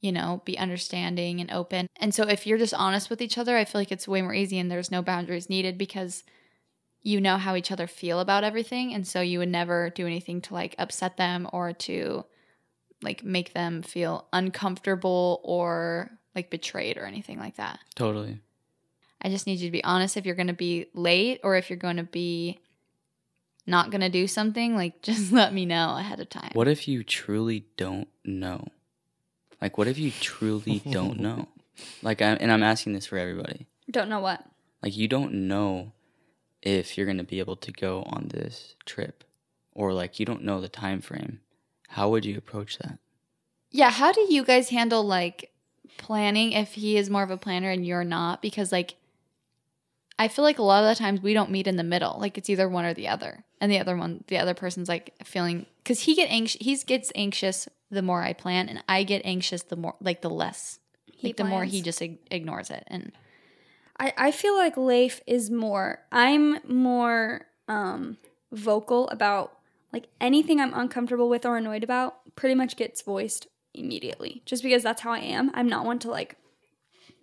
you 0.00 0.12
know, 0.12 0.42
be 0.44 0.58
understanding 0.58 1.40
and 1.40 1.50
open. 1.50 1.88
And 1.96 2.14
so 2.14 2.28
if 2.28 2.46
you're 2.46 2.58
just 2.58 2.74
honest 2.74 3.08
with 3.08 3.22
each 3.22 3.38
other, 3.38 3.56
I 3.56 3.64
feel 3.64 3.80
like 3.80 3.92
it's 3.92 4.06
way 4.06 4.20
more 4.20 4.34
easy 4.34 4.58
and 4.58 4.70
there's 4.70 4.90
no 4.90 5.00
boundaries 5.00 5.48
needed 5.48 5.78
because 5.78 6.24
you 7.00 7.20
know 7.20 7.38
how 7.38 7.54
each 7.54 7.72
other 7.72 7.86
feel 7.86 8.20
about 8.20 8.44
everything. 8.44 8.92
And 8.92 9.06
so 9.06 9.22
you 9.22 9.38
would 9.38 9.48
never 9.48 9.90
do 9.90 10.06
anything 10.06 10.42
to 10.42 10.54
like 10.54 10.74
upset 10.78 11.16
them 11.16 11.48
or 11.52 11.72
to 11.72 12.26
like 13.04 13.22
make 13.22 13.52
them 13.52 13.82
feel 13.82 14.26
uncomfortable 14.32 15.40
or 15.44 16.10
like 16.34 16.50
betrayed 16.50 16.96
or 16.96 17.04
anything 17.04 17.38
like 17.38 17.56
that. 17.56 17.78
Totally. 17.94 18.40
I 19.22 19.30
just 19.30 19.46
need 19.46 19.60
you 19.60 19.68
to 19.68 19.72
be 19.72 19.84
honest 19.84 20.16
if 20.16 20.26
you're 20.26 20.34
going 20.34 20.48
to 20.48 20.52
be 20.52 20.86
late 20.94 21.40
or 21.42 21.56
if 21.56 21.70
you're 21.70 21.78
going 21.78 21.96
to 21.96 22.02
be 22.02 22.60
not 23.66 23.90
going 23.90 24.02
to 24.02 24.10
do 24.10 24.26
something, 24.26 24.74
like 24.74 25.02
just 25.02 25.32
let 25.32 25.52
me 25.54 25.64
know 25.64 25.96
ahead 25.96 26.20
of 26.20 26.28
time. 26.28 26.50
What 26.52 26.68
if 26.68 26.86
you 26.88 27.04
truly 27.04 27.66
don't 27.76 28.08
know? 28.24 28.66
Like, 29.60 29.78
what 29.78 29.88
if 29.88 29.98
you 29.98 30.10
truly 30.10 30.80
don't 30.90 31.20
know? 31.20 31.48
Like, 32.02 32.22
I, 32.22 32.34
and 32.34 32.52
I'm 32.52 32.62
asking 32.62 32.92
this 32.92 33.06
for 33.06 33.18
everybody. 33.18 33.66
don't 33.90 34.08
know 34.08 34.20
what 34.20 34.44
Like, 34.80 34.96
you 34.96 35.08
don't 35.08 35.48
know 35.48 35.90
if 36.62 36.96
you're 36.96 37.04
gonna 37.04 37.24
be 37.24 37.40
able 37.40 37.56
to 37.56 37.72
go 37.72 38.04
on 38.04 38.28
this 38.28 38.76
trip, 38.86 39.24
or 39.72 39.92
like 39.92 40.20
you 40.20 40.24
don't 40.24 40.44
know 40.44 40.60
the 40.60 40.68
time 40.68 41.00
frame. 41.00 41.40
How 41.94 42.08
would 42.08 42.24
you 42.24 42.36
approach 42.36 42.78
that? 42.78 42.98
Yeah, 43.70 43.90
how 43.90 44.10
do 44.10 44.26
you 44.28 44.44
guys 44.44 44.70
handle 44.70 45.04
like 45.04 45.52
planning 45.96 46.50
if 46.50 46.72
he 46.72 46.96
is 46.96 47.08
more 47.08 47.22
of 47.22 47.30
a 47.30 47.36
planner 47.36 47.70
and 47.70 47.86
you're 47.86 48.02
not? 48.02 48.42
Because 48.42 48.72
like 48.72 48.96
I 50.18 50.26
feel 50.26 50.44
like 50.44 50.58
a 50.58 50.64
lot 50.64 50.82
of 50.82 50.88
the 50.88 51.00
times 51.00 51.20
we 51.20 51.34
don't 51.34 51.52
meet 51.52 51.68
in 51.68 51.76
the 51.76 51.84
middle. 51.84 52.16
Like 52.18 52.36
it's 52.36 52.50
either 52.50 52.68
one 52.68 52.84
or 52.84 52.94
the 52.94 53.06
other. 53.06 53.44
And 53.60 53.70
the 53.70 53.78
other 53.78 53.96
one 53.96 54.24
the 54.26 54.38
other 54.38 54.54
person's 54.54 54.88
like 54.88 55.14
feeling 55.22 55.66
cuz 55.84 56.00
he 56.00 56.16
get 56.16 56.28
anxious 56.30 56.60
he 56.60 56.74
gets 56.78 57.12
anxious 57.14 57.68
the 57.92 58.02
more 58.02 58.22
I 58.22 58.32
plan 58.32 58.68
and 58.68 58.82
I 58.88 59.04
get 59.04 59.22
anxious 59.24 59.62
the 59.62 59.76
more 59.76 59.94
like 60.00 60.20
the 60.20 60.30
less 60.30 60.80
He 61.06 61.28
like 61.28 61.36
the 61.36 61.44
more 61.44 61.62
he 61.62 61.80
just 61.80 62.02
ig- 62.02 62.18
ignores 62.28 62.70
it 62.70 62.82
and 62.88 63.12
I, 64.00 64.12
I 64.16 64.30
feel 64.32 64.56
like 64.56 64.76
Leif 64.76 65.20
is 65.28 65.48
more 65.48 66.00
I'm 66.10 66.58
more 66.66 67.46
um 67.68 68.18
vocal 68.50 69.08
about 69.10 69.58
like 69.94 70.08
anything 70.20 70.60
I'm 70.60 70.74
uncomfortable 70.74 71.28
with 71.28 71.46
or 71.46 71.56
annoyed 71.56 71.84
about 71.84 72.16
pretty 72.34 72.56
much 72.56 72.76
gets 72.76 73.00
voiced 73.00 73.46
immediately. 73.72 74.42
Just 74.44 74.64
because 74.64 74.82
that's 74.82 75.02
how 75.02 75.12
I 75.12 75.20
am. 75.20 75.52
I'm 75.54 75.68
not 75.68 75.86
one 75.86 76.00
to 76.00 76.10
like 76.10 76.36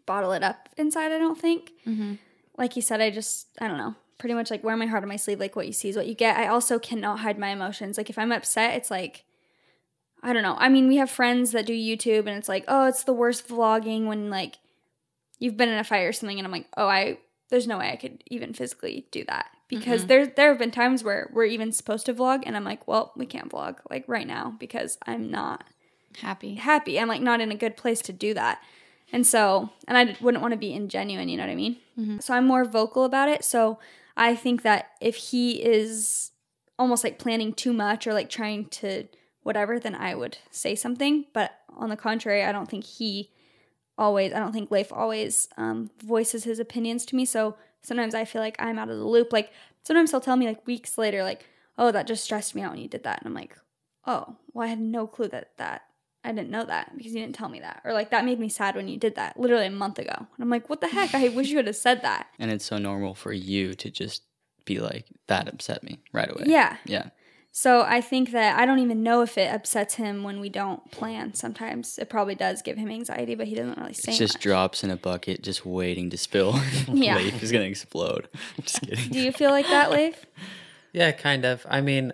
bottle 0.06 0.32
it 0.32 0.42
up 0.42 0.70
inside, 0.78 1.12
I 1.12 1.20
don't 1.20 1.40
think. 1.40 1.74
Mm-hmm. 1.86 2.14
Like 2.58 2.78
you 2.78 2.82
said, 2.82 3.02
I 3.02 3.10
just 3.10 3.48
I 3.60 3.68
don't 3.68 3.78
know. 3.78 3.96
Pretty 4.20 4.36
much 4.36 4.50
like 4.50 4.64
wear 4.64 4.78
my 4.78 4.86
heart 4.86 5.04
on 5.04 5.10
my 5.10 5.18
sleeve, 5.18 5.40
like 5.40 5.58
what 5.58 5.68
you 5.68 5.74
see 5.74 5.90
is 5.90 5.98
what 5.98 6.08
you 6.08 6.16
get. 6.16 6.38
I 6.38 6.48
also 6.48 6.80
cannot 6.80 7.20
hide 7.20 7.38
my 7.38 7.50
emotions. 7.50 7.98
Like 7.98 8.10
if 8.10 8.18
I'm 8.18 8.32
upset, 8.32 8.78
it's 8.78 8.90
like 8.90 9.26
I 10.24 10.32
don't 10.32 10.44
know. 10.44 10.56
I 10.58 10.70
mean, 10.70 10.88
we 10.88 10.96
have 10.96 11.12
friends 11.12 11.52
that 11.52 11.66
do 11.66 11.74
YouTube 11.74 12.20
and 12.20 12.38
it's 12.38 12.48
like, 12.48 12.64
oh, 12.70 12.88
it's 12.88 13.04
the 13.04 13.14
worst 13.14 13.50
vlogging 13.50 14.06
when 14.06 14.30
like 14.30 14.60
you've 15.40 15.58
been 15.58 15.70
in 15.70 15.78
a 15.78 15.84
fight 15.84 16.04
or 16.04 16.14
something 16.14 16.40
and 16.40 16.46
I'm 16.46 16.54
like, 16.54 16.68
"Oh, 16.78 16.88
I 16.88 17.18
there's 17.50 17.68
no 17.68 17.80
way 17.80 17.92
I 17.92 17.98
could 17.98 18.24
even 18.28 18.54
physically 18.54 19.08
do 19.12 19.26
that." 19.26 19.48
Because 19.80 20.06
there 20.06 20.28
there 20.28 20.50
have 20.50 20.60
been 20.60 20.72
times 20.72 21.04
where 21.04 21.30
we're 21.34 21.46
even 21.46 21.72
supposed 21.72 22.06
to 22.06 22.14
vlog 22.14 22.44
and 22.46 22.56
I'm 22.56 22.64
like, 22.64 22.88
"Well, 22.88 23.14
we 23.16 23.26
can't 23.26 23.50
vlog 23.50 23.78
like 23.90 24.04
right 24.08 24.28
now 24.28 24.56
because 24.60 24.98
I'm 25.08 25.32
not 25.32 25.64
happy. 26.20 26.56
happy. 26.56 27.00
I'm 27.00 27.08
like 27.08 27.22
not 27.22 27.42
in 27.42 27.52
a 27.52 27.56
good 27.56 27.78
place 27.78 28.02
to 28.04 28.14
do 28.14 28.34
that." 28.34 28.62
And 29.14 29.28
so, 29.28 29.70
and 29.88 29.98
I 29.98 30.16
wouldn't 30.22 30.42
want 30.42 30.54
to 30.54 30.58
be 30.58 30.72
ingenuine, 30.72 31.30
you 31.30 31.38
know 31.38 31.44
what 31.44 31.52
I 31.52 31.56
mean? 31.56 31.78
So 32.22 32.34
I'm 32.34 32.48
more 32.48 32.64
vocal 32.64 33.04
about 33.04 33.28
it. 33.30 33.44
So 33.44 33.78
I 34.16 34.36
think 34.36 34.62
that 34.64 34.92
if 35.02 35.16
he 35.16 35.62
is 35.64 36.32
almost 36.80 37.04
like 37.04 37.20
planning 37.20 37.54
too 37.54 37.74
much 37.74 38.08
or 38.08 38.14
like 38.14 38.30
trying 38.30 38.66
to 38.66 39.08
whatever, 39.44 39.80
then 39.80 39.96
I 39.96 40.16
would 40.16 40.38
say 40.50 40.76
something. 40.76 41.26
But 41.34 41.52
on 41.76 41.90
the 41.90 41.98
contrary, 41.98 42.44
I 42.44 42.52
don't 42.52 42.70
think 42.70 42.86
he 42.86 43.32
always, 43.98 44.34
I 44.34 44.40
don't 44.40 44.54
think 44.54 44.72
Leif 44.72 44.92
always 44.94 45.50
um, 45.58 45.90
voices 46.02 46.44
his 46.46 46.60
opinions 46.60 47.06
to 47.08 47.16
me. 47.16 47.26
So 47.26 47.56
sometimes 47.82 48.16
I 48.16 48.26
feel 48.26 48.42
like 48.42 48.56
I'm 48.60 48.80
out 48.80 48.90
of 48.90 48.98
the 48.98 49.06
loop. 49.06 49.34
Like 49.34 49.52
sometimes 49.84 50.12
he'll 50.12 50.22
tell 50.22 50.38
me 50.38 50.48
like 50.48 50.66
weeks 50.68 50.98
later, 50.98 51.24
like, 51.24 51.46
oh, 51.78 51.92
that 51.92 52.08
just 52.08 52.24
stressed 52.24 52.56
me 52.56 52.62
out 52.62 52.72
when 52.72 52.82
you 52.82 52.88
did 52.88 53.04
that. 53.04 53.20
And 53.20 53.28
I'm 53.28 53.34
like, 53.34 53.56
oh, 54.06 54.36
well, 54.54 54.66
I 54.66 54.70
had 54.70 54.80
no 54.80 55.08
clue 55.08 55.28
that 55.30 55.52
that. 55.58 55.84
I 56.24 56.32
didn't 56.32 56.52
know 56.52 56.66
that 56.66 56.96
because 56.96 57.14
you 57.14 57.20
didn't 57.20 57.36
tell 57.36 57.50
me 57.50 57.62
that. 57.62 57.82
Or 57.84 57.94
like 57.94 58.12
that 58.12 58.26
made 58.26 58.40
me 58.40 58.48
sad 58.48 58.76
when 58.76 58.88
you 58.88 58.98
did 58.98 59.16
that 59.16 59.40
literally 59.40 59.66
a 59.66 59.72
month 59.72 59.98
ago. 59.98 60.14
And 60.16 60.28
I'm 60.40 60.50
like, 60.50 60.70
what 60.70 60.80
the 60.80 60.88
heck? 60.88 61.16
I 61.16 61.30
wish 61.30 61.50
you 61.50 61.56
would 61.56 61.68
have 61.68 61.76
said 61.76 62.04
that. 62.04 62.28
And 62.38 62.52
it's 62.52 62.66
so 62.66 62.78
normal 62.78 63.16
for 63.16 63.34
you 63.34 63.74
to 63.74 63.90
just 63.90 64.22
be 64.64 64.80
like, 64.80 65.06
that 65.28 65.48
upset 65.48 65.84
me 65.84 66.00
right 66.14 66.30
away. 66.30 66.44
Yeah. 66.46 66.78
Yeah. 66.86 67.10
So 67.54 67.82
I 67.82 68.00
think 68.00 68.32
that 68.32 68.58
I 68.58 68.66
don't 68.66 68.80
even 68.80 69.04
know 69.04 69.22
if 69.22 69.38
it 69.38 69.54
upsets 69.54 69.96
him 69.96 70.24
when 70.24 70.40
we 70.40 70.48
don't 70.48 70.90
plan. 70.90 71.34
Sometimes 71.34 71.98
it 72.00 72.10
probably 72.10 72.34
does 72.36 72.62
give 72.62 72.78
him 72.78 72.90
anxiety, 72.90 73.36
but 73.36 73.48
he 73.48 73.56
doesn't 73.56 73.78
really 73.78 73.94
say 73.94 74.12
It's 74.12 74.18
just 74.20 74.36
much. 74.36 74.42
drops 74.44 74.84
in 74.86 74.90
a 74.90 74.96
bucket, 74.96 75.44
just 75.44 75.66
waiting 75.66 76.10
to 76.12 76.18
spill. 76.18 76.56
Yeah. 76.88 77.18
Leif 77.18 77.44
is 77.44 77.52
gonna 77.52 77.66
explode. 77.66 78.30
just 78.62 78.82
kidding. 78.88 79.12
Do 79.12 79.20
you 79.20 79.32
feel 79.34 79.52
like 79.52 79.68
that, 79.68 79.92
Leif? 79.92 80.26
Yeah, 80.94 81.12
kind 81.12 81.44
of. 81.46 81.66
I 81.70 81.82
mean, 81.82 82.14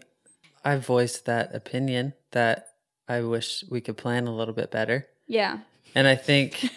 I 0.65 0.75
voiced 0.77 1.25
that 1.25 1.53
opinion 1.53 2.13
that 2.31 2.69
I 3.07 3.21
wish 3.21 3.63
we 3.69 3.79
could 3.79 3.97
plan 3.97 4.27
a 4.27 4.35
little 4.35 4.53
bit 4.55 4.71
better. 4.71 5.07
Yeah. 5.27 5.59
And 5.95 6.07
I 6.07 6.15
think, 6.15 6.55
she 6.55 6.69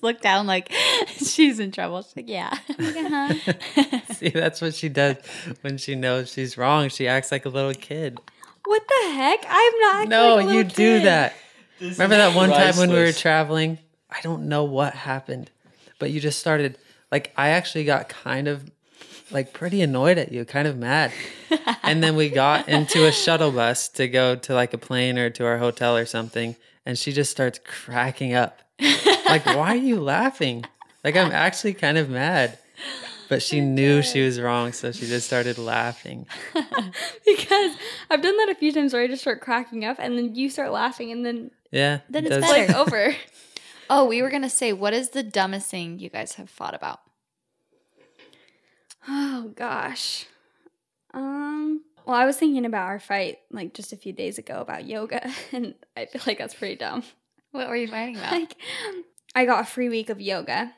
just 0.00 0.02
looked 0.02 0.22
down 0.22 0.46
like 0.46 0.72
she's 1.08 1.60
in 1.60 1.72
trouble. 1.72 2.02
She's 2.02 2.16
like, 2.16 2.28
yeah. 2.28 2.56
huh?" 2.78 3.34
see, 4.14 4.30
that's 4.30 4.60
what 4.60 4.74
she 4.74 4.88
does 4.88 5.16
when 5.60 5.78
she 5.78 5.94
knows 5.94 6.32
she's 6.32 6.56
wrong. 6.56 6.88
She 6.88 7.06
acts 7.06 7.30
like 7.30 7.44
a 7.44 7.48
little 7.48 7.74
kid. 7.74 8.18
What 8.64 8.82
the 8.88 9.12
heck? 9.12 9.44
I'm 9.48 9.80
not. 9.80 10.08
No, 10.08 10.36
like 10.36 10.46
a 10.46 10.48
you 10.48 10.56
little 10.56 10.70
do 10.70 10.98
kid. 10.98 11.06
that. 11.06 11.34
Remember 11.80 12.16
that 12.16 12.34
one 12.34 12.50
time 12.50 12.76
when 12.76 12.90
we 12.90 12.96
were 12.96 13.12
traveling? 13.12 13.78
I 14.10 14.20
don't 14.22 14.48
know 14.48 14.64
what 14.64 14.94
happened, 14.94 15.50
but 15.98 16.10
you 16.10 16.20
just 16.20 16.38
started 16.38 16.78
like 17.10 17.32
I 17.36 17.50
actually 17.50 17.84
got 17.84 18.08
kind 18.08 18.48
of 18.48 18.70
like 19.30 19.52
pretty 19.52 19.80
annoyed 19.80 20.18
at 20.18 20.32
you, 20.32 20.44
kind 20.44 20.66
of 20.66 20.76
mad. 20.76 21.12
and 21.82 22.02
then 22.02 22.16
we 22.16 22.28
got 22.28 22.68
into 22.68 23.06
a 23.06 23.12
shuttle 23.12 23.52
bus 23.52 23.88
to 23.90 24.08
go 24.08 24.36
to 24.36 24.54
like 24.54 24.74
a 24.74 24.78
plane 24.78 25.18
or 25.18 25.30
to 25.30 25.46
our 25.46 25.58
hotel 25.58 25.96
or 25.96 26.06
something. 26.06 26.56
And 26.84 26.98
she 26.98 27.12
just 27.12 27.30
starts 27.30 27.60
cracking 27.64 28.34
up. 28.34 28.58
Like, 29.26 29.46
why 29.46 29.72
are 29.72 29.76
you 29.76 30.00
laughing? 30.00 30.64
Like, 31.04 31.16
I'm 31.16 31.32
actually 31.32 31.74
kind 31.74 31.98
of 31.98 32.08
mad. 32.10 32.58
But 33.28 33.42
she 33.42 33.60
knew 33.60 34.02
she 34.02 34.24
was 34.24 34.40
wrong. 34.40 34.72
So 34.72 34.90
she 34.90 35.06
just 35.06 35.26
started 35.26 35.56
laughing. 35.56 36.26
because 37.24 37.76
I've 38.10 38.22
done 38.22 38.36
that 38.38 38.48
a 38.50 38.56
few 38.56 38.72
times 38.72 38.92
where 38.92 39.02
I 39.02 39.06
just 39.06 39.22
start 39.22 39.40
cracking 39.40 39.84
up 39.84 39.98
and 40.00 40.18
then 40.18 40.34
you 40.34 40.50
start 40.50 40.72
laughing 40.72 41.12
and 41.12 41.24
then 41.24 41.50
Yeah. 41.70 42.00
Then 42.10 42.26
it 42.26 42.32
it's 42.32 42.46
better. 42.46 42.72
like 42.72 42.76
over. 42.76 43.14
Oh, 43.92 44.04
we 44.04 44.22
were 44.22 44.30
gonna 44.30 44.48
say, 44.48 44.72
what 44.72 44.92
is 44.94 45.10
the 45.10 45.24
dumbest 45.24 45.68
thing 45.68 45.98
you 45.98 46.10
guys 46.10 46.34
have 46.34 46.48
fought 46.48 46.74
about? 46.74 47.00
Oh 49.08 49.50
gosh. 49.56 50.26
Um 51.12 51.82
well, 52.06 52.16
I 52.16 52.24
was 52.24 52.36
thinking 52.36 52.64
about 52.64 52.86
our 52.86 52.98
fight 53.00 53.38
like 53.50 53.74
just 53.74 53.92
a 53.92 53.96
few 53.96 54.12
days 54.12 54.38
ago 54.38 54.60
about 54.60 54.84
yoga 54.86 55.28
and 55.52 55.74
I 55.96 56.06
feel 56.06 56.22
like 56.26 56.38
that's 56.38 56.54
pretty 56.54 56.76
dumb. 56.76 57.02
What 57.52 57.68
were 57.68 57.76
you 57.76 57.88
fighting 57.88 58.16
about? 58.16 58.32
Like 58.32 58.56
I 59.34 59.44
got 59.44 59.62
a 59.62 59.66
free 59.66 59.88
week 59.88 60.10
of 60.10 60.20
yoga 60.20 60.74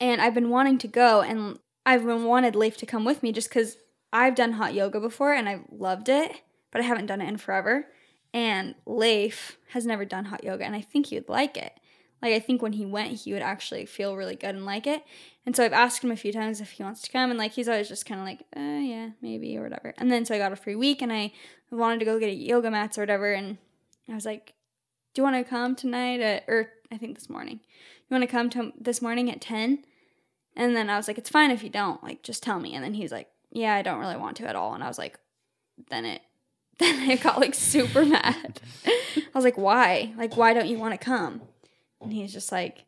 and 0.00 0.20
I've 0.20 0.34
been 0.34 0.50
wanting 0.50 0.78
to 0.78 0.88
go 0.88 1.22
and 1.22 1.58
I've 1.84 2.04
been 2.04 2.24
wanted 2.24 2.56
Leif 2.56 2.76
to 2.78 2.86
come 2.86 3.04
with 3.04 3.22
me 3.22 3.32
just 3.32 3.50
cuz 3.50 3.76
I've 4.12 4.34
done 4.34 4.52
hot 4.52 4.74
yoga 4.74 5.00
before 5.00 5.32
and 5.32 5.48
I've 5.48 5.64
loved 5.70 6.08
it, 6.08 6.42
but 6.70 6.80
I 6.80 6.84
haven't 6.84 7.06
done 7.06 7.20
it 7.20 7.28
in 7.28 7.36
forever. 7.36 7.86
And 8.32 8.74
Leif 8.86 9.58
has 9.70 9.86
never 9.86 10.04
done 10.04 10.26
hot 10.26 10.44
yoga 10.44 10.64
and 10.64 10.74
I 10.74 10.80
think 10.80 11.06
he 11.06 11.16
would 11.16 11.28
like 11.28 11.56
it. 11.56 11.72
Like 12.22 12.32
I 12.32 12.40
think 12.40 12.62
when 12.62 12.72
he 12.72 12.86
went, 12.86 13.20
he 13.20 13.32
would 13.32 13.42
actually 13.42 13.86
feel 13.86 14.16
really 14.16 14.36
good 14.36 14.54
and 14.54 14.64
like 14.64 14.86
it. 14.86 15.04
And 15.44 15.54
so 15.54 15.64
I've 15.64 15.72
asked 15.72 16.02
him 16.02 16.10
a 16.10 16.16
few 16.16 16.32
times 16.32 16.60
if 16.60 16.72
he 16.72 16.82
wants 16.82 17.02
to 17.02 17.12
come, 17.12 17.30
and 17.30 17.38
like 17.38 17.52
he's 17.52 17.68
always 17.68 17.88
just 17.88 18.06
kind 18.06 18.20
of 18.20 18.26
like, 18.26 18.40
uh, 18.56 18.80
yeah, 18.82 19.10
maybe 19.20 19.56
or 19.56 19.62
whatever. 19.62 19.94
And 19.96 20.10
then 20.10 20.24
so 20.24 20.34
I 20.34 20.38
got 20.38 20.50
a 20.50 20.56
free 20.56 20.74
week, 20.74 21.02
and 21.02 21.12
I 21.12 21.32
wanted 21.70 22.00
to 22.00 22.04
go 22.04 22.18
get 22.18 22.34
yoga 22.36 22.70
mats 22.70 22.98
or 22.98 23.02
whatever, 23.02 23.32
and 23.32 23.58
I 24.08 24.14
was 24.14 24.24
like, 24.24 24.54
do 25.16 25.20
you 25.20 25.24
want 25.24 25.36
to 25.36 25.48
come 25.48 25.74
tonight? 25.74 26.20
At, 26.20 26.44
or 26.46 26.68
I 26.92 26.98
think 26.98 27.18
this 27.18 27.30
morning. 27.30 27.60
You 27.64 28.14
want 28.14 28.22
to 28.22 28.28
come 28.28 28.50
to 28.50 28.74
this 28.78 29.00
morning 29.00 29.30
at 29.30 29.40
ten? 29.40 29.82
And 30.54 30.76
then 30.76 30.90
I 30.90 30.98
was 30.98 31.08
like, 31.08 31.16
it's 31.16 31.30
fine 31.30 31.50
if 31.50 31.62
you 31.62 31.70
don't. 31.70 32.02
Like, 32.04 32.22
just 32.22 32.42
tell 32.42 32.60
me. 32.60 32.74
And 32.74 32.84
then 32.84 32.92
he 32.92 33.02
was 33.02 33.12
like, 33.12 33.28
yeah, 33.50 33.74
I 33.74 33.80
don't 33.80 33.98
really 33.98 34.18
want 34.18 34.36
to 34.36 34.46
at 34.46 34.56
all. 34.56 34.74
And 34.74 34.84
I 34.84 34.88
was 34.88 34.98
like, 34.98 35.18
then 35.88 36.04
it, 36.04 36.20
then 36.78 37.10
it 37.10 37.22
got 37.22 37.40
like 37.40 37.54
super 37.54 38.04
mad. 38.04 38.60
I 38.84 39.22
was 39.34 39.44
like, 39.44 39.56
why? 39.56 40.12
Like, 40.18 40.36
why 40.36 40.52
don't 40.52 40.68
you 40.68 40.78
want 40.78 40.92
to 40.92 41.02
come? 41.02 41.40
And 42.02 42.12
he's 42.12 42.32
just 42.32 42.52
like, 42.52 42.84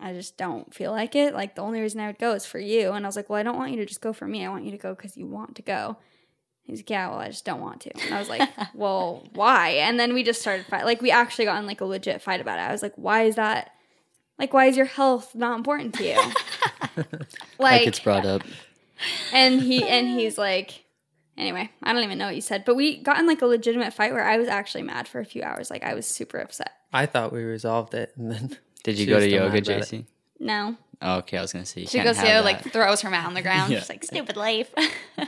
I 0.00 0.12
just 0.12 0.36
don't 0.36 0.74
feel 0.74 0.90
like 0.90 1.14
it. 1.14 1.32
Like, 1.32 1.54
the 1.54 1.62
only 1.62 1.80
reason 1.80 2.00
I 2.00 2.08
would 2.08 2.18
go 2.18 2.32
is 2.32 2.44
for 2.44 2.58
you. 2.58 2.90
And 2.90 3.06
I 3.06 3.08
was 3.08 3.14
like, 3.14 3.30
well, 3.30 3.38
I 3.38 3.44
don't 3.44 3.56
want 3.56 3.70
you 3.70 3.76
to 3.76 3.86
just 3.86 4.00
go 4.00 4.12
for 4.12 4.26
me. 4.26 4.44
I 4.44 4.48
want 4.48 4.64
you 4.64 4.72
to 4.72 4.78
go 4.78 4.96
because 4.96 5.16
you 5.16 5.28
want 5.28 5.54
to 5.54 5.62
go. 5.62 5.96
He's 6.64 6.78
like, 6.78 6.90
yeah, 6.90 7.08
well, 7.08 7.18
I 7.18 7.28
just 7.28 7.44
don't 7.44 7.60
want 7.60 7.80
to. 7.82 7.90
And 8.04 8.14
I 8.14 8.18
was 8.18 8.28
like, 8.28 8.48
well, 8.74 9.26
why? 9.34 9.70
And 9.70 9.98
then 9.98 10.14
we 10.14 10.22
just 10.22 10.40
started 10.40 10.64
fight. 10.66 10.84
Like, 10.84 11.02
we 11.02 11.10
actually 11.10 11.44
got 11.46 11.58
in 11.58 11.66
like 11.66 11.80
a 11.80 11.84
legit 11.84 12.22
fight 12.22 12.40
about 12.40 12.58
it. 12.58 12.62
I 12.62 12.72
was 12.72 12.82
like, 12.82 12.94
why 12.96 13.24
is 13.24 13.34
that? 13.36 13.72
Like, 14.38 14.52
why 14.54 14.66
is 14.66 14.76
your 14.76 14.86
health 14.86 15.34
not 15.34 15.56
important 15.56 15.94
to 15.96 16.04
you? 16.04 16.20
Like, 17.58 17.86
it's 17.86 18.00
brought 18.00 18.26
up. 18.26 18.42
and 19.32 19.60
he 19.60 19.82
and 19.86 20.06
he's 20.08 20.36
like 20.38 20.84
anyway 21.36 21.70
i 21.82 21.92
don't 21.92 22.04
even 22.04 22.18
know 22.18 22.26
what 22.26 22.34
you 22.34 22.40
said 22.40 22.64
but 22.64 22.76
we 22.76 22.98
got 23.02 23.18
in 23.18 23.26
like 23.26 23.40
a 23.42 23.46
legitimate 23.46 23.92
fight 23.92 24.12
where 24.12 24.22
i 24.24 24.36
was 24.36 24.46
actually 24.46 24.82
mad 24.82 25.08
for 25.08 25.18
a 25.18 25.24
few 25.24 25.42
hours 25.42 25.70
like 25.70 25.82
i 25.82 25.94
was 25.94 26.06
super 26.06 26.38
upset 26.38 26.72
I 26.92 27.06
thought 27.06 27.32
we 27.32 27.42
resolved 27.42 27.94
it. 27.94 28.12
And 28.18 28.30
then 28.30 28.58
Did 28.84 28.98
you 28.98 29.06
go 29.06 29.18
to 29.18 29.26
yoga, 29.26 29.54
mad. 29.54 29.64
JC? 29.64 30.04
no 30.38 30.76
Oh, 31.02 31.16
okay, 31.18 31.36
I 31.38 31.42
was 31.42 31.52
gonna 31.52 31.66
say 31.66 31.82
you 31.82 31.86
She 31.86 31.98
can't 31.98 32.06
goes 32.06 32.16
have 32.16 32.26
to 32.26 32.32
that. 32.32 32.44
like 32.44 32.72
throws 32.72 33.00
her 33.02 33.10
mat 33.10 33.26
on 33.26 33.34
the 33.34 33.42
ground. 33.48 33.72
Yeah. 33.72 33.80
She's 33.80 33.88
like, 33.88 34.04
stupid 34.04 34.36
life. 34.36 34.72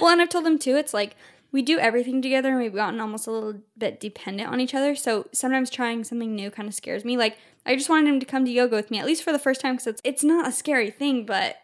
well 0.00 0.08
and 0.08 0.20
i've 0.20 0.28
told 0.28 0.46
him 0.46 0.58
too 0.58 0.76
it's 0.76 0.94
like 0.94 1.14
we 1.50 1.62
do 1.62 1.78
everything 1.78 2.20
together 2.22 2.50
and 2.50 2.58
we've 2.58 2.74
gotten 2.74 3.00
almost 3.00 3.26
a 3.26 3.30
little 3.30 3.54
bit 3.76 3.98
dependent 4.00 4.48
on 4.50 4.60
each 4.60 4.74
other 4.74 4.94
so 4.94 5.26
sometimes 5.32 5.68
trying 5.70 6.04
something 6.04 6.34
new 6.34 6.50
kind 6.50 6.68
of 6.68 6.74
scares 6.74 7.04
me 7.04 7.16
like 7.16 7.36
i 7.66 7.74
just 7.74 7.88
wanted 7.88 8.08
him 8.08 8.20
to 8.20 8.26
come 8.26 8.44
to 8.44 8.50
yoga 8.50 8.76
with 8.76 8.90
me 8.90 8.98
at 8.98 9.06
least 9.06 9.22
for 9.22 9.32
the 9.32 9.38
first 9.38 9.60
time 9.60 9.74
because 9.74 9.86
it's, 9.88 10.00
it's 10.04 10.24
not 10.24 10.46
a 10.46 10.52
scary 10.52 10.90
thing 10.90 11.26
but 11.26 11.56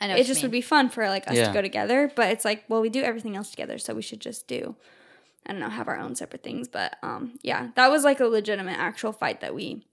I 0.00 0.08
know. 0.08 0.16
it 0.16 0.24
just 0.26 0.42
would 0.42 0.50
be 0.50 0.60
fun 0.60 0.90
for 0.90 1.06
like 1.08 1.26
us 1.28 1.36
Yeah. 1.36 1.46
to 1.48 1.52
go 1.54 1.62
together 1.62 2.10
but 2.14 2.30
it's 2.30 2.44
like 2.44 2.64
well 2.68 2.80
we 2.80 2.88
do 2.88 3.02
everything 3.02 3.36
else 3.36 3.50
together 3.50 3.78
so 3.78 3.94
we 3.94 4.02
should 4.02 4.20
just 4.20 4.46
do 4.48 4.74
i 5.46 5.52
don't 5.52 5.60
know 5.60 5.70
have 5.70 5.88
our 5.88 5.98
own 5.98 6.14
separate 6.16 6.42
things 6.42 6.66
but 6.68 6.96
um 7.02 7.38
yeah 7.42 7.68
that 7.76 7.90
was 7.90 8.04
like 8.04 8.20
a 8.20 8.26
legitimate 8.26 8.78
actual 8.78 9.12
fight 9.12 9.40
that 9.40 9.54
we 9.54 9.86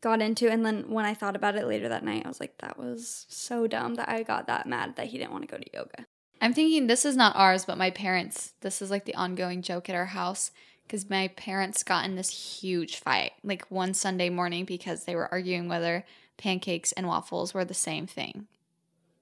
got 0.00 0.22
into 0.22 0.50
and 0.50 0.64
then 0.64 0.88
when 0.88 1.04
i 1.04 1.14
thought 1.14 1.36
about 1.36 1.56
it 1.56 1.66
later 1.66 1.88
that 1.88 2.04
night 2.04 2.24
i 2.24 2.28
was 2.28 2.40
like 2.40 2.56
that 2.58 2.78
was 2.78 3.26
so 3.28 3.66
dumb 3.66 3.94
that 3.94 4.08
i 4.08 4.22
got 4.22 4.46
that 4.46 4.66
mad 4.66 4.96
that 4.96 5.08
he 5.08 5.18
didn't 5.18 5.32
want 5.32 5.42
to 5.42 5.48
go 5.48 5.58
to 5.58 5.72
yoga 5.72 6.06
I'm 6.40 6.54
thinking 6.54 6.86
this 6.86 7.04
is 7.04 7.16
not 7.16 7.36
ours, 7.36 7.66
but 7.66 7.76
my 7.76 7.90
parents. 7.90 8.54
This 8.62 8.80
is 8.80 8.90
like 8.90 9.04
the 9.04 9.14
ongoing 9.14 9.60
joke 9.60 9.90
at 9.90 9.94
our 9.94 10.06
house 10.06 10.50
because 10.86 11.10
my 11.10 11.28
parents 11.28 11.82
got 11.82 12.06
in 12.06 12.16
this 12.16 12.60
huge 12.60 12.96
fight 12.96 13.32
like 13.44 13.70
one 13.70 13.94
Sunday 13.94 14.30
morning 14.30 14.64
because 14.64 15.04
they 15.04 15.14
were 15.14 15.30
arguing 15.30 15.68
whether 15.68 16.04
pancakes 16.38 16.92
and 16.92 17.06
waffles 17.06 17.52
were 17.52 17.64
the 17.64 17.74
same 17.74 18.06
thing, 18.06 18.46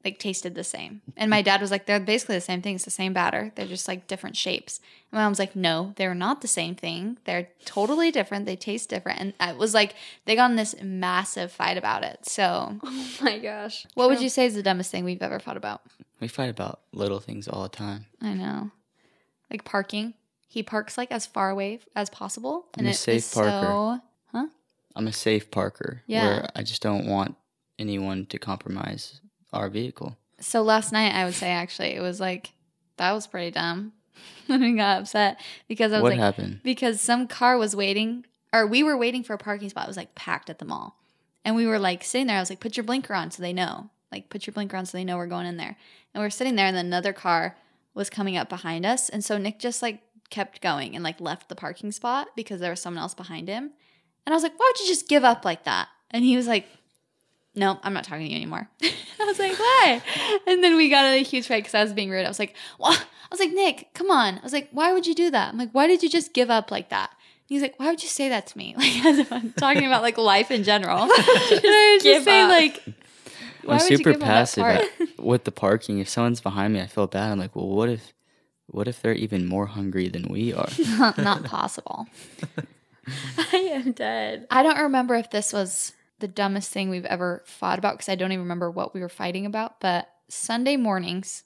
like 0.05 0.18
tasted 0.18 0.55
the 0.55 0.64
same. 0.64 1.03
And 1.16 1.28
my 1.28 1.42
dad 1.42 1.61
was 1.61 1.70
like, 1.70 1.86
they're 1.86 1.99
basically 1.99 2.36
the 2.36 2.40
same 2.40 2.62
thing. 2.62 2.76
It's 2.76 2.84
the 2.84 2.90
same 2.90 3.12
batter. 3.12 3.53
They're 3.55 3.66
just 3.66 3.88
like 3.88 4.07
different 4.07 4.36
shapes. 4.36 4.80
And 5.11 5.18
my 5.18 5.24
mom's 5.24 5.38
like, 5.38 5.57
no, 5.57 5.92
they're 5.96 6.14
not 6.14 6.40
the 6.40 6.49
same 6.49 6.74
thing. 6.74 7.18
They're 7.24 7.49
totally 7.64 8.11
different. 8.11 8.46
They 8.46 8.57
taste 8.57 8.88
different. 8.88 9.20
And 9.20 9.34
it 9.40 9.59
was 9.59 9.74
like 9.74 9.94
they 10.24 10.36
got 10.36 10.51
in 10.51 10.57
this 10.57 10.76
massive 10.80 11.51
fight 11.51 11.76
about 11.76 12.05
it. 12.05 12.26
So, 12.26 12.76
oh 12.82 13.16
my 13.20 13.38
gosh 13.38 13.86
what 13.94 14.09
would 14.09 14.20
you 14.20 14.28
say 14.28 14.46
is 14.46 14.55
the 14.55 14.62
dumbest 14.62 14.90
thing 14.90 15.05
we've 15.05 15.22
ever 15.22 15.40
fought 15.40 15.57
about? 15.57 15.82
We 16.20 16.28
fight 16.28 16.51
about 16.51 16.80
little 16.92 17.20
things 17.20 17.49
all 17.49 17.64
the 17.64 17.68
time. 17.68 18.07
I 18.22 18.34
know. 18.34 18.70
Like 19.51 19.64
parking. 19.64 20.14
He 20.46 20.62
parks 20.62 20.96
like 20.96 21.12
as 21.12 21.26
far 21.26 21.51
away 21.51 21.80
as 21.94 22.09
possible. 22.09 22.66
I'm 22.78 22.86
a 22.86 22.90
it 22.90 22.94
safe 22.94 23.16
is 23.16 23.34
parker. 23.34 23.51
So, 23.51 24.01
huh? 24.32 24.46
I'm 24.96 25.07
a 25.07 25.12
safe 25.12 25.51
parker. 25.51 26.03
Yeah. 26.07 26.24
Where 26.24 26.49
I 26.55 26.62
just 26.62 26.82
don't 26.82 27.07
want 27.07 27.36
anyone 27.78 28.26
to 28.26 28.38
compromise 28.38 29.20
our 29.53 29.68
vehicle. 29.68 30.16
so 30.40 30.62
last 30.62 30.92
night 30.92 31.14
I 31.14 31.24
would 31.24 31.34
say 31.34 31.51
actually 31.51 31.94
it 31.94 32.01
was 32.01 32.20
like 32.20 32.53
that 32.96 33.12
was 33.12 33.26
pretty 33.26 33.51
dumb. 33.51 33.92
when 34.46 34.61
we 34.61 34.72
got 34.74 35.01
upset 35.03 35.40
because 35.68 35.92
I 35.92 35.96
was 35.96 36.03
What 36.03 36.12
like 36.12 36.18
happened? 36.20 36.61
because 36.64 37.01
some 37.01 37.28
car 37.28 37.57
was 37.57 37.76
waiting 37.76 38.24
or 38.53 38.66
we 38.66 38.82
were 38.82 38.96
waiting 38.96 39.22
for 39.22 39.34
a 39.34 39.38
parking 39.38 39.68
spot. 39.68 39.84
It 39.84 39.88
was 39.88 39.96
like 39.96 40.14
packed 40.14 40.51
at 40.51 40.59
the 40.59 40.64
mall. 40.64 40.96
And 41.44 41.55
we 41.55 41.66
were 41.66 41.78
like 41.78 42.03
sitting 42.03 42.26
there. 42.26 42.36
I 42.36 42.40
was 42.40 42.51
like, 42.51 42.59
put 42.61 42.76
your 42.76 42.84
blinker 42.84 43.14
on 43.14 43.30
so 43.30 43.42
they 43.42 43.53
know. 43.53 43.90
Like 44.11 44.28
put 44.30 44.46
your 44.46 44.53
blinker 44.55 44.76
on 44.76 44.86
so 44.86 44.96
they 44.99 45.05
know 45.05 45.16
we're 45.18 45.26
going 45.26 45.46
in 45.46 45.57
there. 45.59 45.76
And 46.12 46.22
we're 46.22 46.30
sitting 46.30 46.57
there 46.57 46.66
and 46.66 46.76
then 46.76 46.86
another 46.86 47.12
car 47.12 47.57
was 47.94 48.11
coming 48.11 48.36
up 48.36 48.49
behind 48.49 48.84
us. 48.84 49.09
And 49.09 49.24
so 49.24 49.38
Nick 49.38 49.59
just 49.61 49.82
like 49.82 50.01
kept 50.30 50.61
going 50.61 50.94
and 50.94 51.05
like 51.05 51.20
left 51.20 51.49
the 51.49 51.55
parking 51.55 51.92
spot 51.92 52.28
because 52.34 52.61
there 52.61 52.70
was 52.70 52.80
someone 52.80 53.03
else 53.03 53.14
behind 53.14 53.49
him. 53.49 53.70
And 54.26 54.32
I 54.32 54.36
was 54.36 54.42
like, 54.42 54.59
why 54.59 54.70
would 54.72 54.80
you 54.80 54.88
just 54.88 55.09
give 55.09 55.24
up 55.24 55.44
like 55.44 55.64
that? 55.64 55.88
And 56.11 56.24
he 56.24 56.36
was 56.36 56.46
like, 56.49 56.66
no, 57.59 57.78
I'm 57.82 57.92
not 57.92 58.04
talking 58.04 58.26
to 58.26 58.30
you 58.30 58.36
anymore. 58.36 58.68
I 58.82 59.24
was 59.24 59.38
like, 59.38 59.59
why? 59.59 60.02
And 60.46 60.62
then 60.62 60.76
we 60.76 60.88
got 60.88 61.04
in 61.04 61.14
a 61.14 61.22
huge 61.22 61.46
fight 61.48 61.59
because 61.64 61.74
I 61.74 61.82
was 61.82 61.92
being 61.92 62.11
rude. 62.11 62.24
I 62.24 62.28
was 62.28 62.38
like, 62.38 62.54
well, 62.78 62.92
I 62.92 63.28
was 63.30 63.40
like, 63.40 63.52
Nick, 63.52 63.92
come 63.94 64.11
on. 64.11 64.38
I 64.38 64.42
was 64.42 64.52
like, 64.52 64.68
why 64.72 64.92
would 64.92 65.06
you 65.06 65.14
do 65.14 65.30
that? 65.30 65.52
I'm 65.52 65.59
like, 65.59 65.72
why 65.72 65.86
did 65.86 66.02
you 66.02 66.09
just 66.09 66.32
give 66.32 66.50
up 66.50 66.70
like 66.70 66.88
that? 66.90 67.11
He's 67.46 67.62
like, 67.62 67.78
why 67.78 67.86
would 67.90 68.02
you 68.02 68.09
say 68.09 68.28
that 68.28 68.46
to 68.48 68.59
me? 68.59 68.74
Like, 68.78 69.04
as 69.06 69.18
if 69.18 69.32
I'm 69.32 69.52
talking 69.52 69.86
about 69.86 70.02
like 70.02 70.18
life 70.18 70.50
in 70.50 70.62
general. 70.64 71.02
And 71.02 71.12
I 71.12 71.92
was 71.94 72.02
give 72.02 72.14
just 72.16 72.24
saying, 72.24 72.44
up. 72.44 72.50
like, 72.50 72.84
why 73.64 73.74
I'm 73.74 73.80
super 73.80 74.12
give 74.12 74.14
up 74.14 74.20
that 74.20 74.26
passive 74.26 74.64
at- 74.64 75.18
with 75.18 75.44
the 75.44 75.52
parking. 75.52 75.98
If 75.98 76.09
someone's 76.09 76.40
behind 76.40 76.74
me, 76.74 76.80
I 76.80 76.86
feel 76.86 77.06
bad. 77.06 77.32
I'm 77.32 77.38
like, 77.38 77.56
well, 77.56 77.68
what 77.68 77.88
if, 77.88 78.12
what 78.66 78.86
if 78.86 79.02
they're 79.02 79.14
even 79.14 79.46
more 79.46 79.66
hungry 79.66 80.09
than 80.09 80.24
we 80.28 80.52
are? 80.52 80.68
not 81.18 81.44
possible. 81.44 82.06
i 83.52 83.56
am 83.56 83.92
dead 83.92 84.46
I 84.50 84.62
don't 84.62 84.78
remember 84.78 85.14
if 85.14 85.30
this 85.30 85.52
was 85.54 85.92
the 86.20 86.28
dumbest 86.28 86.70
thing 86.72 86.90
we've 86.90 87.04
ever 87.06 87.42
fought 87.46 87.78
about 87.78 87.94
because 87.94 88.08
I 88.08 88.14
don't 88.14 88.32
even 88.32 88.42
remember 88.44 88.70
what 88.70 88.94
we 88.94 89.00
were 89.00 89.08
fighting 89.08 89.46
about. 89.46 89.80
But 89.80 90.08
Sunday 90.28 90.76
mornings 90.76 91.44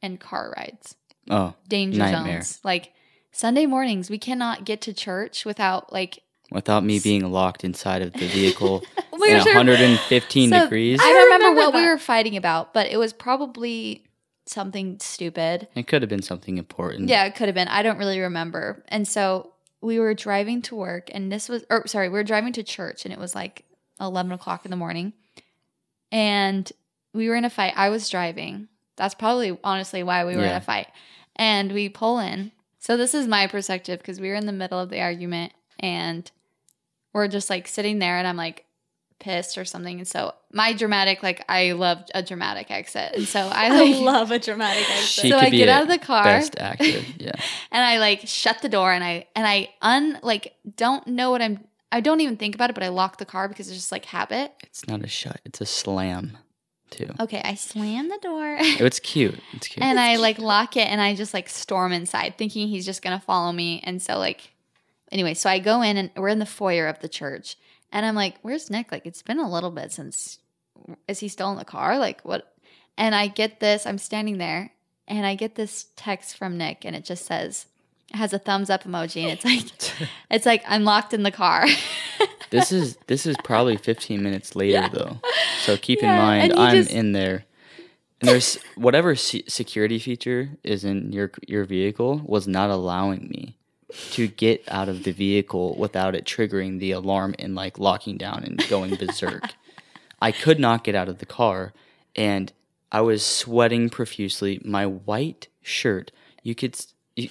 and 0.00 0.18
car 0.20 0.52
rides. 0.56 0.94
Oh, 1.30 1.54
danger 1.68 1.98
Nightmare. 1.98 2.40
zones. 2.42 2.60
Like 2.64 2.92
Sunday 3.30 3.66
mornings, 3.66 4.10
we 4.10 4.18
cannot 4.18 4.64
get 4.64 4.80
to 4.82 4.92
church 4.92 5.44
without 5.44 5.92
like. 5.92 6.20
without 6.50 6.84
me 6.84 6.98
being 6.98 7.30
locked 7.30 7.64
inside 7.64 8.02
of 8.02 8.12
the 8.14 8.26
vehicle 8.26 8.82
oh 9.12 9.16
my 9.18 9.28
in 9.28 9.38
115 9.38 10.50
So, 10.50 10.62
degrees. 10.64 10.98
I 11.00 11.08
remember, 11.10 11.46
remember 11.46 11.60
what 11.60 11.74
we 11.74 11.86
were 11.86 11.98
fighting 11.98 12.36
about, 12.36 12.74
but 12.74 12.88
it 12.88 12.96
was 12.98 13.12
probably 13.12 14.04
something 14.46 14.98
stupid. 14.98 15.68
it 15.76 15.86
could 15.86 16.02
have 16.02 16.08
been 16.08 16.22
something 16.22 16.58
important. 16.58 17.08
Yeah, 17.08 17.24
it 17.24 17.34
could 17.36 17.46
have 17.48 17.54
been. 17.54 17.68
I 17.68 17.82
don't 17.82 17.98
really 17.98 18.18
remember. 18.20 18.84
And 18.88 19.06
so 19.06 19.52
we 19.80 19.98
were 20.00 20.14
driving 20.14 20.62
to 20.62 20.74
work, 20.76 21.08
and 21.12 21.30
this 21.30 21.48
was, 21.48 21.64
or 21.70 21.86
sorry, 21.86 22.08
we 22.08 22.14
were 22.14 22.24
driving 22.24 22.52
to 22.54 22.62
church, 22.62 23.04
and 23.04 23.12
it 23.14 23.20
was 23.20 23.34
like 23.34 23.64
11 24.02 24.32
o'clock 24.32 24.64
in 24.64 24.70
the 24.70 24.76
morning. 24.76 25.12
And 26.10 26.70
we 27.14 27.28
were 27.28 27.36
in 27.36 27.44
a 27.44 27.50
fight. 27.50 27.74
I 27.76 27.88
was 27.88 28.08
driving. 28.08 28.68
That's 28.96 29.14
probably 29.14 29.58
honestly 29.64 30.02
why 30.02 30.24
we 30.24 30.36
were 30.36 30.44
in 30.44 30.52
a 30.56 30.60
fight. 30.60 30.88
And 31.36 31.72
we 31.72 31.88
pull 31.88 32.18
in. 32.18 32.52
So 32.78 32.96
this 32.96 33.14
is 33.14 33.26
my 33.26 33.46
perspective 33.46 33.98
because 33.98 34.20
we 34.20 34.28
were 34.28 34.34
in 34.34 34.46
the 34.46 34.52
middle 34.52 34.78
of 34.78 34.90
the 34.90 35.00
argument 35.00 35.52
and 35.80 36.30
we're 37.12 37.28
just 37.28 37.48
like 37.48 37.68
sitting 37.68 37.98
there 37.98 38.16
and 38.18 38.26
I'm 38.26 38.36
like 38.36 38.64
pissed 39.18 39.56
or 39.56 39.64
something. 39.64 39.98
And 39.98 40.08
so 40.08 40.34
my 40.52 40.72
dramatic, 40.72 41.22
like 41.22 41.44
I 41.48 41.72
love 41.72 42.02
a 42.14 42.22
dramatic 42.22 42.70
exit. 42.70 43.12
And 43.14 43.26
so 43.26 43.40
I 43.40 43.66
I 43.70 44.00
love 44.00 44.30
a 44.30 44.38
dramatic 44.38 44.82
exit. 44.90 45.06
She 45.06 45.30
So 45.30 45.38
could 45.38 45.46
I 45.46 45.50
be 45.50 45.58
get 45.58 45.68
out 45.68 45.82
of 45.82 45.88
the 45.88 45.98
car. 45.98 46.24
Best 46.24 46.58
actor. 46.58 46.84
Yeah. 47.18 47.32
and 47.70 47.84
I 47.84 47.98
like 47.98 48.22
shut 48.26 48.60
the 48.62 48.68
door 48.68 48.92
and 48.92 49.04
I 49.04 49.26
and 49.36 49.46
I 49.46 49.70
un 49.80 50.18
like 50.22 50.54
don't 50.76 51.06
know 51.06 51.30
what 51.30 51.40
I'm 51.40 51.64
I 51.92 52.00
don't 52.00 52.20
even 52.20 52.36
think 52.36 52.54
about 52.54 52.70
it, 52.70 52.74
but 52.74 52.82
I 52.82 52.88
lock 52.88 53.18
the 53.18 53.24
car 53.24 53.48
because 53.48 53.68
it's 53.68 53.76
just 53.76 53.92
like 53.92 54.06
habit. 54.06 54.52
It's 54.62 54.88
not 54.88 55.04
a 55.04 55.06
shut. 55.08 55.40
It's 55.44 55.60
a 55.60 55.66
slam, 55.66 56.38
too. 56.90 57.10
Okay, 57.20 57.40
I 57.44 57.54
slam 57.54 58.08
the 58.08 58.18
door. 58.22 58.58
Oh, 58.80 58.84
it's 58.84 58.98
cute. 58.98 59.38
It's 59.52 59.68
cute. 59.68 59.84
and 59.84 60.00
I 60.00 60.16
like 60.16 60.38
lock 60.38 60.76
it 60.76 60.88
and 60.88 61.00
I 61.00 61.14
just 61.14 61.34
like 61.34 61.48
storm 61.48 61.92
inside 61.92 62.36
thinking 62.38 62.68
he's 62.68 62.86
just 62.86 63.02
gonna 63.02 63.20
follow 63.20 63.52
me. 63.52 63.80
And 63.84 64.00
so 64.02 64.18
like 64.18 64.52
anyway, 65.10 65.34
so 65.34 65.48
I 65.50 65.58
go 65.58 65.82
in 65.82 65.96
and 65.96 66.10
we're 66.16 66.28
in 66.28 66.38
the 66.38 66.46
foyer 66.46 66.86
of 66.86 66.98
the 67.00 67.08
church 67.08 67.56
and 67.92 68.04
I'm 68.06 68.14
like, 68.14 68.36
Where's 68.42 68.70
Nick? 68.70 68.90
Like 68.90 69.06
it's 69.06 69.22
been 69.22 69.38
a 69.38 69.50
little 69.50 69.70
bit 69.70 69.92
since 69.92 70.38
is 71.06 71.20
he 71.20 71.28
still 71.28 71.50
in 71.52 71.58
the 71.58 71.64
car? 71.64 71.98
Like 71.98 72.22
what 72.22 72.54
and 72.96 73.14
I 73.14 73.26
get 73.26 73.60
this, 73.60 73.86
I'm 73.86 73.98
standing 73.98 74.38
there 74.38 74.72
and 75.06 75.24
I 75.26 75.34
get 75.34 75.54
this 75.54 75.86
text 75.96 76.36
from 76.36 76.58
Nick 76.58 76.84
and 76.84 76.96
it 76.96 77.04
just 77.04 77.24
says 77.26 77.66
has 78.14 78.32
a 78.32 78.38
thumbs 78.38 78.70
up 78.70 78.84
emoji 78.84 79.22
and 79.22 79.32
it's 79.32 79.44
like 79.44 80.08
it's 80.30 80.46
like 80.46 80.62
I'm 80.66 80.84
locked 80.84 81.12
in 81.14 81.22
the 81.22 81.30
car. 81.30 81.66
this 82.50 82.72
is 82.72 82.96
this 83.06 83.26
is 83.26 83.36
probably 83.44 83.76
15 83.76 84.22
minutes 84.22 84.54
later 84.56 84.88
though. 84.92 85.18
So 85.62 85.76
keep 85.76 86.02
Yeah, 86.02 86.12
in 86.14 86.18
mind 86.18 86.52
I'm 86.54 86.74
just- 86.76 86.90
in 86.90 87.12
there. 87.12 87.44
And 88.20 88.28
there's 88.28 88.56
whatever 88.76 89.16
se- 89.16 89.44
security 89.48 89.98
feature 89.98 90.50
is 90.62 90.84
in 90.84 91.12
your 91.12 91.32
your 91.48 91.64
vehicle 91.64 92.22
was 92.24 92.46
not 92.46 92.70
allowing 92.70 93.28
me 93.28 93.56
to 94.12 94.28
get 94.28 94.62
out 94.68 94.88
of 94.88 95.02
the 95.02 95.10
vehicle 95.12 95.74
without 95.76 96.14
it 96.14 96.24
triggering 96.24 96.78
the 96.78 96.92
alarm 96.92 97.34
and 97.40 97.54
like 97.56 97.78
locking 97.80 98.16
down 98.16 98.44
and 98.44 98.64
going 98.68 98.94
berserk. 98.94 99.42
I 100.20 100.30
could 100.30 100.60
not 100.60 100.84
get 100.84 100.94
out 100.94 101.08
of 101.08 101.18
the 101.18 101.26
car 101.26 101.72
and 102.14 102.52
I 102.92 103.00
was 103.00 103.26
sweating 103.26 103.90
profusely. 103.90 104.60
My 104.64 104.86
white 104.86 105.48
shirt, 105.60 106.12
you 106.44 106.54
could 106.54 106.78
you, 107.16 107.28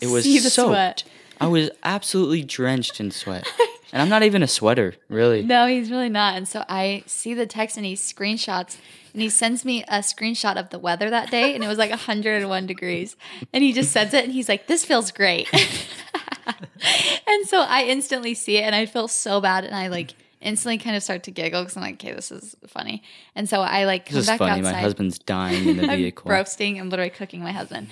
it 0.00 0.08
was 0.08 0.24
See 0.24 0.38
the 0.38 0.50
soaked. 0.50 0.68
sweat. 0.70 1.04
I 1.40 1.46
was 1.48 1.70
absolutely 1.82 2.42
drenched 2.42 3.00
in 3.00 3.10
sweat. 3.10 3.46
And 3.94 4.02
I'm 4.02 4.08
not 4.08 4.24
even 4.24 4.42
a 4.42 4.48
sweater, 4.48 4.96
really. 5.08 5.44
No, 5.44 5.68
he's 5.68 5.88
really 5.88 6.08
not. 6.08 6.36
And 6.36 6.48
so 6.48 6.64
I 6.68 7.04
see 7.06 7.32
the 7.32 7.46
text 7.46 7.76
and 7.76 7.86
he 7.86 7.94
screenshots 7.94 8.76
and 9.12 9.22
he 9.22 9.28
sends 9.28 9.64
me 9.64 9.84
a 9.84 10.00
screenshot 10.00 10.56
of 10.56 10.70
the 10.70 10.80
weather 10.80 11.08
that 11.10 11.30
day 11.30 11.54
and 11.54 11.62
it 11.62 11.68
was 11.68 11.78
like 11.78 11.90
101 11.90 12.66
degrees. 12.66 13.14
And 13.52 13.62
he 13.62 13.72
just 13.72 13.92
sends 13.92 14.12
it 14.12 14.24
and 14.24 14.32
he's 14.32 14.48
like, 14.48 14.66
this 14.66 14.84
feels 14.84 15.12
great. 15.12 15.48
and 17.28 17.46
so 17.46 17.60
I 17.60 17.84
instantly 17.84 18.34
see 18.34 18.56
it 18.56 18.62
and 18.62 18.74
I 18.74 18.86
feel 18.86 19.06
so 19.06 19.40
bad 19.40 19.64
and 19.64 19.76
I 19.76 19.86
like 19.86 20.14
instantly 20.44 20.78
kind 20.78 20.94
of 20.96 21.02
start 21.02 21.24
to 21.24 21.30
giggle 21.30 21.62
because 21.62 21.76
I'm 21.76 21.82
like, 21.82 21.94
okay, 21.94 22.12
this 22.12 22.30
is 22.30 22.54
funny. 22.68 23.02
And 23.34 23.48
so 23.48 23.60
I 23.62 23.84
like 23.84 24.06
come 24.06 24.14
This 24.16 24.24
is 24.24 24.28
back 24.28 24.38
funny. 24.38 24.60
outside. 24.60 24.72
My 24.72 24.80
husband's 24.80 25.18
dying 25.18 25.68
in 25.68 25.76
the 25.78 25.82
I'm 25.90 25.96
vehicle. 25.98 26.30
roasting. 26.30 26.78
I'm 26.78 26.90
literally 26.90 27.10
cooking 27.10 27.42
my 27.42 27.52
husband. 27.52 27.88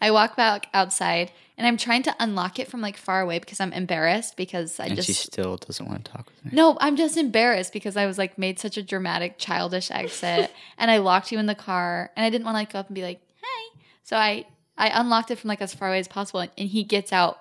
I 0.00 0.10
walk 0.10 0.36
back 0.36 0.68
outside 0.74 1.32
and 1.58 1.66
I'm 1.66 1.76
trying 1.78 2.02
to 2.04 2.14
unlock 2.20 2.58
it 2.58 2.68
from 2.68 2.80
like 2.82 2.96
far 2.96 3.20
away 3.22 3.38
because 3.38 3.60
I'm 3.60 3.72
embarrassed 3.72 4.36
because 4.36 4.78
I 4.78 4.86
and 4.86 4.96
just 4.96 5.06
she 5.08 5.12
still 5.14 5.56
doesn't 5.56 5.86
want 5.88 6.04
to 6.04 6.12
talk 6.12 6.26
with 6.26 6.44
me. 6.44 6.50
no, 6.54 6.76
I'm 6.80 6.96
just 6.96 7.16
embarrassed 7.16 7.72
because 7.72 7.96
I 7.96 8.06
was 8.06 8.18
like 8.18 8.36
made 8.38 8.58
such 8.58 8.76
a 8.76 8.82
dramatic, 8.82 9.38
childish 9.38 9.90
exit, 9.90 10.52
and 10.78 10.90
I 10.90 10.98
locked 10.98 11.32
you 11.32 11.38
in 11.38 11.46
the 11.46 11.54
car, 11.54 12.10
and 12.14 12.24
I 12.26 12.30
didn't 12.30 12.44
want 12.44 12.56
to 12.56 12.58
like 12.60 12.72
go 12.74 12.78
up 12.80 12.88
and 12.88 12.94
be 12.94 13.02
like, 13.02 13.20
"Hey," 13.40 13.80
so 14.04 14.16
I 14.18 14.44
I 14.76 14.88
unlocked 15.00 15.30
it 15.30 15.38
from 15.38 15.48
like 15.48 15.62
as 15.62 15.72
far 15.74 15.88
away 15.88 15.98
as 15.98 16.08
possible, 16.08 16.40
and, 16.40 16.50
and 16.58 16.68
he 16.68 16.84
gets 16.84 17.10
out 17.10 17.38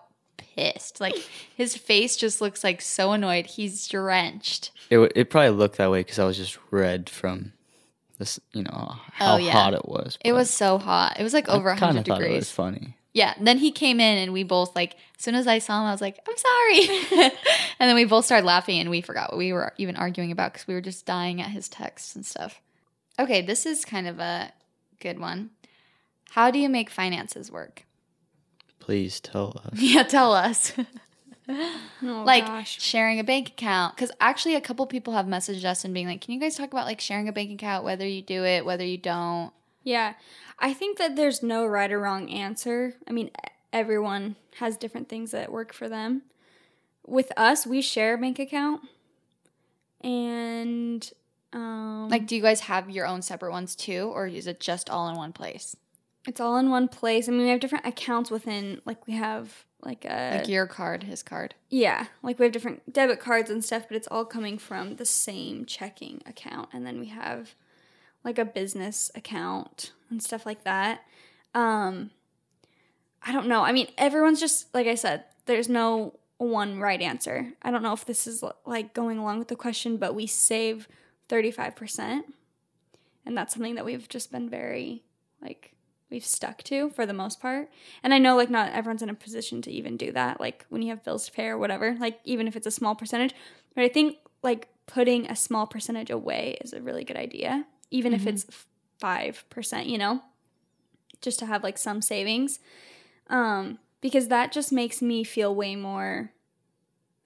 pissed, 0.55 0.99
like 1.01 1.15
his 1.55 1.75
face 1.75 2.15
just 2.15 2.41
looks 2.41 2.63
like 2.63 2.81
so 2.81 3.11
annoyed. 3.11 3.45
He's 3.47 3.87
drenched. 3.87 4.71
It, 4.89 4.95
w- 4.95 5.11
it 5.15 5.29
probably 5.29 5.49
looked 5.51 5.77
that 5.77 5.91
way 5.91 6.01
because 6.01 6.19
I 6.19 6.25
was 6.25 6.37
just 6.37 6.57
red 6.71 7.09
from 7.09 7.53
this, 8.17 8.39
you 8.53 8.63
know, 8.63 8.71
oh, 8.73 9.01
how 9.11 9.33
Oh, 9.35 9.37
yeah. 9.37 9.51
hot 9.51 9.73
it 9.73 9.85
was. 9.87 10.17
It 10.23 10.33
was 10.33 10.49
so 10.49 10.77
hot. 10.77 11.19
It 11.19 11.23
was 11.23 11.33
like 11.33 11.49
over 11.49 11.69
kind 11.75 11.95
100 11.95 11.99
of 11.99 12.05
thought 12.05 12.21
it 12.21 12.29
was 12.29 12.49
degrees. 12.49 12.51
funny. 12.51 12.97
Yeah. 13.13 13.33
Then 13.39 13.57
he 13.59 13.71
came 13.71 13.99
in, 13.99 14.17
and 14.17 14.33
we 14.33 14.43
both 14.43 14.75
like 14.75 14.93
as 15.17 15.23
soon 15.23 15.35
as 15.35 15.47
I 15.47 15.59
saw 15.59 15.79
him, 15.81 15.87
I 15.87 15.91
was 15.91 16.01
like, 16.01 16.19
"I'm 16.27 16.35
sorry," 16.37 17.31
and 17.79 17.89
then 17.89 17.95
we 17.95 18.03
both 18.05 18.25
started 18.25 18.45
laughing, 18.45 18.79
and 18.79 18.89
we 18.89 18.99
forgot 19.01 19.31
what 19.31 19.37
we 19.37 19.53
were 19.53 19.73
even 19.77 19.95
arguing 19.95 20.31
about 20.31 20.51
because 20.53 20.67
we 20.67 20.73
were 20.73 20.81
just 20.81 21.05
dying 21.05 21.41
at 21.41 21.49
his 21.51 21.69
texts 21.69 22.15
and 22.15 22.25
stuff. 22.25 22.59
Okay, 23.17 23.41
this 23.41 23.65
is 23.65 23.85
kind 23.85 24.07
of 24.07 24.19
a 24.19 24.51
good 24.99 25.17
one. 25.19 25.51
How 26.31 26.51
do 26.51 26.59
you 26.59 26.67
make 26.67 26.89
finances 26.89 27.49
work? 27.49 27.85
Please 28.85 29.19
tell 29.19 29.59
us. 29.65 29.73
Yeah, 29.81 30.03
tell 30.03 30.33
us. 30.33 30.73
Oh, 31.47 32.23
like 32.25 32.47
gosh. 32.47 32.81
sharing 32.81 33.19
a 33.19 33.23
bank 33.23 33.49
account 33.49 33.95
because 33.95 34.11
actually 34.19 34.55
a 34.55 34.61
couple 34.61 34.83
people 34.87 35.13
have 35.13 35.27
messaged 35.27 35.63
us 35.63 35.85
and 35.85 35.93
being 35.93 36.07
like, 36.07 36.21
"Can 36.21 36.33
you 36.33 36.39
guys 36.39 36.55
talk 36.55 36.71
about 36.71 36.87
like 36.87 36.99
sharing 36.99 37.27
a 37.27 37.31
bank 37.31 37.51
account, 37.51 37.83
whether 37.83 38.05
you 38.07 38.23
do 38.23 38.43
it, 38.43 38.65
whether 38.65 38.83
you 38.83 38.97
don't?" 38.97 39.53
Yeah. 39.83 40.13
I 40.57 40.73
think 40.73 40.97
that 40.97 41.15
there's 41.15 41.43
no 41.43 41.67
right 41.67 41.91
or 41.91 41.99
wrong 41.99 42.31
answer. 42.31 42.95
I 43.07 43.11
mean, 43.11 43.29
everyone 43.71 44.37
has 44.57 44.75
different 44.75 45.07
things 45.07 45.29
that 45.31 45.51
work 45.51 45.71
for 45.71 45.87
them. 45.87 46.23
With 47.05 47.31
us, 47.37 47.67
we 47.67 47.81
share 47.83 48.15
a 48.15 48.17
bank 48.17 48.39
account. 48.39 48.81
And 50.01 51.07
um 51.53 52.09
Like, 52.09 52.25
do 52.25 52.35
you 52.35 52.41
guys 52.41 52.61
have 52.61 52.89
your 52.89 53.05
own 53.05 53.21
separate 53.21 53.51
ones 53.51 53.75
too, 53.75 54.11
or 54.13 54.25
is 54.27 54.47
it 54.47 54.59
just 54.59 54.89
all 54.89 55.07
in 55.09 55.15
one 55.15 55.31
place? 55.33 55.75
It's 56.27 56.39
all 56.41 56.57
in 56.57 56.69
one 56.69 56.87
place. 56.87 57.27
I 57.27 57.31
mean, 57.31 57.41
we 57.43 57.49
have 57.49 57.59
different 57.59 57.85
accounts 57.85 58.31
within 58.31 58.81
like 58.85 59.05
we 59.07 59.13
have 59.13 59.65
like 59.81 60.05
a 60.05 60.37
Like 60.37 60.47
your 60.47 60.65
card, 60.65 61.03
his 61.03 61.21
card. 61.21 61.55
Yeah, 61.69 62.07
like 62.23 62.39
we 62.39 62.45
have 62.45 62.51
different 62.51 62.91
debit 62.91 63.19
cards 63.19 63.49
and 63.49 63.63
stuff, 63.63 63.83
but 63.87 63.95
it's 63.95 64.07
all 64.07 64.25
coming 64.25 64.57
from 64.57 64.95
the 64.95 65.05
same 65.05 65.65
checking 65.65 66.21
account. 66.25 66.69
And 66.73 66.85
then 66.85 66.99
we 66.99 67.07
have 67.07 67.53
like 68.23 68.39
a 68.39 68.45
business 68.45 69.11
account 69.13 69.91
and 70.09 70.21
stuff 70.21 70.45
like 70.45 70.63
that. 70.63 71.01
Um 71.53 72.11
I 73.27 73.31
don't 73.31 73.47
know. 73.47 73.61
I 73.63 73.71
mean, 73.71 73.87
everyone's 73.97 74.39
just 74.39 74.73
like 74.73 74.87
I 74.87 74.95
said, 74.95 75.23
there's 75.45 75.69
no 75.69 76.17
one 76.37 76.79
right 76.79 77.01
answer. 77.01 77.53
I 77.61 77.71
don't 77.71 77.83
know 77.83 77.93
if 77.93 78.05
this 78.05 78.27
is 78.27 78.43
like 78.65 78.93
going 78.93 79.17
along 79.17 79.39
with 79.39 79.47
the 79.47 79.55
question, 79.55 79.97
but 79.97 80.15
we 80.15 80.27
save 80.27 80.87
35%. 81.29 82.23
And 83.25 83.37
that's 83.37 83.53
something 83.53 83.75
that 83.75 83.85
we've 83.85 84.07
just 84.09 84.31
been 84.31 84.49
very 84.49 85.03
like 85.41 85.74
we've 86.09 86.25
stuck 86.25 86.63
to 86.63 86.89
for 86.91 87.05
the 87.05 87.13
most 87.13 87.39
part. 87.39 87.69
And 88.03 88.13
I 88.13 88.17
know 88.17 88.35
like 88.35 88.49
not 88.49 88.71
everyone's 88.73 89.01
in 89.01 89.09
a 89.09 89.15
position 89.15 89.61
to 89.63 89.71
even 89.71 89.97
do 89.97 90.11
that, 90.11 90.39
like 90.39 90.65
when 90.69 90.81
you 90.81 90.89
have 90.89 91.03
bills 91.03 91.25
to 91.25 91.31
pay 91.31 91.47
or 91.47 91.57
whatever, 91.57 91.95
like 91.99 92.19
even 92.23 92.47
if 92.47 92.55
it's 92.55 92.67
a 92.67 92.71
small 92.71 92.95
percentage. 92.95 93.33
But 93.73 93.83
I 93.83 93.89
think 93.89 94.17
like 94.43 94.67
putting 94.87 95.29
a 95.29 95.35
small 95.35 95.67
percentage 95.67 96.09
away 96.09 96.57
is 96.61 96.73
a 96.73 96.81
really 96.81 97.03
good 97.03 97.17
idea, 97.17 97.65
even 97.91 98.13
if 98.13 98.27
it's 98.27 98.45
five 98.99 99.43
percent, 99.49 99.87
you 99.87 99.97
know, 99.97 100.21
just 101.21 101.39
to 101.39 101.45
have 101.45 101.63
like 101.63 101.77
some 101.77 102.01
savings. 102.01 102.59
Um, 103.27 103.79
because 104.01 104.27
that 104.27 104.51
just 104.51 104.71
makes 104.71 105.01
me 105.01 105.23
feel 105.23 105.55
way 105.55 105.75
more 105.75 106.31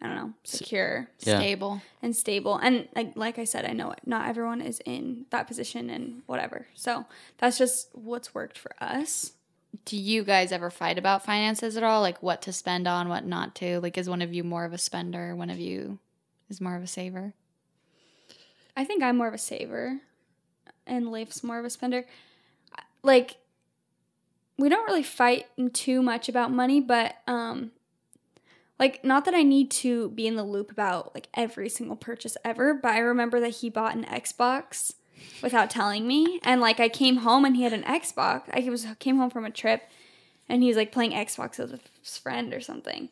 I 0.02 0.08
don't 0.08 0.16
know, 0.16 0.34
secure 0.46 1.10
Yeah. 1.20 1.40
Stable. 1.40 1.82
and 2.02 2.16
stable. 2.16 2.56
And 2.56 2.88
like 2.96 3.14
like 3.16 3.38
I 3.38 3.44
said, 3.44 3.66
I 3.66 3.74
know 3.74 3.94
not 4.06 4.28
everyone 4.30 4.62
is 4.62 4.82
in 4.86 5.26
that 5.32 5.48
position 5.48 5.90
and 5.90 6.22
whatever. 6.26 6.68
So 6.74 7.06
that's 7.38 7.58
just 7.58 7.90
what's 7.94 8.34
worked 8.34 8.58
for 8.58 8.72
us. 8.82 9.34
Do 9.86 9.98
you 9.98 10.24
guys 10.24 10.52
ever 10.52 10.70
fight 10.70 10.98
about 10.98 11.26
finances 11.26 11.76
at 11.78 11.84
all? 11.84 12.02
Like 12.02 12.24
what 12.24 12.42
to 12.44 12.54
spend 12.54 12.88
on, 12.88 13.10
what 13.10 13.26
not 13.26 13.56
to? 13.56 13.80
Like, 13.82 13.98
is 13.98 14.10
one 14.10 14.22
of 14.22 14.34
you 14.34 14.44
more 14.44 14.66
of 14.66 14.74
a 14.74 14.78
spender? 14.78 15.36
One 15.36 15.50
of 15.50 15.60
you 15.60 16.00
is 16.50 16.60
more 16.62 16.76
of 16.76 16.82
a 16.84 16.88
saver? 16.88 17.34
I 18.76 18.86
think 18.86 19.04
I'm 19.04 19.18
more 19.18 19.28
of 19.28 19.34
a 19.34 19.38
saver, 19.38 20.00
and 20.88 21.12
Leif's 21.12 21.44
more 21.44 21.60
of 21.60 21.66
a 21.66 21.70
spender. 21.70 22.06
Like, 23.04 23.36
we 24.58 24.70
don't 24.70 24.86
really 24.88 25.04
fight 25.04 25.46
too 25.74 26.02
much 26.02 26.30
about 26.30 26.52
money, 26.52 26.80
but 26.80 27.16
um, 27.28 27.72
like 28.80 29.04
not 29.04 29.26
that 29.26 29.34
I 29.34 29.44
need 29.44 29.70
to 29.72 30.10
be 30.10 30.26
in 30.26 30.36
the 30.36 30.44
loop 30.44 30.72
about 30.72 31.14
like 31.14 31.28
every 31.34 31.70
single 31.70 31.96
purchase 31.96 32.38
ever. 32.44 32.74
But 32.74 32.94
I 32.94 33.00
remember 33.00 33.40
that 33.42 33.58
he 33.58 33.70
bought 33.70 33.96
an 33.96 34.06
Xbox 34.06 34.94
without 35.44 35.70
telling 35.70 36.08
me, 36.08 36.40
and 36.44 36.62
like 36.62 36.80
I 36.80 36.90
came 36.90 37.18
home 37.18 37.46
and 37.46 37.56
he 37.56 37.64
had 37.64 37.74
an 37.74 37.84
Xbox. 37.84 38.44
I 38.52 38.68
was 38.70 38.88
came 39.00 39.18
home 39.18 39.30
from 39.30 39.46
a 39.46 39.52
trip, 39.52 39.84
and 40.48 40.64
he 40.64 40.70
was 40.70 40.78
like 40.78 40.92
playing 40.92 41.12
Xbox 41.12 41.60
with 41.60 41.90
his 42.02 42.18
friend 42.18 42.54
or 42.54 42.62
something, 42.62 43.10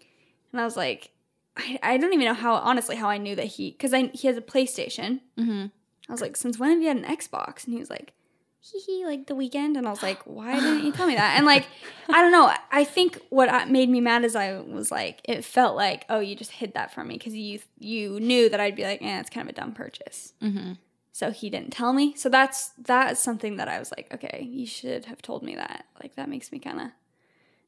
and 0.52 0.62
I 0.62 0.66
was 0.66 0.78
like. 0.78 1.12
I, 1.60 1.80
I 1.82 1.98
don't 1.98 2.14
even 2.14 2.28
know 2.28 2.36
how 2.36 2.54
honestly 2.54 2.98
how 2.98 3.10
I 3.10 3.18
knew 3.18 3.36
that 3.36 3.48
he 3.48 3.72
because 3.72 3.92
I 3.92 4.12
he 4.14 4.28
has 4.28 4.38
a 4.38 4.42
PlayStation 4.42 5.22
Mm-hmm. 5.40 5.66
I 6.08 6.12
was 6.12 6.22
like, 6.22 6.38
since 6.38 6.58
when 6.58 6.72
have 6.72 6.82
you 6.82 6.88
had 6.88 6.98
an 6.98 7.04
Xbox? 7.04 7.66
And 7.66 7.74
he 7.74 7.80
was 7.80 7.90
like, 7.90 8.14
hee 8.60 8.80
hee, 8.80 9.06
like 9.06 9.28
the 9.28 9.36
weekend. 9.36 9.78
And 9.78 9.88
I 9.88 9.90
was 9.90 10.04
like, 10.04 10.22
why 10.24 10.56
didn't 10.60 10.86
you 10.86 10.92
tell 10.92 11.08
me 11.08 11.16
that? 11.16 11.38
And 11.38 11.46
like, 11.46 11.66
I 12.10 12.22
don't 12.22 12.32
know. 12.32 12.54
I 12.72 12.84
think 12.84 13.20
what 13.30 13.70
made 13.70 13.90
me 13.90 14.02
mad 14.02 14.24
is 14.24 14.36
I 14.36 14.60
was 14.60 14.92
like, 14.92 15.22
it 15.24 15.44
felt 15.46 15.76
like, 15.76 16.06
oh, 16.10 16.20
you 16.20 16.36
just 16.36 16.52
hid 16.52 16.74
that 16.74 16.94
from 16.94 17.08
me 17.08 17.16
because 17.18 17.36
you 17.36 17.60
you 17.80 18.20
knew 18.20 18.50
that 18.50 18.60
I'd 18.60 18.76
be 18.76 18.84
like, 18.84 19.02
eh, 19.02 19.20
it's 19.20 19.30
kind 19.30 19.48
of 19.48 19.56
a 19.56 19.60
dumb 19.60 19.74
purchase. 19.74 20.34
Mm-hmm. 20.42 20.74
So 21.12 21.32
he 21.32 21.50
didn't 21.50 21.72
tell 21.72 21.94
me. 21.94 22.14
So 22.16 22.30
that's 22.30 22.72
that's 22.78 23.22
something 23.22 23.58
that 23.58 23.68
I 23.68 23.80
was 23.80 23.92
like, 23.92 24.14
okay, 24.14 24.48
you 24.48 24.66
should 24.66 25.06
have 25.06 25.22
told 25.22 25.44
me 25.44 25.56
that. 25.56 25.86
Like 26.02 26.16
that 26.16 26.30
makes 26.30 26.52
me 26.52 26.60
kind 26.60 26.80
of 26.80 26.88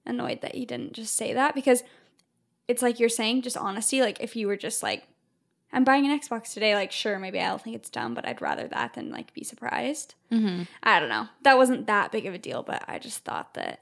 annoyed 0.06 0.42
that 0.42 0.56
you 0.56 0.66
didn't 0.66 0.94
just 0.94 1.16
say 1.16 1.34
that 1.34 1.56
because 1.56 1.84
it's 2.68 2.84
like 2.84 3.00
you're 3.00 3.10
saying 3.10 3.42
just 3.42 3.58
honesty. 3.58 4.02
Like 4.02 4.20
if 4.22 4.36
you 4.36 4.48
were 4.48 4.56
just 4.56 4.84
like 4.84 5.08
I'm 5.72 5.84
buying 5.84 6.06
an 6.10 6.20
Xbox 6.20 6.54
today. 6.54 6.74
Like, 6.76 6.92
sure, 6.92 7.20
maybe 7.20 7.40
I'll 7.40 7.58
think 7.58 7.76
it's 7.76 7.90
dumb, 7.90 8.14
but 8.14 8.28
I'd 8.28 8.42
rather 8.42 8.68
that 8.68 8.94
than 8.96 9.12
like 9.12 9.34
be 9.34 9.44
surprised. 9.44 10.16
Mm-hmm. 10.32 10.64
I 10.82 11.00
don't 11.00 11.10
know. 11.10 11.28
That 11.44 11.58
wasn't 11.58 11.88
that 11.88 12.12
big 12.12 12.26
of 12.26 12.34
a 12.34 12.40
deal, 12.40 12.64
but 12.64 12.84
I 12.88 13.00
just 13.00 13.20
thought 13.24 13.54
that 13.54 13.82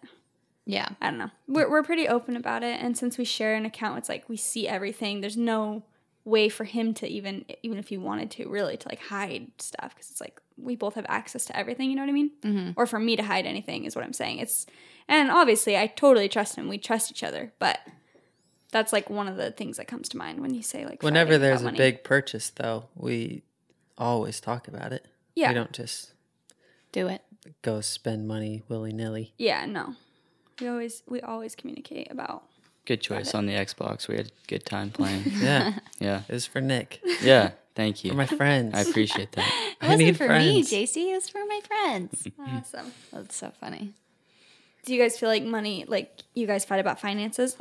Yeah. 0.65 0.89
I 1.01 1.09
don't 1.09 1.19
know. 1.19 1.31
We're 1.47 1.69
we're 1.69 1.83
pretty 1.83 2.07
open 2.07 2.35
about 2.35 2.63
it, 2.63 2.79
and 2.81 2.97
since 2.97 3.17
we 3.17 3.23
share 3.23 3.55
an 3.55 3.65
account, 3.65 3.99
it's 3.99 4.09
like 4.09 4.27
we 4.27 4.35
see 4.37 4.67
everything. 4.67 5.21
There's 5.21 5.37
no 5.37 5.83
way 6.25 6.49
for 6.49 6.65
him 6.65 6.93
to 6.93 7.07
even 7.07 7.45
even 7.63 7.77
if 7.77 7.87
he 7.87 7.97
wanted 7.97 8.29
to 8.31 8.49
really 8.49 8.75
to 8.75 8.89
like 8.89 8.99
hide 9.03 9.47
stuff 9.59 9.95
because 9.95 10.11
it's 10.11 10.19
like 10.19 10.41
we 10.57 10.75
both 10.75 10.95
have 10.95 11.05
access 11.07 11.45
to 11.45 11.55
everything. 11.55 11.89
You 11.89 11.95
know 11.95 12.01
what 12.01 12.09
I 12.09 12.13
mean? 12.13 12.31
Mm-hmm. 12.41 12.71
Or 12.75 12.85
for 12.85 12.99
me 12.99 13.15
to 13.15 13.23
hide 13.23 13.45
anything 13.45 13.85
is 13.85 13.95
what 13.95 14.03
I'm 14.03 14.11
saying. 14.11 14.39
It's 14.39 14.65
and 15.07 15.31
obviously 15.31 15.77
I 15.77 15.87
totally 15.87 16.27
trust 16.27 16.57
him. 16.57 16.67
We 16.67 16.77
trust 16.79 17.11
each 17.11 17.23
other, 17.23 17.53
but 17.59 17.79
that's 18.77 18.93
like 18.93 19.09
one 19.09 19.27
of 19.27 19.35
the 19.37 19.51
things 19.51 19.77
that 19.77 19.87
comes 19.87 20.07
to 20.09 20.17
mind 20.17 20.39
when 20.39 20.53
you 20.53 20.61
say 20.63 20.85
like 20.85 21.01
Whenever 21.03 21.31
fighting 21.31 21.41
there's 21.41 21.61
a 21.61 21.63
about 21.65 21.73
money. 21.73 21.77
big 21.77 22.03
purchase, 22.03 22.49
though, 22.49 22.85
we 22.95 23.43
always 23.97 24.39
talk 24.39 24.67
about 24.67 24.93
it. 24.93 25.05
yeah 25.35 25.49
We 25.49 25.55
don't 25.55 25.71
just 25.73 26.11
Do 26.91 27.07
it. 27.07 27.21
go 27.61 27.81
spend 27.81 28.27
money 28.27 28.61
willy 28.69 28.93
nilly. 28.93 29.33
yeah 29.37 29.65
no 29.65 29.95
we 30.61 30.67
always 30.67 31.03
we 31.07 31.21
always 31.21 31.55
communicate 31.55 32.11
about 32.11 32.43
Good 32.85 33.01
choice 33.01 33.35
on 33.35 33.47
the 33.47 33.51
Xbox. 33.53 34.07
We 34.07 34.15
had 34.15 34.27
a 34.27 34.31
good 34.47 34.65
time 34.65 34.91
playing. 34.91 35.23
Yeah, 35.41 35.73
yeah. 35.99 36.21
it 36.29 36.33
was 36.33 36.45
for 36.45 36.61
Nick, 36.61 37.01
Yeah. 37.21 37.51
Thank 37.75 38.05
you. 38.05 38.11
for 38.11 38.15
my 38.17 38.25
friends. 38.25 38.73
I 38.73 38.79
appreciate 38.81 39.33
that. 39.33 39.45
It 39.81 39.85
I 39.85 39.87
wasn't 39.89 39.99
need 40.07 40.17
for 40.17 40.25
friends. 40.27 40.45
me, 40.45 40.63
JC. 40.63 41.11
It 41.11 41.15
was 41.15 41.27
for 41.29 41.41
my 41.45 41.59
friends. 41.67 42.27
awesome. 42.39 42.93
That's 43.11 43.35
so 43.35 43.51
funny. 43.59 43.93
Do 44.85 44.95
you 44.95 45.01
guys 45.01 45.19
feel 45.19 45.27
like 45.27 45.43
money 45.43 45.83
like 45.85 46.23
you 46.33 46.47
guys 46.47 46.63
fight 46.63 46.79
about 46.79 46.97
finances? 47.01 47.57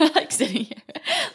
We're 0.00 0.10
like 0.14 0.30
sitting 0.32 0.64
here, 0.64 0.82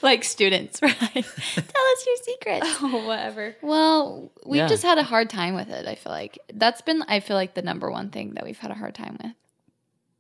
like 0.01 0.23
students. 0.23 0.81
We're 0.81 0.89
tell 0.93 1.07
us 1.21 2.05
your 2.05 2.15
secrets. 2.23 2.67
oh 2.81 3.05
whatever. 3.07 3.55
Well, 3.61 4.31
we've 4.45 4.59
Yeah. 4.59 4.67
just 4.67 4.83
had 4.83 4.97
a 4.97 5.03
hard 5.03 5.29
time 5.29 5.55
with 5.55 5.69
it. 5.69 5.87
I 5.87 5.95
feel 5.95 6.11
like 6.11 6.37
that's 6.53 6.81
been, 6.81 7.03
I 7.07 7.19
feel 7.19 7.35
like, 7.35 7.53
the 7.53 7.61
number 7.61 7.89
one 7.89 8.09
thing 8.09 8.35
that 8.35 8.43
we've 8.43 8.57
had 8.59 8.71
a 8.71 8.75
hard 8.75 8.95
time 8.95 9.17
with. 9.21 9.33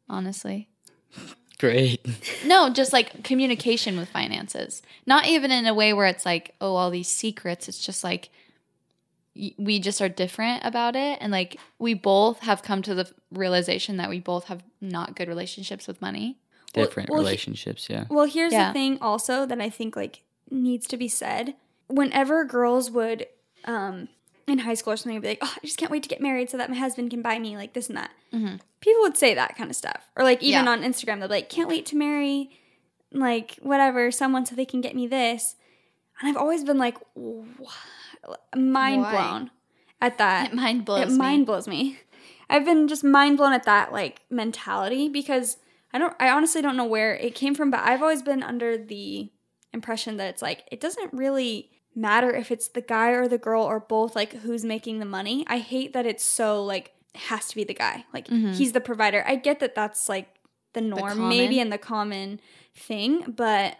Honestly. 0.09 0.67
Great. 1.59 2.03
No, 2.45 2.69
just 2.71 2.91
like 2.91 3.23
communication 3.23 3.97
with 3.97 4.09
finances. 4.09 4.81
Not 5.05 5.27
even 5.27 5.51
in 5.51 5.67
a 5.67 5.73
way 5.75 5.93
where 5.93 6.07
it's 6.07 6.25
like, 6.25 6.55
oh, 6.59 6.75
all 6.75 6.89
these 6.89 7.07
secrets. 7.07 7.67
It's 7.69 7.85
just 7.85 8.03
like 8.03 8.29
we 9.57 9.79
just 9.79 10.01
are 10.01 10.09
different 10.09 10.65
about 10.65 10.95
it. 10.95 11.19
And 11.21 11.31
like 11.31 11.57
we 11.79 11.93
both 11.93 12.39
have 12.39 12.63
come 12.63 12.81
to 12.81 12.95
the 12.95 13.09
realization 13.31 13.97
that 13.97 14.09
we 14.09 14.19
both 14.19 14.45
have 14.45 14.63
not 14.81 15.15
good 15.15 15.27
relationships 15.27 15.87
with 15.87 16.01
money. 16.01 16.37
Well- 16.75 16.85
Different 16.85 17.09
well, 17.09 17.19
he- 17.19 17.25
relationships. 17.25 17.87
Yeah. 17.89 18.05
Well, 18.09 18.25
here's 18.25 18.53
Yeah. 18.53 18.69
the 18.69 18.73
thing 18.73 18.97
also 19.01 19.45
that 19.45 19.59
I 19.61 19.69
think 19.69 19.95
like 19.95 20.21
needs 20.49 20.87
to 20.87 20.97
be 20.97 21.07
said. 21.07 21.55
Whenever 21.87 22.45
girls 22.45 22.89
would 22.91 23.27
um 23.65 24.07
in 24.47 24.59
high 24.59 24.73
school 24.73 24.93
or 24.93 24.97
something 24.97 25.19
be 25.21 25.27
like, 25.29 25.39
"Oh, 25.41 25.53
I 25.55 25.65
just 25.65 25.77
can't 25.77 25.91
wait 25.91 26.03
to 26.03 26.09
get 26.09 26.19
married 26.21 26.49
so 26.49 26.57
that 26.57 26.69
my 26.69 26.75
husband 26.77 27.09
can 27.11 27.21
buy 27.21 27.37
me 27.39 27.55
like 27.55 27.73
this 27.73 27.89
and 27.89 27.97
that." 27.97 28.11
People 28.81 29.01
would 29.03 29.15
say 29.17 29.33
that 29.33 29.55
kind 29.55 29.69
of 29.69 29.75
stuff. 29.75 30.09
Or 30.15 30.23
like 30.23 30.41
even 30.41 30.65
Yeah. 30.65 30.71
on 30.71 30.81
Instagram 30.81 31.19
they'll 31.19 31.27
be 31.27 31.35
like, 31.35 31.49
"Can't 31.49 31.69
wait 31.69 31.85
to 31.87 31.95
marry 31.95 32.49
like 33.13 33.57
whatever 33.61 34.09
someone 34.11 34.45
so 34.45 34.55
they 34.55 34.65
can 34.65 34.81
get 34.81 34.95
me 34.95 35.05
this." 35.07 35.55
And 36.19 36.29
I've 36.29 36.37
always 36.37 36.63
been 36.63 36.77
like, 36.77 36.97
"What?" 37.13 37.73
mind 38.55 39.01
Why? 39.01 39.11
blown 39.11 39.51
at 40.01 40.17
that. 40.17 40.51
It 40.51 40.55
mind 40.55 40.85
blows 40.85 41.07
it 41.07 41.11
me. 41.11 41.17
mind 41.17 41.45
blows 41.45 41.67
me. 41.67 41.99
I've 42.49 42.65
been 42.65 42.87
just 42.87 43.03
mind 43.03 43.37
blown 43.37 43.53
at 43.53 43.63
that 43.63 43.91
like 43.91 44.21
mentality 44.29 45.07
because 45.09 45.57
I 45.93 45.97
don't 45.97 46.15
I 46.19 46.29
honestly 46.29 46.61
don't 46.61 46.77
know 46.77 46.85
where 46.85 47.15
it 47.15 47.35
came 47.35 47.55
from, 47.55 47.71
but 47.71 47.81
I've 47.81 48.01
always 48.01 48.21
been 48.21 48.43
under 48.43 48.77
the 48.77 49.31
impression 49.73 50.17
that 50.17 50.29
it's 50.29 50.41
like 50.41 50.67
it 50.71 50.79
doesn't 50.79 51.13
really 51.13 51.71
matter 51.95 52.33
if 52.33 52.51
it's 52.51 52.69
the 52.69 52.81
guy 52.81 53.09
or 53.09 53.27
the 53.27 53.37
girl 53.37 53.63
or 53.63 53.79
both 53.79 54.15
like 54.15 54.33
who's 54.33 54.63
making 54.63 54.99
the 54.99 55.05
money. 55.05 55.45
I 55.47 55.59
hate 55.59 55.93
that 55.93 56.05
it's 56.05 56.23
so 56.23 56.63
like 56.63 56.93
has 57.15 57.47
to 57.49 57.55
be 57.55 57.63
the 57.63 57.73
guy. 57.73 58.05
Like 58.13 58.27
mm-hmm. 58.27 58.53
he's 58.53 58.71
the 58.71 58.81
provider. 58.81 59.23
I 59.27 59.35
get 59.35 59.59
that 59.59 59.75
that's 59.75 60.07
like 60.07 60.29
the 60.73 60.81
norm 60.81 61.27
maybe 61.27 61.55
common. 61.55 61.59
and 61.59 61.71
the 61.73 61.77
common 61.77 62.39
thing, 62.75 63.31
but 63.35 63.77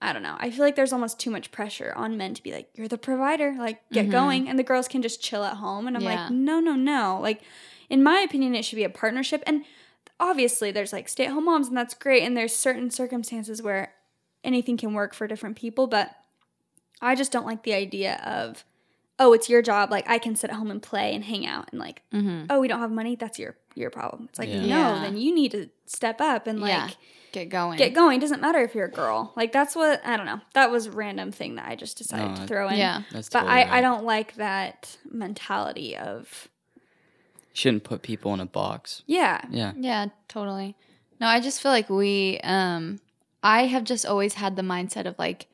I 0.00 0.12
don't 0.12 0.24
know. 0.24 0.36
I 0.40 0.50
feel 0.50 0.64
like 0.64 0.74
there's 0.74 0.92
almost 0.92 1.20
too 1.20 1.30
much 1.30 1.52
pressure 1.52 1.92
on 1.94 2.16
men 2.16 2.34
to 2.34 2.42
be 2.42 2.52
like, 2.52 2.68
you're 2.74 2.88
the 2.88 2.98
provider, 2.98 3.54
like 3.56 3.88
get 3.90 4.02
mm-hmm. 4.02 4.10
going. 4.10 4.48
And 4.48 4.58
the 4.58 4.64
girls 4.64 4.88
can 4.88 5.00
just 5.00 5.22
chill 5.22 5.44
at 5.44 5.58
home. 5.58 5.86
And 5.86 5.96
I'm 5.96 6.02
Yeah. 6.02 6.24
like, 6.24 6.32
no, 6.32 6.58
no, 6.58 6.74
no. 6.74 7.20
Like, 7.22 7.42
in 7.88 8.02
my 8.02 8.18
opinion, 8.18 8.56
it 8.56 8.64
should 8.64 8.76
be 8.76 8.84
a 8.84 8.90
partnership. 8.90 9.44
And 9.46 9.64
obviously, 10.22 10.70
there's 10.70 10.92
like 10.92 11.08
stay 11.08 11.26
at 11.26 11.32
home 11.32 11.44
moms, 11.44 11.68
and 11.68 11.76
that's 11.76 11.94
great. 11.94 12.22
And 12.22 12.36
there's 12.36 12.54
certain 12.54 12.90
circumstances 12.90 13.60
where 13.60 13.92
anything 14.44 14.76
can 14.76 14.94
work 14.94 15.12
for 15.12 15.26
different 15.26 15.56
people. 15.56 15.86
But 15.86 16.14
I 17.00 17.14
just 17.14 17.32
don't 17.32 17.44
like 17.44 17.64
the 17.64 17.74
idea 17.74 18.20
of, 18.24 18.64
oh, 19.18 19.32
it's 19.32 19.50
your 19.50 19.60
job. 19.60 19.90
Like, 19.90 20.08
I 20.08 20.18
can 20.18 20.36
sit 20.36 20.50
at 20.50 20.56
home 20.56 20.70
and 20.70 20.82
play 20.82 21.14
and 21.14 21.24
hang 21.24 21.44
out. 21.46 21.68
And 21.72 21.80
like, 21.80 22.02
mm-hmm. 22.14 22.46
oh, 22.48 22.60
we 22.60 22.68
don't 22.68 22.80
have 22.80 22.92
money. 22.92 23.16
That's 23.16 23.38
your 23.38 23.56
your 23.74 23.90
problem. 23.90 24.28
It's 24.28 24.38
like, 24.38 24.48
Yeah. 24.48 24.60
no, 24.60 24.66
Yeah. 24.66 25.00
then 25.02 25.16
you 25.16 25.34
need 25.34 25.50
to 25.52 25.68
step 25.86 26.20
up 26.20 26.46
and 26.46 26.60
like 26.60 26.70
yeah. 26.70 26.90
Get 27.32 27.48
going. 27.48 27.78
get 27.78 27.94
going. 27.94 28.20
Doesn't 28.20 28.42
matter 28.42 28.58
if 28.58 28.74
you're 28.74 28.84
a 28.84 28.90
girl. 28.90 29.32
Like 29.36 29.52
that's 29.52 29.74
what 29.74 30.04
I 30.04 30.18
don't 30.18 30.26
know. 30.26 30.42
That 30.52 30.70
was 30.70 30.84
a 30.84 30.90
random 30.92 31.32
thing 31.32 31.54
that 31.54 31.66
I 31.66 31.76
just 31.76 31.96
decided 31.96 32.28
No, 32.28 32.36
to 32.36 32.46
throw 32.46 32.68
in. 32.68 32.76
Yeah. 32.76 33.04
That's 33.10 33.30
but 33.30 33.40
totally 33.40 33.62
I, 33.62 33.78
I 33.78 33.80
don't 33.80 34.04
like 34.04 34.34
that 34.34 34.98
mentality 35.10 35.96
of 35.96 36.48
Shouldn't 37.52 37.84
put 37.84 38.02
people 38.02 38.32
in 38.34 38.40
a 38.40 38.46
box. 38.46 39.02
yeah. 39.06 39.42
Yeah. 39.50 39.72
Yeah, 39.76 40.06
totally. 40.28 40.76
No, 41.20 41.26
I 41.28 41.40
just 41.40 41.62
feel 41.62 41.70
like 41.70 41.88
we 41.90 42.40
um 42.42 43.00
I 43.42 43.66
have 43.66 43.84
just 43.84 44.06
always 44.06 44.34
had 44.34 44.56
the 44.56 44.62
mindset 44.62 45.06
of 45.06 45.18
like 45.18 45.46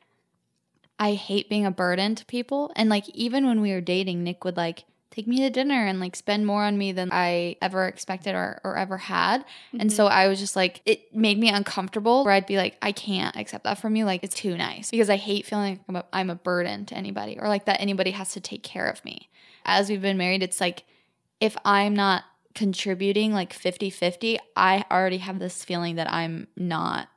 I 0.97 1.13
hate 1.13 1.49
being 1.49 1.65
a 1.65 1.71
burden 1.71 2.15
to 2.15 2.25
people 2.25 2.71
and 2.75 2.89
like 2.89 3.07
even 3.09 3.45
when 3.47 3.61
we 3.61 3.71
were 3.71 3.81
dating 3.81 4.23
Nick 4.23 4.43
would 4.43 4.57
like 4.57 4.85
take 5.11 5.27
me 5.27 5.37
to 5.39 5.49
dinner 5.49 5.85
and 5.85 5.99
like 5.99 6.15
spend 6.15 6.45
more 6.45 6.63
on 6.63 6.77
me 6.77 6.91
than 6.91 7.09
I 7.11 7.55
ever 7.61 7.87
expected 7.87 8.35
or, 8.35 8.61
or 8.63 8.77
ever 8.77 8.97
had. 8.97 9.43
And 9.77 9.91
so 9.91 10.05
I 10.05 10.27
was 10.27 10.39
just 10.39 10.55
like 10.55 10.81
it 10.85 11.13
made 11.15 11.37
me 11.39 11.49
uncomfortable 11.49 12.23
where 12.23 12.33
I'd 12.33 12.45
be 12.45 12.57
like 12.57 12.77
I 12.81 12.91
can't 12.91 13.35
accept 13.35 13.63
that 13.63 13.79
from 13.79 13.95
you 13.95 14.05
like 14.05 14.23
it's 14.23 14.35
too 14.35 14.55
nice 14.55 14.91
because 14.91 15.09
I 15.09 15.15
hate 15.17 15.45
feeling 15.45 15.71
like 15.71 15.79
I'm 15.89 15.95
a, 15.95 16.05
I'm 16.13 16.29
a 16.29 16.35
burden 16.35 16.85
to 16.87 16.95
anybody 16.95 17.37
or 17.39 17.47
like 17.47 17.65
that 17.65 17.81
anybody 17.81 18.11
has 18.11 18.31
to 18.33 18.39
take 18.39 18.63
care 18.63 18.87
of 18.87 19.03
me. 19.03 19.29
As 19.65 19.89
we've 19.89 20.01
been 20.01 20.17
married 20.17 20.43
it's 20.43 20.61
like 20.61 20.83
if 21.39 21.55
I'm 21.65 21.93
not 21.95 22.23
contributing 22.55 23.33
like 23.33 23.53
50 23.53 23.89
50, 23.89 24.39
I 24.55 24.83
already 24.91 25.19
have 25.19 25.39
this 25.39 25.63
feeling 25.63 25.95
that 25.95 26.11
I'm 26.11 26.47
not 26.57 27.07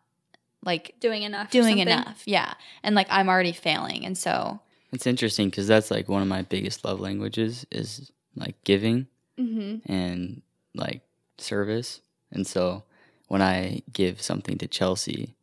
like 0.65 0.95
Doing 1.01 1.23
enough. 1.25 1.51
doing 1.51 1.79
enough. 1.79 2.23
Yeah. 2.27 2.55
And 2.83 2.95
like 2.95 3.09
I'm 3.11 3.29
already 3.29 3.53
failing. 3.53 4.05
And 4.07 4.17
so, 4.17 4.61
It's 4.93 5.07
interesting 5.07 5.49
because 5.51 5.67
that's 5.67 5.91
like 5.91 6.09
one 6.09 6.23
of 6.23 6.29
my 6.29 6.43
biggest 6.43 6.85
love 6.85 7.01
languages 7.01 7.67
is 7.71 8.11
like 8.37 8.63
giving 8.65 9.07
Mm-hmm. 9.39 9.91
and 9.91 10.43
like 10.75 11.01
service. 11.39 12.01
And 12.31 12.47
so 12.47 12.85
when 13.29 13.41
I 13.43 13.83
give 13.93 14.21
something 14.23 14.59
to 14.59 14.69
Chelsea, 14.69 15.35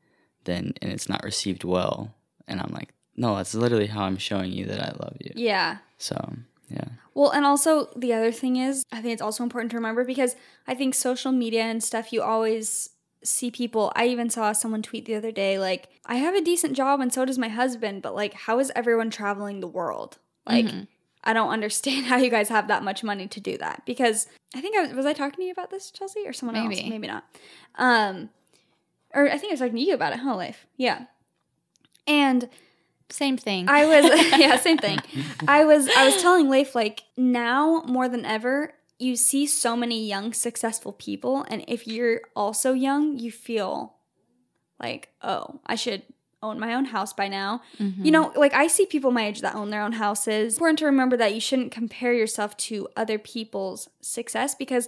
then 0.46 0.74
and 0.82 0.92
it's 0.92 1.10
not 1.10 1.24
received 1.24 1.64
well, 1.64 2.14
and 2.48 2.62
I'm 2.62 2.72
like, 2.72 2.94
no, 3.18 3.36
that's 3.36 3.56
literally 3.56 3.88
how 3.88 4.04
I'm 4.04 4.18
showing 4.18 4.52
you 4.52 4.66
that 4.68 4.80
I 4.80 4.92
love 5.04 5.18
you. 5.20 5.32
Yeah. 5.36 5.78
So 5.98 6.34
yeah, 6.70 6.86
Well, 7.14 7.32
and 7.32 7.46
also 7.46 7.90
the 7.96 8.14
other 8.14 8.32
thing 8.32 8.58
is, 8.58 8.84
I 8.92 9.02
think 9.02 9.14
it's 9.14 9.22
also 9.22 9.44
important 9.44 9.72
to 9.72 9.78
remember 9.78 10.04
because 10.04 10.36
I 10.68 10.76
think 10.76 10.96
social 10.96 11.32
media 11.32 11.64
and 11.64 11.84
stuff, 11.84 12.14
you 12.14 12.22
always 12.22 12.92
see 13.24 13.52
people. 13.52 13.92
I 13.96 14.08
even 14.08 14.30
saw 14.30 14.54
someone 14.54 14.82
tweet 14.82 15.06
the 15.06 15.16
other 15.16 15.32
day, 15.32 15.60
like, 15.60 15.90
I 16.06 16.16
have 16.16 16.36
a 16.36 16.42
decent 16.42 16.74
job 16.76 17.00
and 17.02 17.14
so 17.14 17.26
does 17.26 17.38
my 17.38 17.50
husband, 17.50 18.02
but 18.02 18.16
like, 18.16 18.34
how 18.34 18.60
is 18.60 18.72
everyone 18.76 19.10
traveling 19.10 19.60
the 19.60 19.68
world? 19.68 20.18
Like, 20.46 20.66
I 21.24 21.34
don't 21.34 21.50
understand 21.50 22.06
how 22.12 22.18
you 22.18 22.30
guys 22.30 22.50
have 22.50 22.68
that 22.70 22.84
much 22.84 23.04
money 23.04 23.28
to 23.28 23.40
do 23.40 23.58
that 23.58 23.84
because 23.86 24.28
I 24.56 24.62
think 24.62 24.78
I 24.78 24.82
was, 24.84 24.94
was 24.94 25.06
I 25.06 25.14
talking 25.14 25.38
to 25.38 25.44
you 25.44 25.52
about 25.52 25.70
this, 25.70 25.92
Chelsea, 25.92 26.26
or 26.26 26.34
someone 26.34 26.56
else? 26.56 26.70
Maybe. 26.70 26.90
Maybe 26.90 27.08
not. 27.08 27.26
Um, 27.76 28.30
or 29.14 29.28
I 29.30 29.38
think 29.38 29.52
I 29.52 29.54
was 29.54 29.60
talking 29.60 29.76
to 29.76 29.82
you 29.82 29.94
about 29.96 30.14
it, 30.14 30.20
huh, 30.20 30.36
Leif? 30.38 30.66
Yeah. 30.78 31.06
And 32.08 32.50
same 33.10 33.38
thing. 33.38 33.70
I 33.70 33.86
was 33.86 34.06
yeah, 34.38 34.58
same 34.58 34.78
thing. 34.78 35.00
I 35.48 35.66
was 35.66 35.88
I 35.90 36.06
was 36.06 36.22
telling 36.22 36.50
Leif 36.50 36.76
like 36.76 37.04
now 37.18 37.84
more 37.88 38.10
than 38.10 38.26
ever 38.26 38.74
you 38.98 39.16
see 39.16 39.48
so 39.48 39.76
many 39.76 40.06
young 40.06 40.34
successful 40.34 40.92
people 40.92 41.46
and 41.50 41.64
if 41.68 41.88
you're 41.88 42.22
also 42.36 42.74
young 42.74 43.18
you 43.18 43.32
feel 43.32 43.96
like 44.80 45.10
oh 45.22 45.60
I 45.66 45.76
should 45.76 46.04
own 46.42 46.60
my 46.60 46.74
own 46.74 46.86
house 46.86 47.12
by 47.12 47.28
now. 47.28 47.62
You 47.78 48.12
know, 48.12 48.30
mm-hmm. 48.30 48.40
like 48.40 48.54
I 48.54 48.68
see 48.68 48.86
people 48.86 49.12
my 49.12 49.28
age 49.28 49.42
that 49.42 49.56
own 49.56 49.72
their 49.72 49.82
own 49.82 49.92
houses. 49.94 50.54
It's 50.54 50.56
important 50.56 50.80
to 50.80 50.86
remember 50.86 51.18
that 51.18 51.34
you 51.34 51.42
shouldn't 51.42 51.72
compare 51.72 52.14
yourself 52.14 52.56
to 52.58 52.88
other 52.96 53.20
people's 53.20 53.90
success 54.02 54.56
because 54.56 54.88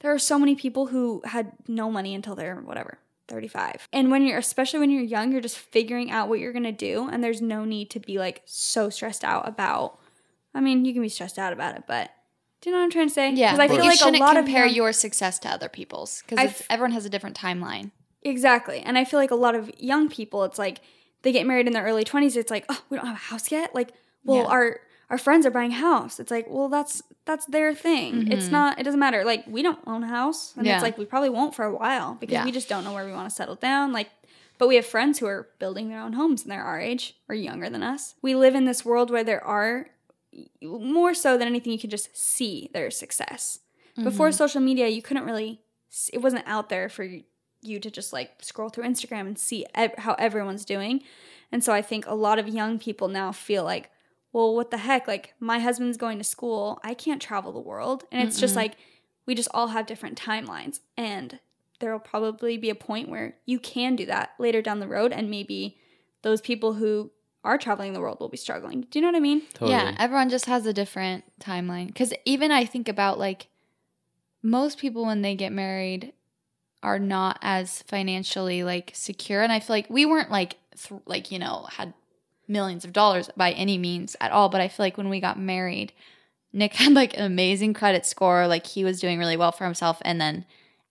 there 0.00 0.12
are 0.12 0.18
so 0.18 0.38
many 0.38 0.54
people 0.54 0.86
who 0.86 1.22
had 1.24 1.52
no 1.66 1.90
money 1.90 2.14
until 2.14 2.34
they're 2.34 2.56
whatever 2.56 2.98
35 3.28 3.88
and 3.92 4.10
when 4.10 4.26
you're 4.26 4.38
especially 4.38 4.78
when 4.80 4.90
you're 4.90 5.02
young 5.02 5.32
you're 5.32 5.40
just 5.40 5.58
figuring 5.58 6.10
out 6.10 6.28
what 6.28 6.38
you're 6.40 6.52
gonna 6.52 6.70
do 6.72 7.08
and 7.10 7.22
there's 7.24 7.40
no 7.40 7.64
need 7.64 7.90
to 7.90 7.98
be 8.00 8.18
like 8.18 8.42
so 8.44 8.90
stressed 8.90 9.24
out 9.24 9.48
about 9.48 9.98
i 10.54 10.60
mean 10.60 10.84
you 10.84 10.92
can 10.92 11.02
be 11.02 11.08
stressed 11.08 11.38
out 11.38 11.52
about 11.52 11.74
it 11.76 11.84
but 11.86 12.10
do 12.60 12.68
you 12.68 12.74
know 12.74 12.80
what 12.80 12.84
i'm 12.84 12.90
trying 12.90 13.08
to 13.08 13.14
say 13.14 13.32
yeah. 13.32 13.52
because 13.52 13.60
i 13.60 13.68
feel 13.68 13.82
you 13.82 13.90
like 13.90 13.94
a 13.94 13.98
shouldn't 13.98 14.20
lot 14.20 14.36
compare 14.36 14.64
of 14.64 14.68
young- 14.70 14.76
your 14.76 14.92
success 14.92 15.38
to 15.38 15.48
other 15.48 15.68
people's 15.68 16.22
because 16.28 16.62
everyone 16.68 16.92
has 16.92 17.04
a 17.06 17.10
different 17.10 17.36
timeline. 17.36 17.90
Exactly. 18.26 18.80
And 18.80 18.96
I 18.96 19.04
feel 19.04 19.20
like 19.20 19.30
a 19.30 19.34
lot 19.34 19.54
of 19.54 19.70
young 19.78 20.08
people, 20.08 20.44
it's 20.44 20.58
like 20.58 20.80
they 21.22 21.30
get 21.30 21.46
married 21.46 21.66
in 21.66 21.74
their 21.74 21.84
early 21.84 22.04
20s, 22.04 22.36
it's 22.36 22.50
like, 22.50 22.64
oh, 22.70 22.80
we 22.88 22.96
don't 22.96 23.06
have 23.06 23.16
a 23.16 23.18
house 23.18 23.52
yet. 23.52 23.74
Like, 23.74 23.90
well, 24.24 24.38
Yeah. 24.38 24.44
our 24.46 24.80
our 25.14 25.18
friends 25.26 25.46
are 25.46 25.50
buying 25.58 25.70
a 25.72 25.82
house. 25.90 26.18
It's 26.18 26.30
like, 26.36 26.46
well, 26.48 26.68
that's 26.68 26.94
that's 27.24 27.46
their 27.46 27.72
thing. 27.74 28.32
It's 28.32 28.48
not. 28.58 28.70
It 28.80 28.82
doesn't 28.86 28.98
matter. 29.06 29.20
Like, 29.24 29.44
we 29.56 29.62
don't 29.62 29.78
own 29.86 30.02
a 30.02 30.08
house, 30.08 30.40
and 30.56 30.62
Mm-hmm. 30.62 30.66
Yeah. 30.68 30.74
it's 30.76 30.82
like 30.82 30.98
we 30.98 31.04
probably 31.12 31.30
won't 31.38 31.54
for 31.54 31.64
a 31.64 31.74
while 31.82 32.10
because 32.20 32.32
Yeah. 32.32 32.44
we 32.44 32.52
just 32.60 32.68
don't 32.68 32.82
know 32.84 32.92
where 32.96 33.06
we 33.06 33.12
want 33.18 33.28
to 33.30 33.34
settle 33.40 33.54
down. 33.70 33.92
Like, 33.98 34.10
but 34.58 34.66
we 34.70 34.74
have 34.74 34.86
friends 34.94 35.14
who 35.20 35.26
are 35.26 35.48
building 35.62 35.88
their 35.88 36.00
own 36.06 36.14
homes, 36.14 36.42
and 36.42 36.50
they're 36.50 36.64
our 36.72 36.80
age 36.80 37.04
or 37.28 37.34
younger 37.36 37.70
than 37.70 37.82
us. 37.84 38.16
We 38.22 38.34
live 38.34 38.54
in 38.56 38.64
this 38.64 38.84
world 38.84 39.08
where 39.10 39.24
there 39.30 39.42
are 39.44 39.72
more 40.62 41.14
so 41.14 41.38
than 41.38 41.46
anything 41.48 41.72
you 41.72 41.78
can 41.78 41.90
just 41.90 42.08
see 42.16 42.70
their 42.72 42.90
success. 42.90 43.60
Before 44.02 44.32
social 44.32 44.60
media, 44.60 44.88
you 44.88 45.02
couldn't 45.02 45.24
really. 45.24 45.60
It 46.12 46.18
wasn't 46.18 46.44
out 46.48 46.68
there 46.68 46.88
for 46.88 47.04
you 47.62 47.78
to 47.78 47.90
just 47.90 48.12
like 48.12 48.30
scroll 48.42 48.68
through 48.68 48.84
Instagram 48.84 49.26
and 49.28 49.38
see 49.38 49.64
ev- 49.76 49.94
how 49.98 50.14
everyone's 50.14 50.64
doing. 50.64 51.02
And 51.52 51.62
so 51.62 51.72
I 51.72 51.80
think 51.82 52.04
a 52.06 52.14
lot 52.14 52.40
of 52.40 52.48
young 52.48 52.80
people 52.80 53.06
now 53.06 53.30
feel 53.30 53.62
like, 53.62 53.90
well, 54.34 54.52
what 54.52 54.72
the 54.72 54.78
heck? 54.78 55.06
Like, 55.06 55.32
my 55.38 55.60
husband's 55.60 55.96
going 55.96 56.18
to 56.18 56.24
school. 56.24 56.80
I 56.82 56.92
can't 56.92 57.22
travel 57.22 57.52
the 57.52 57.60
world. 57.60 58.02
And 58.10 58.28
it's 58.28 58.40
just 58.40 58.56
like, 58.56 58.74
we 59.26 59.34
just 59.36 59.48
all 59.54 59.68
have 59.68 59.86
different 59.86 60.20
timelines. 60.20 60.80
And 60.96 61.38
there 61.78 61.92
will 61.92 62.00
probably 62.00 62.58
be 62.58 62.68
a 62.68 62.74
point 62.74 63.08
where 63.08 63.36
you 63.46 63.60
can 63.60 63.94
do 63.94 64.04
that 64.06 64.30
later 64.40 64.60
down 64.60 64.80
the 64.80 64.88
road. 64.88 65.12
And 65.12 65.30
maybe 65.30 65.78
those 66.22 66.40
people 66.40 66.74
who 66.74 67.12
are 67.44 67.56
traveling 67.56 67.92
the 67.92 68.00
world 68.00 68.18
will 68.18 68.28
be 68.28 68.36
struggling. 68.36 68.88
Do 68.90 68.98
you 68.98 69.02
know 69.02 69.08
what 69.08 69.16
I 69.16 69.20
mean? 69.20 69.42
Totally. 69.54 69.70
Yeah, 69.70 69.94
everyone 70.00 70.30
just 70.30 70.46
has 70.46 70.66
a 70.66 70.72
different 70.72 71.22
timeline. 71.40 71.86
Because 71.86 72.12
even 72.24 72.50
I 72.50 72.64
think 72.64 72.88
about 72.88 73.20
like 73.20 73.46
most 74.42 74.78
people 74.78 75.06
when 75.06 75.22
they 75.22 75.36
get 75.36 75.52
married 75.52 76.12
are 76.82 76.98
not 76.98 77.38
as 77.40 77.82
financially 77.82 78.64
like 78.64 78.90
secure, 78.94 79.42
and 79.42 79.52
I 79.52 79.60
feel 79.60 79.76
like 79.76 79.88
we 79.88 80.04
weren't 80.04 80.32
like 80.32 80.56
th- 80.76 81.00
like 81.06 81.30
you 81.30 81.38
know 81.38 81.68
had 81.70 81.94
millions 82.48 82.84
of 82.84 82.92
dollars 82.92 83.30
by 83.36 83.52
any 83.52 83.78
means 83.78 84.16
at 84.20 84.32
all. 84.32 84.48
But 84.48 84.60
I 84.60 84.68
feel 84.68 84.84
like 84.84 84.96
when 84.96 85.08
we 85.08 85.20
got 85.20 85.38
married, 85.38 85.92
Nick 86.52 86.74
had 86.74 86.92
like 86.92 87.16
an 87.16 87.24
amazing 87.24 87.74
credit 87.74 88.06
score, 88.06 88.46
like 88.46 88.66
he 88.66 88.84
was 88.84 89.00
doing 89.00 89.18
really 89.18 89.36
well 89.36 89.52
for 89.52 89.64
himself, 89.64 89.98
and 90.02 90.20
then 90.20 90.44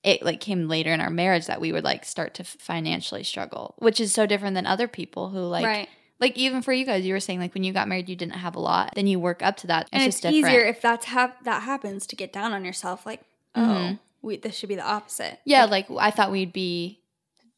it 0.03 0.21
like 0.21 0.41
came 0.41 0.67
later 0.67 0.91
in 0.91 0.99
our 0.99 1.09
marriage 1.09 1.47
that 1.47 1.61
we 1.61 1.71
would 1.71 1.83
like 1.83 2.03
start 2.05 2.33
to 2.35 2.43
financially 2.43 3.23
struggle, 3.23 3.73
which 3.79 3.99
is 3.99 4.13
so 4.13 4.25
different 4.25 4.55
than 4.55 4.65
other 4.65 4.87
people 4.87 5.29
who 5.29 5.39
like 5.39 5.65
right. 5.65 5.89
like 6.19 6.37
even 6.37 6.61
for 6.61 6.73
you 6.73 6.85
guys, 6.85 7.05
you 7.05 7.13
were 7.13 7.19
saying 7.19 7.39
like 7.39 7.53
when 7.53 7.63
you 7.63 7.71
got 7.71 7.87
married, 7.87 8.09
you 8.09 8.15
didn't 8.15 8.33
have 8.33 8.55
a 8.55 8.59
lot. 8.59 8.93
Then 8.95 9.07
you 9.07 9.19
work 9.19 9.41
up 9.41 9.55
to 9.57 9.67
that. 9.67 9.83
It's 9.83 9.89
and 9.93 10.03
it's 10.03 10.25
easier 10.25 10.61
if 10.61 10.81
that's 10.81 11.05
hap- 11.05 11.43
that 11.45 11.63
happens 11.63 12.05
to 12.07 12.15
get 12.15 12.33
down 12.33 12.51
on 12.51 12.65
yourself 12.65 13.05
like 13.05 13.21
oh 13.55 13.61
Mhm. 13.61 13.99
we, 14.21 14.37
this 14.37 14.57
should 14.57 14.69
be 14.69 14.75
the 14.75 14.85
opposite 14.85 15.39
yeah, 15.45 15.65
like 15.65 15.87
I 15.97 16.11
thought 16.11 16.31
we'd 16.31 16.53
be 16.53 16.99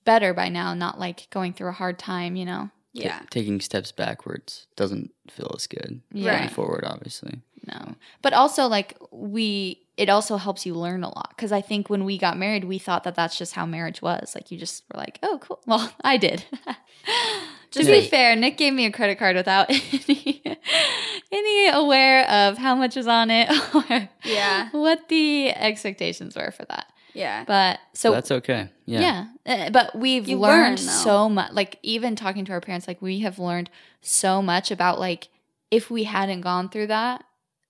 better 0.03 0.33
by 0.35 0.49
now, 0.49 0.75
not 0.75 0.99
like 0.99 1.27
going 1.31 1.53
through 1.53 1.69
a 1.69 1.73
hard 1.73 1.97
time. 1.97 2.35
You 2.35 2.45
know. 2.45 2.69
Yeah 3.03 3.21
taking 3.29 3.59
steps 3.61 3.91
backwards 3.91 4.67
doesn't 4.75 5.11
feel 5.29 5.51
as 5.55 5.67
good. 5.67 6.01
Yeah. 6.11 6.37
Going 6.39 6.49
forward, 6.49 6.83
obviously. 6.85 7.39
No, 7.67 7.95
but 8.21 8.33
also 8.33 8.67
like 8.67 8.95
we, 9.11 9.81
it 9.97 10.07
also 10.07 10.37
helps 10.37 10.65
you 10.67 10.75
learn 10.75 11.03
a 11.03 11.07
lot 11.09 11.29
because 11.35 11.51
I 11.51 11.61
think 11.61 11.89
when 11.89 12.05
we 12.05 12.17
got 12.19 12.37
married, 12.37 12.63
we 12.65 12.77
thought 12.77 13.03
that 13.05 13.15
that's 13.15 13.37
just 13.37 13.53
how 13.53 13.65
marriage 13.65 14.01
was. 14.03 14.35
Like 14.35 14.51
you 14.51 14.57
just 14.59 14.83
were 14.93 14.99
like, 14.99 15.17
oh, 15.23 15.39
cool. 15.41 15.59
Well, 15.67 15.91
I 16.01 16.17
did. 16.17 16.45
to 17.71 17.83
be 17.83 18.07
fair, 18.07 18.35
Nick 18.35 18.57
gave 18.57 18.71
me 18.73 18.85
a 18.85 18.91
credit 18.91 19.17
card 19.17 19.35
without 19.35 19.69
any 19.69 20.43
any 21.31 21.67
aware 21.69 22.29
of 22.29 22.57
how 22.59 22.75
much 22.75 22.97
is 22.97 23.07
on 23.07 23.31
it 23.31 23.49
or 23.73 24.09
Yeah. 24.23 24.69
what 24.71 25.09
the 25.09 25.49
expectations 25.49 26.35
were 26.35 26.51
for 26.51 26.65
that. 26.65 26.85
Yeah 27.15 27.43
But 27.47 27.79
So 27.93 28.09
so 28.09 28.13
that's 28.13 28.31
okay. 28.31 28.69
Yeah. 28.85 29.27
Yeah. 29.45 29.65
Uh, 29.65 29.69
But 29.71 29.95
we've 29.95 30.27
You 30.27 30.37
learned 30.37 30.79
learn, 30.79 30.87
so 31.05 31.27
much. 31.29 31.51
Like, 31.53 31.79
even 31.81 32.15
talking 32.15 32.45
to 32.45 32.51
our 32.51 32.61
parents, 32.61 32.87
like, 32.87 33.01
we 33.01 33.19
have 33.21 33.39
learned 33.39 33.69
so 34.01 34.41
much 34.41 34.69
about, 34.69 34.99
like, 34.99 35.29
if 35.71 35.89
we 35.89 36.03
hadn't 36.03 36.41
gone 36.41 36.69
through 36.69 36.87
that, 36.87 37.23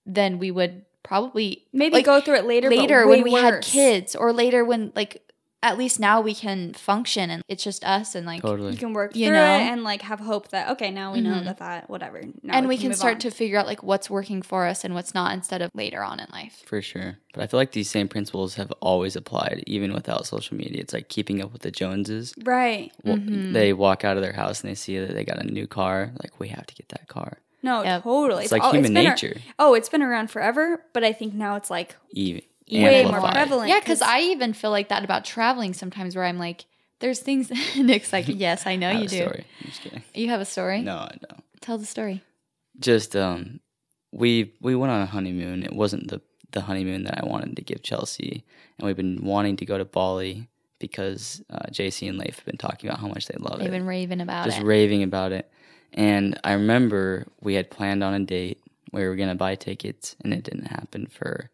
then 0.06 0.40
we 0.40 0.52
would 0.52 0.84
probably 1.04 1.66
maybe 1.72 1.94
like, 1.98 2.06
go 2.06 2.20
through 2.20 2.36
it 2.36 2.46
later 2.46 2.70
but 2.70 2.78
later 2.80 3.08
way 3.08 3.22
when 3.22 3.24
we 3.24 3.34
had 3.34 3.62
kids, 3.64 4.16
or 4.16 4.34
later 4.34 4.66
when, 4.66 4.92
like, 4.96 5.22
at 5.64 5.78
least 5.80 6.00
now 6.00 6.22
we 6.22 6.36
can 6.36 6.74
function 6.74 7.30
and 7.32 7.42
it's 7.48 7.64
just 7.64 7.84
us 7.84 8.14
and, 8.14 8.26
like, 8.28 8.42
Totally. 8.42 8.74
you 8.74 8.78
can 8.78 8.94
work 8.94 9.16
You 9.16 9.28
through 9.28 9.36
know? 9.36 9.56
it 9.56 9.62
and 9.62 9.84
like 9.84 10.04
have 10.04 10.20
hope 10.20 10.50
that 10.50 10.70
okay 10.72 10.92
now 10.92 11.12
we 11.12 11.22
know 11.22 11.34
Mhm. 11.36 11.46
that 11.46 11.58
that 11.60 11.90
whatever 11.90 12.22
now 12.44 12.54
and 12.58 12.68
we 12.68 12.78
can 12.78 12.90
move 12.90 12.98
start 12.98 13.16
on. 13.16 13.20
to 13.22 13.32
figure 13.32 13.58
out, 13.58 13.66
like, 13.66 13.82
what's 13.82 14.08
working 14.10 14.42
for 14.44 14.68
us 14.68 14.84
and 14.84 14.94
what's 14.94 15.14
not 15.16 15.34
instead 15.34 15.62
of 15.64 15.72
later 15.74 16.04
on 16.04 16.20
in 16.20 16.28
life. 16.32 16.62
For 16.66 16.82
sure. 16.82 17.18
But 17.34 17.44
I 17.44 17.48
feel 17.48 17.60
like 17.60 17.72
these 17.72 17.90
same 17.90 18.08
principles 18.08 18.56
have 18.56 18.72
always 18.80 19.16
applied, 19.16 19.64
even 19.66 19.92
without 19.94 20.28
social 20.28 20.56
media. 20.56 20.82
It's 20.82 20.94
like 20.94 21.10
keeping 21.10 21.42
up 21.42 21.52
with 21.52 21.64
the 21.64 21.72
Joneses. 21.72 22.34
right 22.44 22.92
Wa- 23.04 23.16
Mm-hmm. 23.16 23.54
They 23.54 23.74
walk 23.74 24.06
out 24.06 24.18
of 24.18 24.24
their 24.24 24.34
house 24.34 24.62
and 24.62 24.70
they 24.70 24.76
see 24.76 25.00
that 25.00 25.14
they 25.16 25.24
got 25.26 25.40
a 25.40 25.44
new 25.46 25.66
car. 25.68 26.12
Like, 26.22 26.40
we 26.40 26.50
have 26.50 26.66
to 26.68 26.76
get 26.76 26.90
that 26.90 27.08
car. 27.08 27.40
no 27.64 27.82
Yep. 27.84 28.04
totally 28.04 28.44
It's 28.44 28.52
like 28.52 28.62
all- 28.62 28.72
human 28.74 28.94
been 28.94 29.08
ar- 29.08 29.14
nature. 29.14 29.38
oh 29.58 29.74
it's 29.74 29.90
been 29.90 30.04
around 30.04 30.30
forever 30.30 30.84
but 30.94 31.04
I 31.04 31.12
think 31.14 31.34
now 31.34 31.56
it's 31.56 31.72
like 31.72 31.96
Even 32.12 32.44
way 32.72 33.04
more 33.06 33.22
prevalent 33.22 33.70
Yeah, 33.70 33.80
because 33.80 34.02
I 34.02 34.22
even 34.22 34.54
feel 34.54 34.72
like 34.72 34.90
that 34.90 35.04
about 35.04 35.26
traveling 35.26 35.74
sometimes 35.74 36.16
where 36.16 36.26
I'm 36.26 36.40
like, 36.40 36.66
there's 37.00 37.20
things. 37.20 37.52
Nick's 37.76 38.12
like, 38.14 38.26
yes, 38.28 38.66
I 38.66 38.76
know 38.76 38.90
I 38.90 38.94
have 38.94 39.02
you 39.02 39.08
a 39.08 39.10
do. 39.10 39.18
Story. 39.18 39.46
I'm 39.62 39.68
just 39.68 39.82
kidding. 39.82 40.04
You 40.14 40.30
have 40.30 40.42
a 40.42 40.46
story? 40.46 40.82
No, 40.82 40.98
I 40.98 41.16
don't. 41.28 41.44
Tell 41.62 41.78
the 41.78 41.86
story. 41.86 42.24
Just 42.80 43.16
um, 43.16 43.60
we 44.12 44.54
we 44.62 44.76
went 44.76 44.92
on 44.92 45.02
a 45.02 45.06
honeymoon. 45.06 45.64
It 45.64 45.74
wasn't 45.74 46.10
the 46.10 46.22
the 46.52 46.62
honeymoon 46.62 47.04
that 47.04 47.22
I 47.22 47.26
wanted 47.26 47.56
to 47.56 47.62
give 47.62 47.84
Chelsea, 47.84 48.44
and 48.78 48.86
we've 48.86 48.96
been 48.96 49.24
wanting 49.24 49.58
to 49.58 49.66
go 49.66 49.78
to 49.78 49.86
Bali 49.86 50.48
because 50.80 51.42
uh, 51.50 51.68
JC 51.72 52.10
and 52.10 52.18
Leif 52.18 52.38
have 52.38 52.46
been 52.46 52.58
talking 52.58 52.90
about 52.90 53.00
how 53.00 53.08
much 53.08 53.28
they 53.28 53.38
love 53.38 53.60
it. 53.60 53.64
They've 53.64 53.72
been 53.72 53.88
raving 53.88 54.22
about 54.22 54.46
just 54.46 54.58
it. 54.58 54.60
Just 54.62 54.68
raving 54.68 55.04
about 55.04 55.32
it. 55.32 55.50
And 55.94 56.40
I 56.44 56.54
remember 56.54 57.26
we 57.42 57.54
had 57.54 57.72
planned 57.72 58.04
on 58.04 58.14
a 58.14 58.20
date 58.20 58.62
where 58.92 59.04
we 59.04 59.10
were 59.10 59.16
gonna 59.16 59.36
buy 59.36 59.56
tickets, 59.56 60.16
and 60.24 60.34
it 60.34 60.44
didn't 60.44 60.68
happen 60.68 61.08
for 61.08 61.50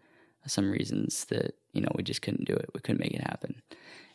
some 0.47 0.71
reasons 0.71 1.25
that 1.25 1.55
you 1.73 1.81
know 1.81 1.89
we 1.95 2.03
just 2.03 2.21
couldn't 2.21 2.45
do 2.45 2.53
it. 2.53 2.69
We 2.73 2.79
couldn't 2.79 2.99
make 3.01 3.13
it 3.13 3.21
happen. 3.21 3.61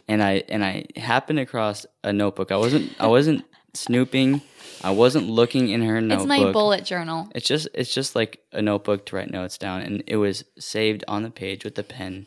And 0.08 0.22
I 0.22 0.44
and 0.48 0.64
I 0.64 0.86
happened 0.96 1.38
across 1.40 1.86
a 2.04 2.12
notebook. 2.12 2.50
I 2.52 2.56
wasn't 2.56 2.92
I 3.00 3.06
wasn't 3.06 3.44
snooping. 3.74 4.40
I 4.82 4.90
wasn't 4.90 5.28
looking 5.28 5.68
in 5.70 5.82
her 5.82 6.00
notebook. 6.00 6.28
it's 6.38 6.44
my 6.44 6.52
bullet 6.52 6.84
journal. 6.84 7.28
It's 7.34 7.46
just 7.46 7.68
it's 7.74 7.92
just 7.92 8.14
like 8.14 8.40
a 8.52 8.62
notebook 8.62 9.06
to 9.06 9.16
write 9.16 9.30
notes 9.30 9.58
down, 9.58 9.82
and 9.82 10.02
it 10.06 10.16
was 10.16 10.44
saved 10.58 11.04
on 11.08 11.22
the 11.22 11.30
page 11.30 11.64
with 11.64 11.78
a 11.78 11.82
pen, 11.82 12.26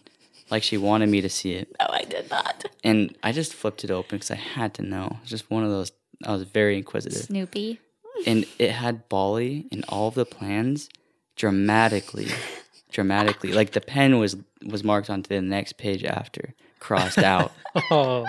like 0.49 0.63
she 0.63 0.77
wanted 0.77 1.09
me 1.09 1.21
to 1.21 1.29
see 1.29 1.53
it. 1.53 1.73
No, 1.79 1.87
I 1.89 2.03
did 2.03 2.29
not. 2.29 2.65
And 2.83 3.15
I 3.23 3.31
just 3.31 3.53
flipped 3.53 3.83
it 3.83 3.91
open 3.91 4.17
because 4.17 4.31
I 4.31 4.35
had 4.35 4.73
to 4.75 4.81
know. 4.81 5.17
It's 5.21 5.29
just 5.31 5.49
one 5.51 5.63
of 5.63 5.69
those. 5.69 5.91
I 6.25 6.31
was 6.33 6.43
very 6.43 6.75
inquisitive 6.77 7.23
Snoopy. 7.23 7.79
and 8.25 8.45
it 8.57 8.71
had 8.71 9.07
Bali 9.07 9.67
and 9.71 9.85
all 9.87 10.09
of 10.09 10.15
the 10.15 10.25
plans 10.25 10.89
dramatically, 11.37 12.27
dramatically. 12.91 13.51
Like 13.53 13.71
the 13.71 13.81
pen 13.81 14.19
was 14.19 14.35
was 14.65 14.83
marked 14.83 15.09
onto 15.09 15.29
the 15.29 15.41
next 15.41 15.77
page 15.77 16.03
after, 16.03 16.53
crossed 16.79 17.17
out, 17.19 17.51
Oh, 17.91 18.25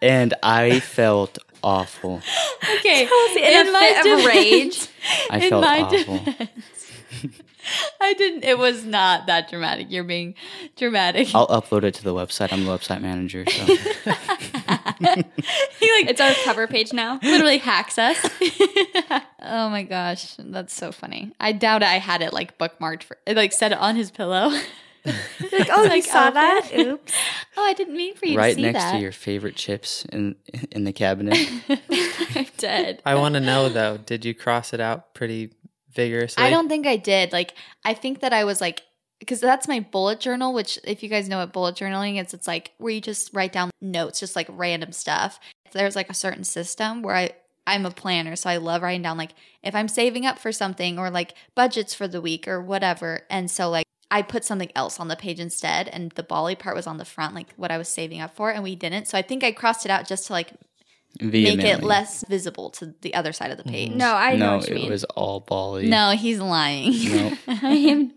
and 0.00 0.34
I 0.42 0.80
felt 0.80 1.38
awful. 1.62 2.22
Okay. 2.78 3.02
in 3.02 3.08
a 3.08 3.78
fit 3.78 4.18
of 4.18 4.24
rage. 4.24 4.88
I 5.30 5.48
felt 5.48 5.64
awful. 5.64 6.18
defense, 6.18 6.50
I 8.00 8.14
didn't. 8.14 8.44
It 8.44 8.58
was 8.58 8.84
not 8.84 9.26
that 9.26 9.48
dramatic. 9.50 9.88
You're 9.90 10.04
being 10.04 10.34
dramatic. 10.76 11.34
I'll 11.34 11.46
upload 11.48 11.84
it 11.84 11.94
to 11.94 12.04
the 12.04 12.14
website. 12.14 12.52
I'm 12.52 12.64
the 12.64 12.70
website 12.70 13.00
manager, 13.00 13.44
so 13.48 13.64
he 15.78 15.92
like 15.92 16.08
it's 16.08 16.20
our 16.20 16.32
cover 16.44 16.66
page 16.66 16.92
now 16.92 17.18
literally 17.22 17.58
hacks 17.58 17.98
us. 17.98 18.16
oh 19.42 19.68
my 19.68 19.82
gosh, 19.82 20.34
that's 20.38 20.74
so 20.74 20.92
funny. 20.92 21.32
I 21.40 21.52
doubt 21.52 21.82
I 21.82 21.98
had 21.98 22.22
it 22.22 22.32
like 22.32 22.58
bookmarked 22.58 23.02
for 23.04 23.16
like 23.26 23.52
set 23.52 23.72
it 23.72 23.78
on 23.78 23.96
his 23.96 24.10
pillow. 24.10 24.52
like 25.04 25.68
oh 25.72 25.82
you 25.82 25.88
Like, 25.88 26.04
saw 26.04 26.28
open. 26.28 26.34
that 26.34 26.70
oops 26.78 27.12
oh, 27.56 27.64
I 27.64 27.72
didn't 27.72 27.96
mean 27.96 28.14
for 28.14 28.26
you 28.26 28.38
right 28.38 28.50
to 28.50 28.54
see 28.54 28.62
that. 28.62 28.66
Right 28.68 28.72
next 28.74 28.84
that. 28.84 28.92
to 28.92 28.98
your 29.02 29.10
favorite 29.10 29.56
chips 29.56 30.04
in 30.12 30.36
in 30.70 30.84
the 30.84 30.92
cabinet. 30.92 31.36
I'm 32.36 32.46
dead 32.56 33.02
I 33.04 33.16
want 33.16 33.34
to 33.34 33.40
know 33.40 33.68
though. 33.68 33.96
Did 33.96 34.24
you 34.24 34.32
cross 34.32 34.72
it 34.72 34.78
out 34.80 35.12
pretty 35.12 35.50
vigorously? 35.94 36.42
I 36.42 36.50
don't 36.50 36.68
think 36.68 36.86
I 36.86 36.96
did. 36.96 37.32
Like, 37.32 37.54
I 37.84 37.94
think 37.94 38.20
that 38.20 38.32
I 38.32 38.44
was 38.44 38.60
like, 38.60 38.82
because 39.18 39.40
that's 39.40 39.68
my 39.68 39.80
bullet 39.80 40.20
journal. 40.20 40.52
Which, 40.52 40.78
if 40.84 41.02
you 41.02 41.08
guys 41.08 41.28
know 41.28 41.38
what 41.38 41.52
bullet 41.52 41.76
journaling 41.76 42.20
is, 42.20 42.34
it's 42.34 42.48
like 42.48 42.72
where 42.78 42.92
you 42.92 43.00
just 43.00 43.30
write 43.32 43.52
down 43.52 43.70
notes, 43.80 44.20
just 44.20 44.36
like 44.36 44.48
random 44.50 44.92
stuff. 44.92 45.38
There's 45.72 45.96
like 45.96 46.10
a 46.10 46.14
certain 46.14 46.44
system 46.44 47.02
where 47.02 47.16
I. 47.16 47.30
I'm 47.64 47.86
a 47.86 47.92
planner, 47.92 48.34
so 48.34 48.50
I 48.50 48.56
love 48.56 48.82
writing 48.82 49.02
down 49.02 49.16
like 49.16 49.34
if 49.62 49.72
I'm 49.72 49.86
saving 49.86 50.26
up 50.26 50.36
for 50.36 50.50
something 50.50 50.98
or 50.98 51.10
like 51.10 51.34
budgets 51.54 51.94
for 51.94 52.08
the 52.08 52.20
week 52.20 52.48
or 52.48 52.60
whatever. 52.60 53.20
And 53.30 53.48
so 53.48 53.70
like 53.70 53.86
I 54.10 54.22
put 54.22 54.44
something 54.44 54.72
else 54.74 54.98
on 54.98 55.06
the 55.06 55.14
page 55.14 55.38
instead, 55.38 55.86
and 55.86 56.10
the 56.10 56.24
Bali 56.24 56.56
part 56.56 56.74
was 56.74 56.88
on 56.88 56.98
the 56.98 57.04
front, 57.04 57.36
like 57.36 57.54
what 57.54 57.70
I 57.70 57.78
was 57.78 57.88
saving 57.88 58.20
up 58.20 58.34
for, 58.34 58.50
and 58.50 58.64
we 58.64 58.74
didn't. 58.74 59.06
So 59.06 59.16
I 59.16 59.22
think 59.22 59.44
I 59.44 59.52
crossed 59.52 59.84
it 59.84 59.92
out 59.92 60.08
just 60.08 60.26
to 60.26 60.32
like 60.32 60.54
make 61.20 61.62
it 61.62 61.82
less 61.82 62.24
visible 62.26 62.70
to 62.70 62.94
the 63.02 63.14
other 63.14 63.32
side 63.32 63.50
of 63.50 63.58
the 63.58 63.64
page. 63.64 63.90
Mm-hmm. 63.90 63.98
no 63.98 64.14
I 64.14 64.36
know 64.36 64.46
no, 64.52 64.56
what 64.58 64.68
you 64.68 64.74
it 64.74 64.78
mean 64.82 64.90
was 64.90 65.04
all 65.04 65.40
Bali. 65.40 65.88
No, 65.88 66.10
he's 66.12 66.38
lying. 66.40 66.92
No. 67.10 67.32
I 67.48 67.74
am. 67.74 68.12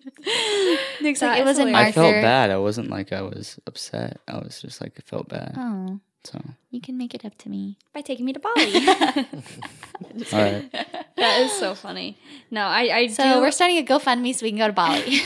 Nick's 1.02 1.22
like, 1.22 1.40
it 1.40 1.46
was 1.46 1.60
is 1.60 1.66
in 1.66 1.76
I 1.76 1.92
felt 1.92 2.14
bad. 2.14 2.50
I 2.52 2.58
wasn't 2.58 2.90
like 2.90 3.12
I 3.14 3.22
was 3.22 3.60
upset. 3.68 4.20
I 4.28 4.38
was 4.38 4.62
just 4.62 4.82
like 4.82 4.94
I 4.98 5.02
felt 5.02 5.28
bad. 5.30 5.56
Oh, 5.58 6.00
So, 6.24 6.42
You 6.72 6.82
can 6.82 6.98
make 6.98 7.14
it 7.14 7.24
up 7.26 7.38
to 7.40 7.50
me. 7.50 7.78
by 7.94 8.02
taking 8.02 8.26
me 8.26 8.34
to 8.34 8.40
Bali. 8.40 8.74
all 10.34 10.42
right. 10.42 10.72
that 11.18 11.40
is 11.42 11.52
so 11.54 11.76
funny. 11.76 12.18
No, 12.50 12.62
I 12.62 12.90
I 12.96 13.08
So 13.08 13.24
do, 13.24 13.42
we're 13.42 13.52
starting 13.52 13.78
a 13.78 13.84
GoFundMe 13.84 14.34
so 14.34 14.44
we 14.46 14.52
can 14.52 14.60
go 14.60 14.68
to 14.68 14.74
Bali. 14.74 15.22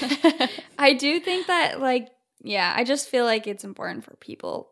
I 0.78 0.94
do 0.94 1.20
think 1.20 1.48
that 1.48 1.80
like 1.80 2.10
yeah, 2.42 2.74
I 2.76 2.84
just 2.84 3.10
feel 3.10 3.26
like 3.26 3.48
it's 3.48 3.64
important 3.64 4.04
for 4.06 4.16
people. 4.16 4.70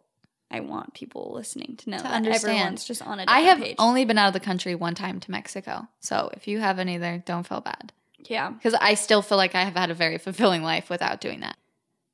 I 0.50 0.62
want 0.62 0.94
people 0.94 1.32
listening 1.36 1.76
to 1.78 1.90
know 1.90 1.98
To 1.98 2.04
that 2.04 2.14
understand. 2.14 2.52
everyone's 2.58 2.86
just 2.86 3.02
on 3.02 3.20
a 3.20 3.26
different 3.26 3.30
I 3.30 3.40
have 3.42 3.60
page. 3.60 3.76
only 3.80 4.06
been 4.06 4.18
out 4.18 4.28
of 4.28 4.34
the 4.34 4.40
country 4.40 4.76
one 4.76 4.96
time 4.96 5.20
to 5.20 5.32
Mexico. 5.32 5.88
So 6.00 6.30
if 6.34 6.48
you 6.48 6.60
have 6.60 6.80
any 6.80 6.98
there, 6.98 7.22
don't 7.26 7.46
feel 7.46 7.60
bad. 7.62 7.92
yeah. 8.26 8.52
Because 8.52 8.74
I 8.76 8.94
still 8.94 9.22
feel 9.22 9.38
like 9.38 9.56
I 9.56 9.64
have 9.64 9.76
had 9.76 9.92
a 9.92 9.94
very 9.94 10.18
fulfilling 10.28 10.64
life 10.64 10.90
without 10.90 11.20
doing 11.22 11.42
that. 11.42 11.58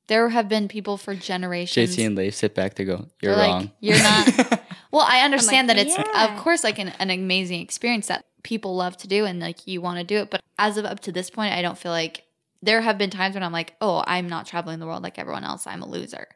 There 0.06 0.28
have 0.30 0.48
been 0.48 0.68
people 0.68 0.96
for 0.98 1.14
generations. 1.14 1.96
JC 1.96 2.04
and 2.06 2.14
Leif 2.16 2.34
sit 2.34 2.54
back 2.54 2.74
to 2.74 2.84
go, 2.84 3.06
you're 3.22 3.34
They're 3.34 3.42
like, 3.46 3.50
wrong. 3.52 3.70
You're 3.80 4.02
not. 4.02 4.62
well, 4.90 5.06
I 5.08 5.20
understand 5.24 5.68
like, 5.68 5.78
that 5.78 5.86
it's, 5.86 5.96
yeah. 5.96 6.34
of 6.34 6.38
course, 6.42 6.62
like 6.62 6.78
an, 6.78 6.88
an 6.98 7.10
amazing 7.10 7.60
experience 7.60 8.08
that 8.08 8.24
people 8.42 8.76
love 8.76 8.96
to 8.98 9.08
do 9.08 9.24
and 9.24 9.40
like 9.40 9.66
you 9.66 9.80
want 9.80 9.98
to 9.98 10.04
do 10.04 10.18
it. 10.18 10.30
But 10.30 10.42
as 10.58 10.76
of 10.76 10.84
up 10.84 11.00
to 11.00 11.12
this 11.12 11.30
point, 11.30 11.54
I 11.54 11.62
don't 11.62 11.78
feel 11.78 11.92
like 11.92 12.24
there 12.62 12.82
have 12.82 12.98
been 12.98 13.08
times 13.10 13.34
when 13.34 13.42
I'm 13.42 13.52
like, 13.52 13.74
oh, 13.80 14.02
I'm 14.06 14.28
not 14.28 14.46
traveling 14.46 14.78
the 14.78 14.86
world 14.86 15.02
like 15.02 15.18
everyone 15.18 15.44
else. 15.44 15.66
I'm 15.66 15.80
a 15.82 15.88
loser. 15.88 16.26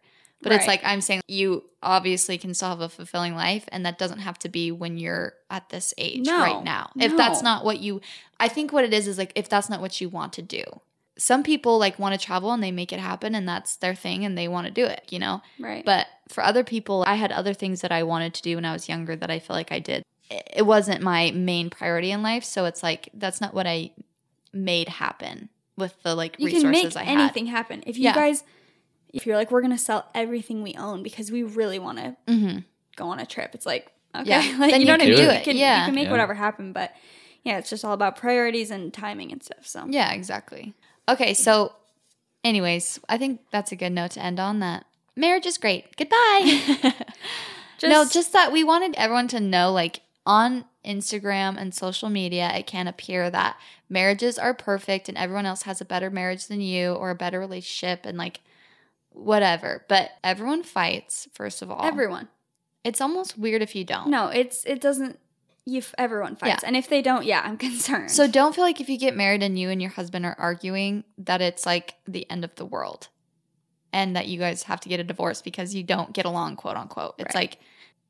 But 0.41 0.53
it's 0.53 0.67
like 0.67 0.81
I'm 0.85 1.01
saying 1.01 1.23
you 1.27 1.65
obviously 1.83 2.39
can 2.39 2.55
still 2.55 2.69
have 2.69 2.81
a 2.81 2.89
fulfilling 2.89 3.35
life, 3.35 3.65
and 3.73 3.85
that 3.85 3.99
doesn't 3.99 4.21
have 4.21 4.39
to 4.41 4.49
be 4.49 4.71
when 4.71 4.97
you're 4.99 5.35
at 5.51 5.69
this 5.71 5.93
age 5.99 6.27
No, 6.27 6.39
right 6.39 6.65
now. 6.65 6.91
If 6.97 7.17
that's 7.17 7.43
not 7.43 7.65
what 7.65 7.81
you, 7.81 8.01
I 8.39 8.49
think 8.49 8.73
what 8.73 8.85
it 8.85 8.93
is 8.95 9.09
is 9.09 9.19
like 9.19 9.33
if 9.35 9.49
that's 9.49 9.69
not 9.69 9.81
what 9.81 10.01
you 10.01 10.09
want 10.09 10.33
to 10.35 10.43
do. 10.43 10.63
Some 11.19 11.43
people 11.43 11.79
like 11.79 11.99
want 11.99 12.19
to 12.19 12.25
travel 12.25 12.53
and 12.53 12.63
they 12.63 12.71
make 12.71 12.93
it 12.93 13.01
happen, 13.01 13.35
and 13.35 13.49
that's 13.49 13.75
their 13.77 13.95
thing, 13.97 14.25
and 14.25 14.39
they 14.39 14.47
want 14.47 14.67
to 14.69 14.73
do 14.73 14.85
it. 14.85 15.07
You 15.11 15.19
know, 15.19 15.43
Right. 15.59 15.85
but 15.85 16.07
for 16.29 16.45
other 16.45 16.63
people, 16.63 17.03
I 17.07 17.17
had 17.17 17.33
other 17.33 17.53
things 17.55 17.81
that 17.81 17.91
I 17.91 18.05
wanted 18.05 18.35
to 18.35 18.43
do 18.43 18.55
when 18.55 18.65
I 18.65 18.73
was 18.73 18.89
younger 18.89 19.17
that 19.17 19.31
I 19.31 19.41
feel 19.41 19.57
like 19.57 19.73
I 19.73 19.81
did. 19.81 20.05
It 20.31 20.67
wasn't 20.67 21.03
my 21.03 21.33
main 21.33 21.71
priority 21.71 22.13
in 22.13 22.23
life, 22.23 22.45
so 22.45 22.65
it's 22.67 22.83
like 22.83 23.09
that's 23.15 23.41
not 23.41 23.55
what 23.55 23.67
I 23.67 23.91
made 24.53 24.89
happen 24.89 25.49
with 25.77 26.01
the 26.03 26.15
like 26.15 26.37
you 26.39 26.47
resources 26.47 26.95
can 26.95 27.03
I 27.03 27.05
make 27.05 27.09
anything 27.21 27.47
happen. 27.47 27.83
If 27.87 27.97
you 27.99 28.05
Yeah. 28.05 28.15
guys 28.15 28.45
if 29.13 29.27
you're 29.27 29.37
like 29.37 29.51
we're 29.51 29.61
going 29.61 29.73
to 29.73 29.79
sell 29.79 30.09
everything 30.15 30.63
we 30.63 30.75
own 30.75 31.03
because 31.03 31.31
we 31.31 31.43
really 31.43 31.79
want 31.79 31.99
to 31.99 32.05
had. 32.05 32.17
hmm 32.27 32.59
go 32.97 33.07
on 33.09 33.19
a 33.21 33.27
trip. 33.27 33.55
It's 33.55 33.67
like 33.67 33.93
okay, 34.15 34.29
Yeah, 34.29 34.41
like 34.59 34.71
then 34.73 34.81
you 34.81 34.87
you 34.87 34.87
know 34.87 34.93
what 34.95 35.01
I 35.03 35.05
can 35.05 35.11
mean? 35.11 35.17
do 35.17 35.23
You 35.23 35.31
it. 35.31 35.45
can, 35.45 35.57
Yeah. 35.57 35.79
you 35.81 35.85
can 35.87 35.95
make 35.95 36.05
Yeah. 36.07 36.11
whatever 36.11 36.35
happen, 36.35 36.73
but 36.73 36.93
yeah, 37.45 37.59
it's 37.59 37.71
just 37.71 37.85
all 37.85 37.93
about 37.93 38.17
priorities 38.17 38.71
and 38.71 38.93
timing 38.93 39.31
and 39.33 39.43
stuff. 39.43 39.67
So 39.67 39.87
Yeah, 39.89 40.13
exactly. 40.13 40.75
Okay, 41.09 41.33
so 41.35 41.75
anyways, 42.45 43.01
I 43.09 43.19
think 43.19 43.41
that's 43.51 43.73
a 43.73 43.77
good 43.77 43.93
note 43.93 44.13
to 44.13 44.21
end 44.23 44.41
on. 44.41 44.59
That 44.61 44.85
marriage 45.17 45.47
is 45.47 45.59
great. 45.59 45.97
Goodbye. 45.97 46.95
no, 47.83 48.05
just 48.07 48.33
that 48.33 48.53
we 48.53 48.65
wanted 48.65 48.95
everyone 48.97 49.29
to 49.29 49.41
know, 49.41 49.73
like 49.73 50.01
on 50.27 50.65
Instagram 50.85 51.57
and 51.57 51.75
social 51.75 52.09
media, 52.11 52.51
it 52.55 52.67
can 52.67 52.87
appear 52.89 53.31
that 53.31 53.57
marriages 53.89 54.39
are 54.39 54.55
perfect 54.55 55.09
and 55.09 55.17
everyone 55.17 55.47
else 55.47 55.63
has 55.63 55.81
a 55.81 55.85
better 55.85 56.11
marriage 56.11 56.47
than 56.49 56.61
you 56.61 56.93
or 56.93 57.11
a 57.11 57.15
better 57.15 57.39
relationship 57.39 58.05
and 58.05 58.19
like 58.19 58.41
whatever. 59.19 59.85
But 59.89 60.11
everyone 60.25 60.63
fights, 60.63 61.29
first 61.35 61.63
of 61.63 61.71
all. 61.71 61.85
everyone. 61.85 62.29
It's 62.85 63.01
almost 63.01 63.37
weird 63.37 63.61
if 63.63 63.75
you 63.75 63.85
don't. 63.85 64.09
No, 64.09 64.29
it's 64.29 64.65
it 64.65 64.81
doesn't. 64.81 65.19
You 65.67 65.83
everyone 65.99 66.37
fights, 66.37 66.63
Yeah. 66.63 66.67
and 66.69 66.77
if 66.77 66.89
they 66.89 67.03
don't, 67.03 67.25
yeah, 67.27 67.43
I'm 67.45 67.59
concerned. 67.69 68.11
So 68.11 68.27
don't 68.27 68.55
feel 68.55 68.65
like 68.65 68.81
if 68.81 68.89
you 68.89 68.99
get 68.99 69.15
married 69.17 69.43
and 69.43 69.59
you 69.59 69.69
and 69.69 69.83
your 69.83 69.91
husband 69.91 70.25
are 70.25 70.37
arguing 70.39 71.05
that 71.19 71.43
it's 71.43 71.67
like 71.67 71.97
the 72.07 72.29
end 72.31 72.45
of 72.45 72.55
the 72.55 72.65
world 72.65 73.09
and 73.93 74.17
that 74.17 74.29
you 74.29 74.39
guys 74.39 74.63
have 74.63 74.81
to 74.81 74.89
get 74.89 75.01
a 75.01 75.05
divorce 75.05 75.43
because 75.43 75.75
you 75.75 75.83
don't 75.83 76.13
get 76.15 76.25
along, 76.25 76.57
quote 76.57 76.77
unquote. 76.77 77.17
It's 77.19 77.35
Right. 77.35 77.51
like, 77.51 77.59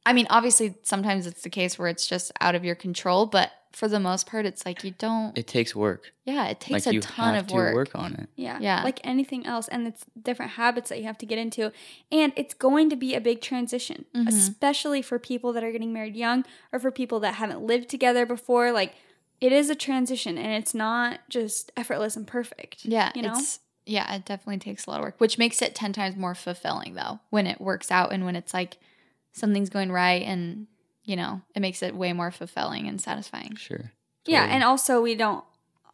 I 0.07 0.13
mean, 0.13 0.27
obviously 0.31 0.77
sometimes 0.85 1.27
it's 1.27 1.43
the 1.43 1.51
case 1.51 1.79
where 1.79 1.89
it's 1.89 2.07
just 2.07 2.31
out 2.41 2.55
of 2.55 2.65
your 2.65 2.75
control, 2.77 3.27
but 3.27 3.51
for 3.73 3.87
the 3.89 4.01
most 4.01 4.27
part, 4.27 4.47
it's 4.47 4.65
like 4.67 4.83
you 4.85 4.93
don't. 4.99 5.37
It 5.37 5.47
takes 5.47 5.75
work. 5.77 6.13
yeah, 6.25 6.47
it 6.49 6.59
takes 6.61 6.87
like 6.87 6.93
a 6.93 6.95
you 6.95 7.01
ton 7.01 7.35
have 7.35 7.45
of 7.45 7.49
to 7.49 7.55
work. 7.55 7.75
work 7.75 7.91
on 7.95 8.15
it. 8.15 8.29
yeah, 8.37 8.59
Yeah. 8.61 8.83
like 8.83 9.01
anything 9.05 9.47
else, 9.47 9.69
and 9.69 9.87
it's 9.87 10.05
different 10.21 10.53
habits 10.53 10.89
that 10.91 10.99
you 10.99 11.05
have 11.05 11.19
to 11.19 11.27
get 11.27 11.39
into, 11.39 11.73
and 12.11 12.33
it's 12.37 12.55
going 12.55 12.91
to 12.91 12.97
be 12.97 13.15
a 13.15 13.21
big 13.21 13.41
transition, 13.41 14.05
Mhm. 14.15 14.29
especially 14.29 15.03
for 15.03 15.19
people 15.19 15.53
that 15.53 15.63
are 15.65 15.73
getting 15.73 15.93
married 15.93 16.17
young 16.17 16.45
or 16.73 16.79
for 16.79 16.91
people 16.91 17.21
that 17.21 17.35
haven't 17.35 17.63
lived 17.63 17.89
together 17.89 18.25
before. 18.27 18.73
Like, 18.73 18.95
it 19.41 19.53
is 19.53 19.71
a 19.71 19.75
transition, 19.75 20.37
and 20.39 20.53
it's 20.53 20.75
not 20.75 21.21
just 21.29 21.71
effortless 21.77 22.17
and 22.17 22.27
perfect. 22.27 22.85
Yeah, 22.85 23.13
you 23.15 23.23
know. 23.23 23.33
it's 23.33 23.61
yeah, 23.87 24.15
it 24.15 24.25
definitely 24.27 24.59
takes 24.59 24.85
a 24.87 24.91
lot 24.91 25.01
of 25.01 25.05
work, 25.05 25.15
which 25.19 25.39
makes 25.39 25.63
it 25.63 25.75
ten 25.75 25.93
times 25.93 26.15
more 26.17 26.35
fulfilling 26.35 26.95
though 26.95 27.21
when 27.31 27.47
it 27.47 27.61
works 27.61 27.91
out 27.91 28.13
and 28.13 28.25
when 28.27 28.37
it's 28.37 28.53
like 28.53 28.77
something's 29.33 29.71
going 29.71 29.91
right 29.93 30.23
and 30.23 30.67
you 31.09 31.17
know 31.17 31.41
it 31.55 31.61
makes 31.61 31.83
it 31.83 31.95
way 31.97 32.13
more 32.13 32.31
fulfilling 32.31 32.87
and 32.87 33.01
satisfying. 33.01 33.57
Sure. 33.57 33.93
Yeah, 34.27 34.45
and 34.45 34.63
also 34.63 35.01
we 35.01 35.15
don't. 35.15 35.43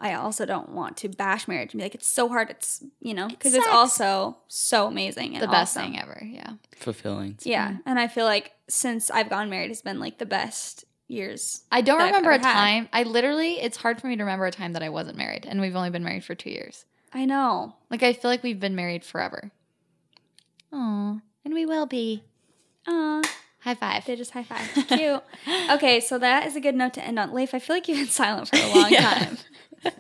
I 0.01 0.15
also 0.15 0.45
don't 0.45 0.71
want 0.71 0.97
to 0.99 1.09
bash 1.09 1.47
marriage 1.47 1.73
and 1.73 1.79
be 1.79 1.85
like 1.85 1.95
it's 1.95 2.09
so 2.09 2.29
hard. 2.29 2.51
It's 2.51 2.83
you 3.01 3.15
know 3.15 3.29
because 3.29 3.55
it's 3.55 3.67
also 3.69 4.37
so 4.49 4.89
amazing 4.89 5.35
and 5.35 5.43
The 5.43 5.47
best 5.47 5.77
awesome. 5.77 5.93
thing 5.93 6.01
ever. 6.01 6.21
Yeah. 6.25 6.55
fulfilling. 6.77 7.39
Yeah, 7.45 7.77
and 7.87 7.99
I 7.99 8.09
feel 8.09 8.25
like 8.27 8.53
since 8.69 9.09
I've 9.11 9.31
gone 9.31 9.49
married, 9.49 9.71
it's 9.71 9.83
been 9.83 10.01
like 10.01 10.19
the 10.19 10.27
best 10.27 10.85
years. 11.07 11.63
I 11.71 11.81
don't 11.81 12.03
remember 12.03 12.31
a 12.33 12.35
ever 12.35 12.45
had. 12.47 12.55
time. 12.55 12.89
I 12.93 13.05
literally, 13.05 13.61
it's 13.61 13.77
hard 13.77 14.01
for 14.01 14.09
me 14.09 14.17
to 14.17 14.23
remember 14.25 14.47
a 14.47 14.51
time 14.51 14.73
that 14.73 14.83
I 14.83 14.89
wasn't 14.89 15.17
married, 15.17 15.47
and 15.47 15.61
we've 15.61 15.77
only 15.77 15.91
been 15.91 16.03
married 16.03 16.25
for 16.25 16.35
two 16.35 16.51
years. 16.51 16.87
I 17.13 17.25
know. 17.27 17.77
Like 17.89 18.03
I 18.03 18.15
feel 18.15 18.31
like 18.33 18.43
we've 18.43 18.59
been 18.59 18.75
married 18.75 19.05
forever. 19.05 19.53
Oh, 20.73 21.21
and 21.45 21.55
we 21.55 21.67
will 21.67 21.87
be. 21.87 22.25
Uh, 22.87 23.23
High 23.65 23.75
five. 23.75 24.05
they 24.05 24.15
just 24.17 24.31
high 24.33 24.45
five. 24.45 24.69
Cute. 24.89 25.23
okay, 25.71 25.99
so 26.01 26.19
that 26.19 26.47
is 26.47 26.55
a 26.55 26.61
good 26.61 26.75
note 26.75 26.95
to 26.95 27.05
end 27.05 27.19
on. 27.19 27.33
Leif, 27.33 27.55
I 27.55 27.59
feel 27.59 27.75
like 27.77 27.89
you've 27.89 27.99
been 27.99 28.07
silent 28.09 28.49
for 28.49 28.57
a 28.57 28.75
long 28.75 28.91
Yeah. 28.91 29.01
time. 29.25 29.39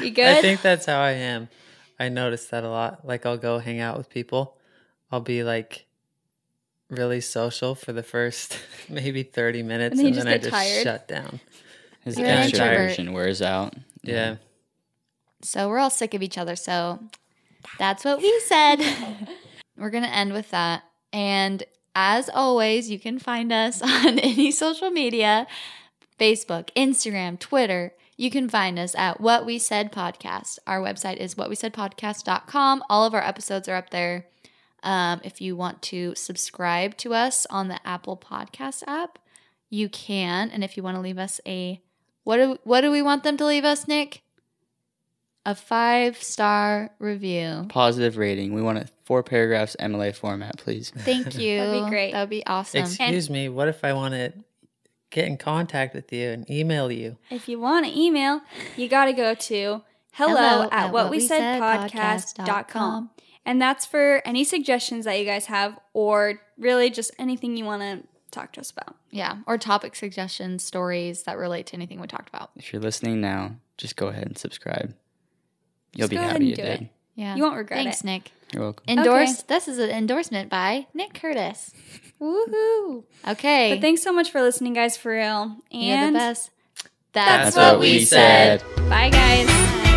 you 0.00 0.10
good? 0.10 0.26
I 0.38 0.40
think 0.40 0.62
that's 0.62 0.86
how 0.86 1.00
I 1.00 1.12
am. 1.12 1.48
I 1.98 2.08
notice 2.08 2.46
that 2.46 2.64
a 2.64 2.68
lot. 2.70 3.06
Like 3.06 3.26
I'll 3.26 3.36
go 3.36 3.58
hang 3.58 3.78
out 3.80 3.98
with 3.98 4.08
people. 4.10 4.56
I'll 5.12 5.20
be 5.20 5.42
like 5.44 5.86
really 6.88 7.20
social 7.20 7.74
for 7.74 7.92
the 7.92 8.02
first 8.02 8.58
maybe 8.88 9.22
30 9.22 9.62
minutes 9.62 9.96
then 9.98 10.06
and, 10.06 10.14
then 10.16 10.24
just 10.24 10.28
I 10.28 10.38
just 10.38 10.50
tired. 10.50 10.82
shut 10.82 11.08
down. 11.08 11.40
His 12.04 12.18
You're 12.18 12.26
an 12.28 12.44
introvert. 12.46 12.90
extroversion 12.98 13.12
wears 13.12 13.42
out. 13.42 13.74
Yeah. 14.02 14.36
So 15.42 15.68
we're 15.68 15.78
all 15.78 15.90
sick 15.90 16.14
of 16.14 16.22
each 16.22 16.38
other. 16.38 16.56
So 16.56 16.98
that's 17.78 18.04
what 18.04 18.18
we 18.22 18.40
said. 18.46 18.78
we're 19.76 19.90
going 19.90 20.04
to 20.04 20.14
end 20.14 20.32
with 20.32 20.50
that. 20.52 20.82
And 21.12 21.62
as 21.94 22.28
always, 22.28 22.90
you 22.90 22.98
can 22.98 23.18
find 23.18 23.52
us 23.52 23.82
on 23.82 24.18
any 24.18 24.50
social 24.50 24.90
media 24.90 25.46
Facebook, 26.18 26.68
Instagram, 26.76 27.38
Twitter. 27.38 27.94
You 28.16 28.30
can 28.30 28.48
find 28.48 28.78
us 28.78 28.94
at 28.94 29.20
What 29.20 29.46
We 29.46 29.58
Said 29.58 29.90
Podcast. 29.90 30.58
Our 30.66 30.80
website 30.80 31.16
is 31.16 31.34
whatwesaidpodcast.com. 31.36 32.84
All 32.90 33.04
of 33.06 33.14
our 33.14 33.22
episodes 33.22 33.66
are 33.68 33.76
up 33.76 33.90
there. 33.90 34.26
Um, 34.82 35.20
if 35.24 35.40
you 35.40 35.56
want 35.56 35.80
to 35.82 36.14
subscribe 36.14 36.96
to 36.98 37.14
us 37.14 37.46
on 37.48 37.68
the 37.68 37.86
Apple 37.86 38.16
Podcast 38.16 38.82
app, 38.86 39.18
you 39.70 39.88
can. 39.88 40.50
And 40.50 40.62
if 40.62 40.76
you 40.76 40.82
want 40.82 40.96
to 40.96 41.00
leave 41.00 41.18
us 41.18 41.40
a 41.46 41.80
what 42.24 42.36
do 42.36 42.58
what 42.64 42.82
do 42.82 42.90
we 42.90 43.00
want 43.00 43.22
them 43.22 43.36
to 43.38 43.46
leave 43.46 43.64
us, 43.64 43.88
Nick? 43.88 44.22
A 45.46 45.54
five 45.54 46.22
star 46.22 46.90
review. 46.98 47.66
Positive 47.70 48.16
rating. 48.18 48.52
We 48.52 48.60
want 48.62 48.78
it 48.78 48.90
four 49.10 49.24
paragraphs 49.24 49.74
MLA 49.80 50.14
format, 50.14 50.56
please. 50.56 50.90
Thank 50.98 51.34
you. 51.38 51.58
That'd 51.58 51.84
be 51.84 51.90
great. 51.90 52.12
That 52.12 52.20
would 52.20 52.30
be 52.30 52.46
awesome. 52.46 52.82
Excuse 52.82 53.28
me, 53.28 53.48
what 53.48 53.66
if 53.66 53.84
I 53.84 53.92
want 53.92 54.14
to 54.14 54.32
get 55.10 55.26
in 55.26 55.36
contact 55.36 55.96
with 55.96 56.12
you 56.12 56.28
and 56.28 56.48
email 56.48 56.92
you? 56.92 57.16
if 57.28 57.48
you 57.48 57.58
want 57.58 57.86
to 57.86 58.00
email, 58.00 58.40
you 58.76 58.86
got 58.86 59.06
to 59.06 59.12
go 59.12 59.34
to 59.34 59.82
hello, 60.12 60.68
at 60.70 60.92
what 60.92 61.10
we 61.10 61.18
said 61.18 61.60
podcast.com. 61.60 63.10
And 63.44 63.60
that's 63.60 63.84
for 63.84 64.22
any 64.24 64.44
suggestions 64.44 65.06
that 65.06 65.18
you 65.18 65.24
guys 65.24 65.46
have, 65.46 65.76
or 65.92 66.40
really 66.56 66.88
just 66.88 67.10
anything 67.18 67.56
you 67.56 67.64
want 67.64 67.82
to 67.82 68.06
talk 68.30 68.52
to 68.52 68.60
us 68.60 68.70
about. 68.70 68.94
Yeah, 69.10 69.38
or 69.48 69.58
topic 69.58 69.96
suggestions, 69.96 70.62
stories 70.62 71.24
that 71.24 71.36
relate 71.36 71.66
to 71.66 71.74
anything 71.74 72.00
we 72.00 72.06
talked 72.06 72.28
about. 72.28 72.52
If 72.54 72.72
you're 72.72 72.80
listening 72.80 73.20
now, 73.20 73.56
just 73.76 73.96
go 73.96 74.06
ahead 74.06 74.28
and 74.28 74.38
subscribe. 74.38 74.94
You'll 75.96 76.06
Just 76.06 76.10
be 76.10 76.16
happy 76.16 76.46
you 76.46 76.54
did. 76.54 76.82
it. 76.82 76.88
Yeah, 77.14 77.34
You 77.36 77.42
won't 77.42 77.56
regret 77.56 77.80
it. 77.80 77.84
Thanks, 77.84 78.00
it. 78.00 78.04
Nick. 78.06 78.32
You're 78.52 78.62
welcome. 78.62 78.84
Endorsed. 78.88 79.46
This 79.48 79.68
is 79.68 79.78
an 79.78 79.90
endorsement 79.90 80.48
by 80.50 80.86
Nick 80.94 81.14
Curtis. 81.14 81.72
Woohoo! 82.20 83.04
Okay, 83.28 83.72
But 83.74 83.80
thanks 83.80 84.02
so 84.02 84.12
much 84.12 84.30
for 84.30 84.42
listening, 84.42 84.72
guys, 84.74 84.96
for 84.96 85.12
real. 85.12 85.56
you're 85.70 85.96
the 85.96 86.02
And 86.02 86.14
best. 86.14 86.50
That's 87.12 87.54
That's 87.54 87.56
what 87.56 87.80
we 87.80 88.04
said. 88.04 88.62
bye, 88.88 89.10
guys. 89.10 89.89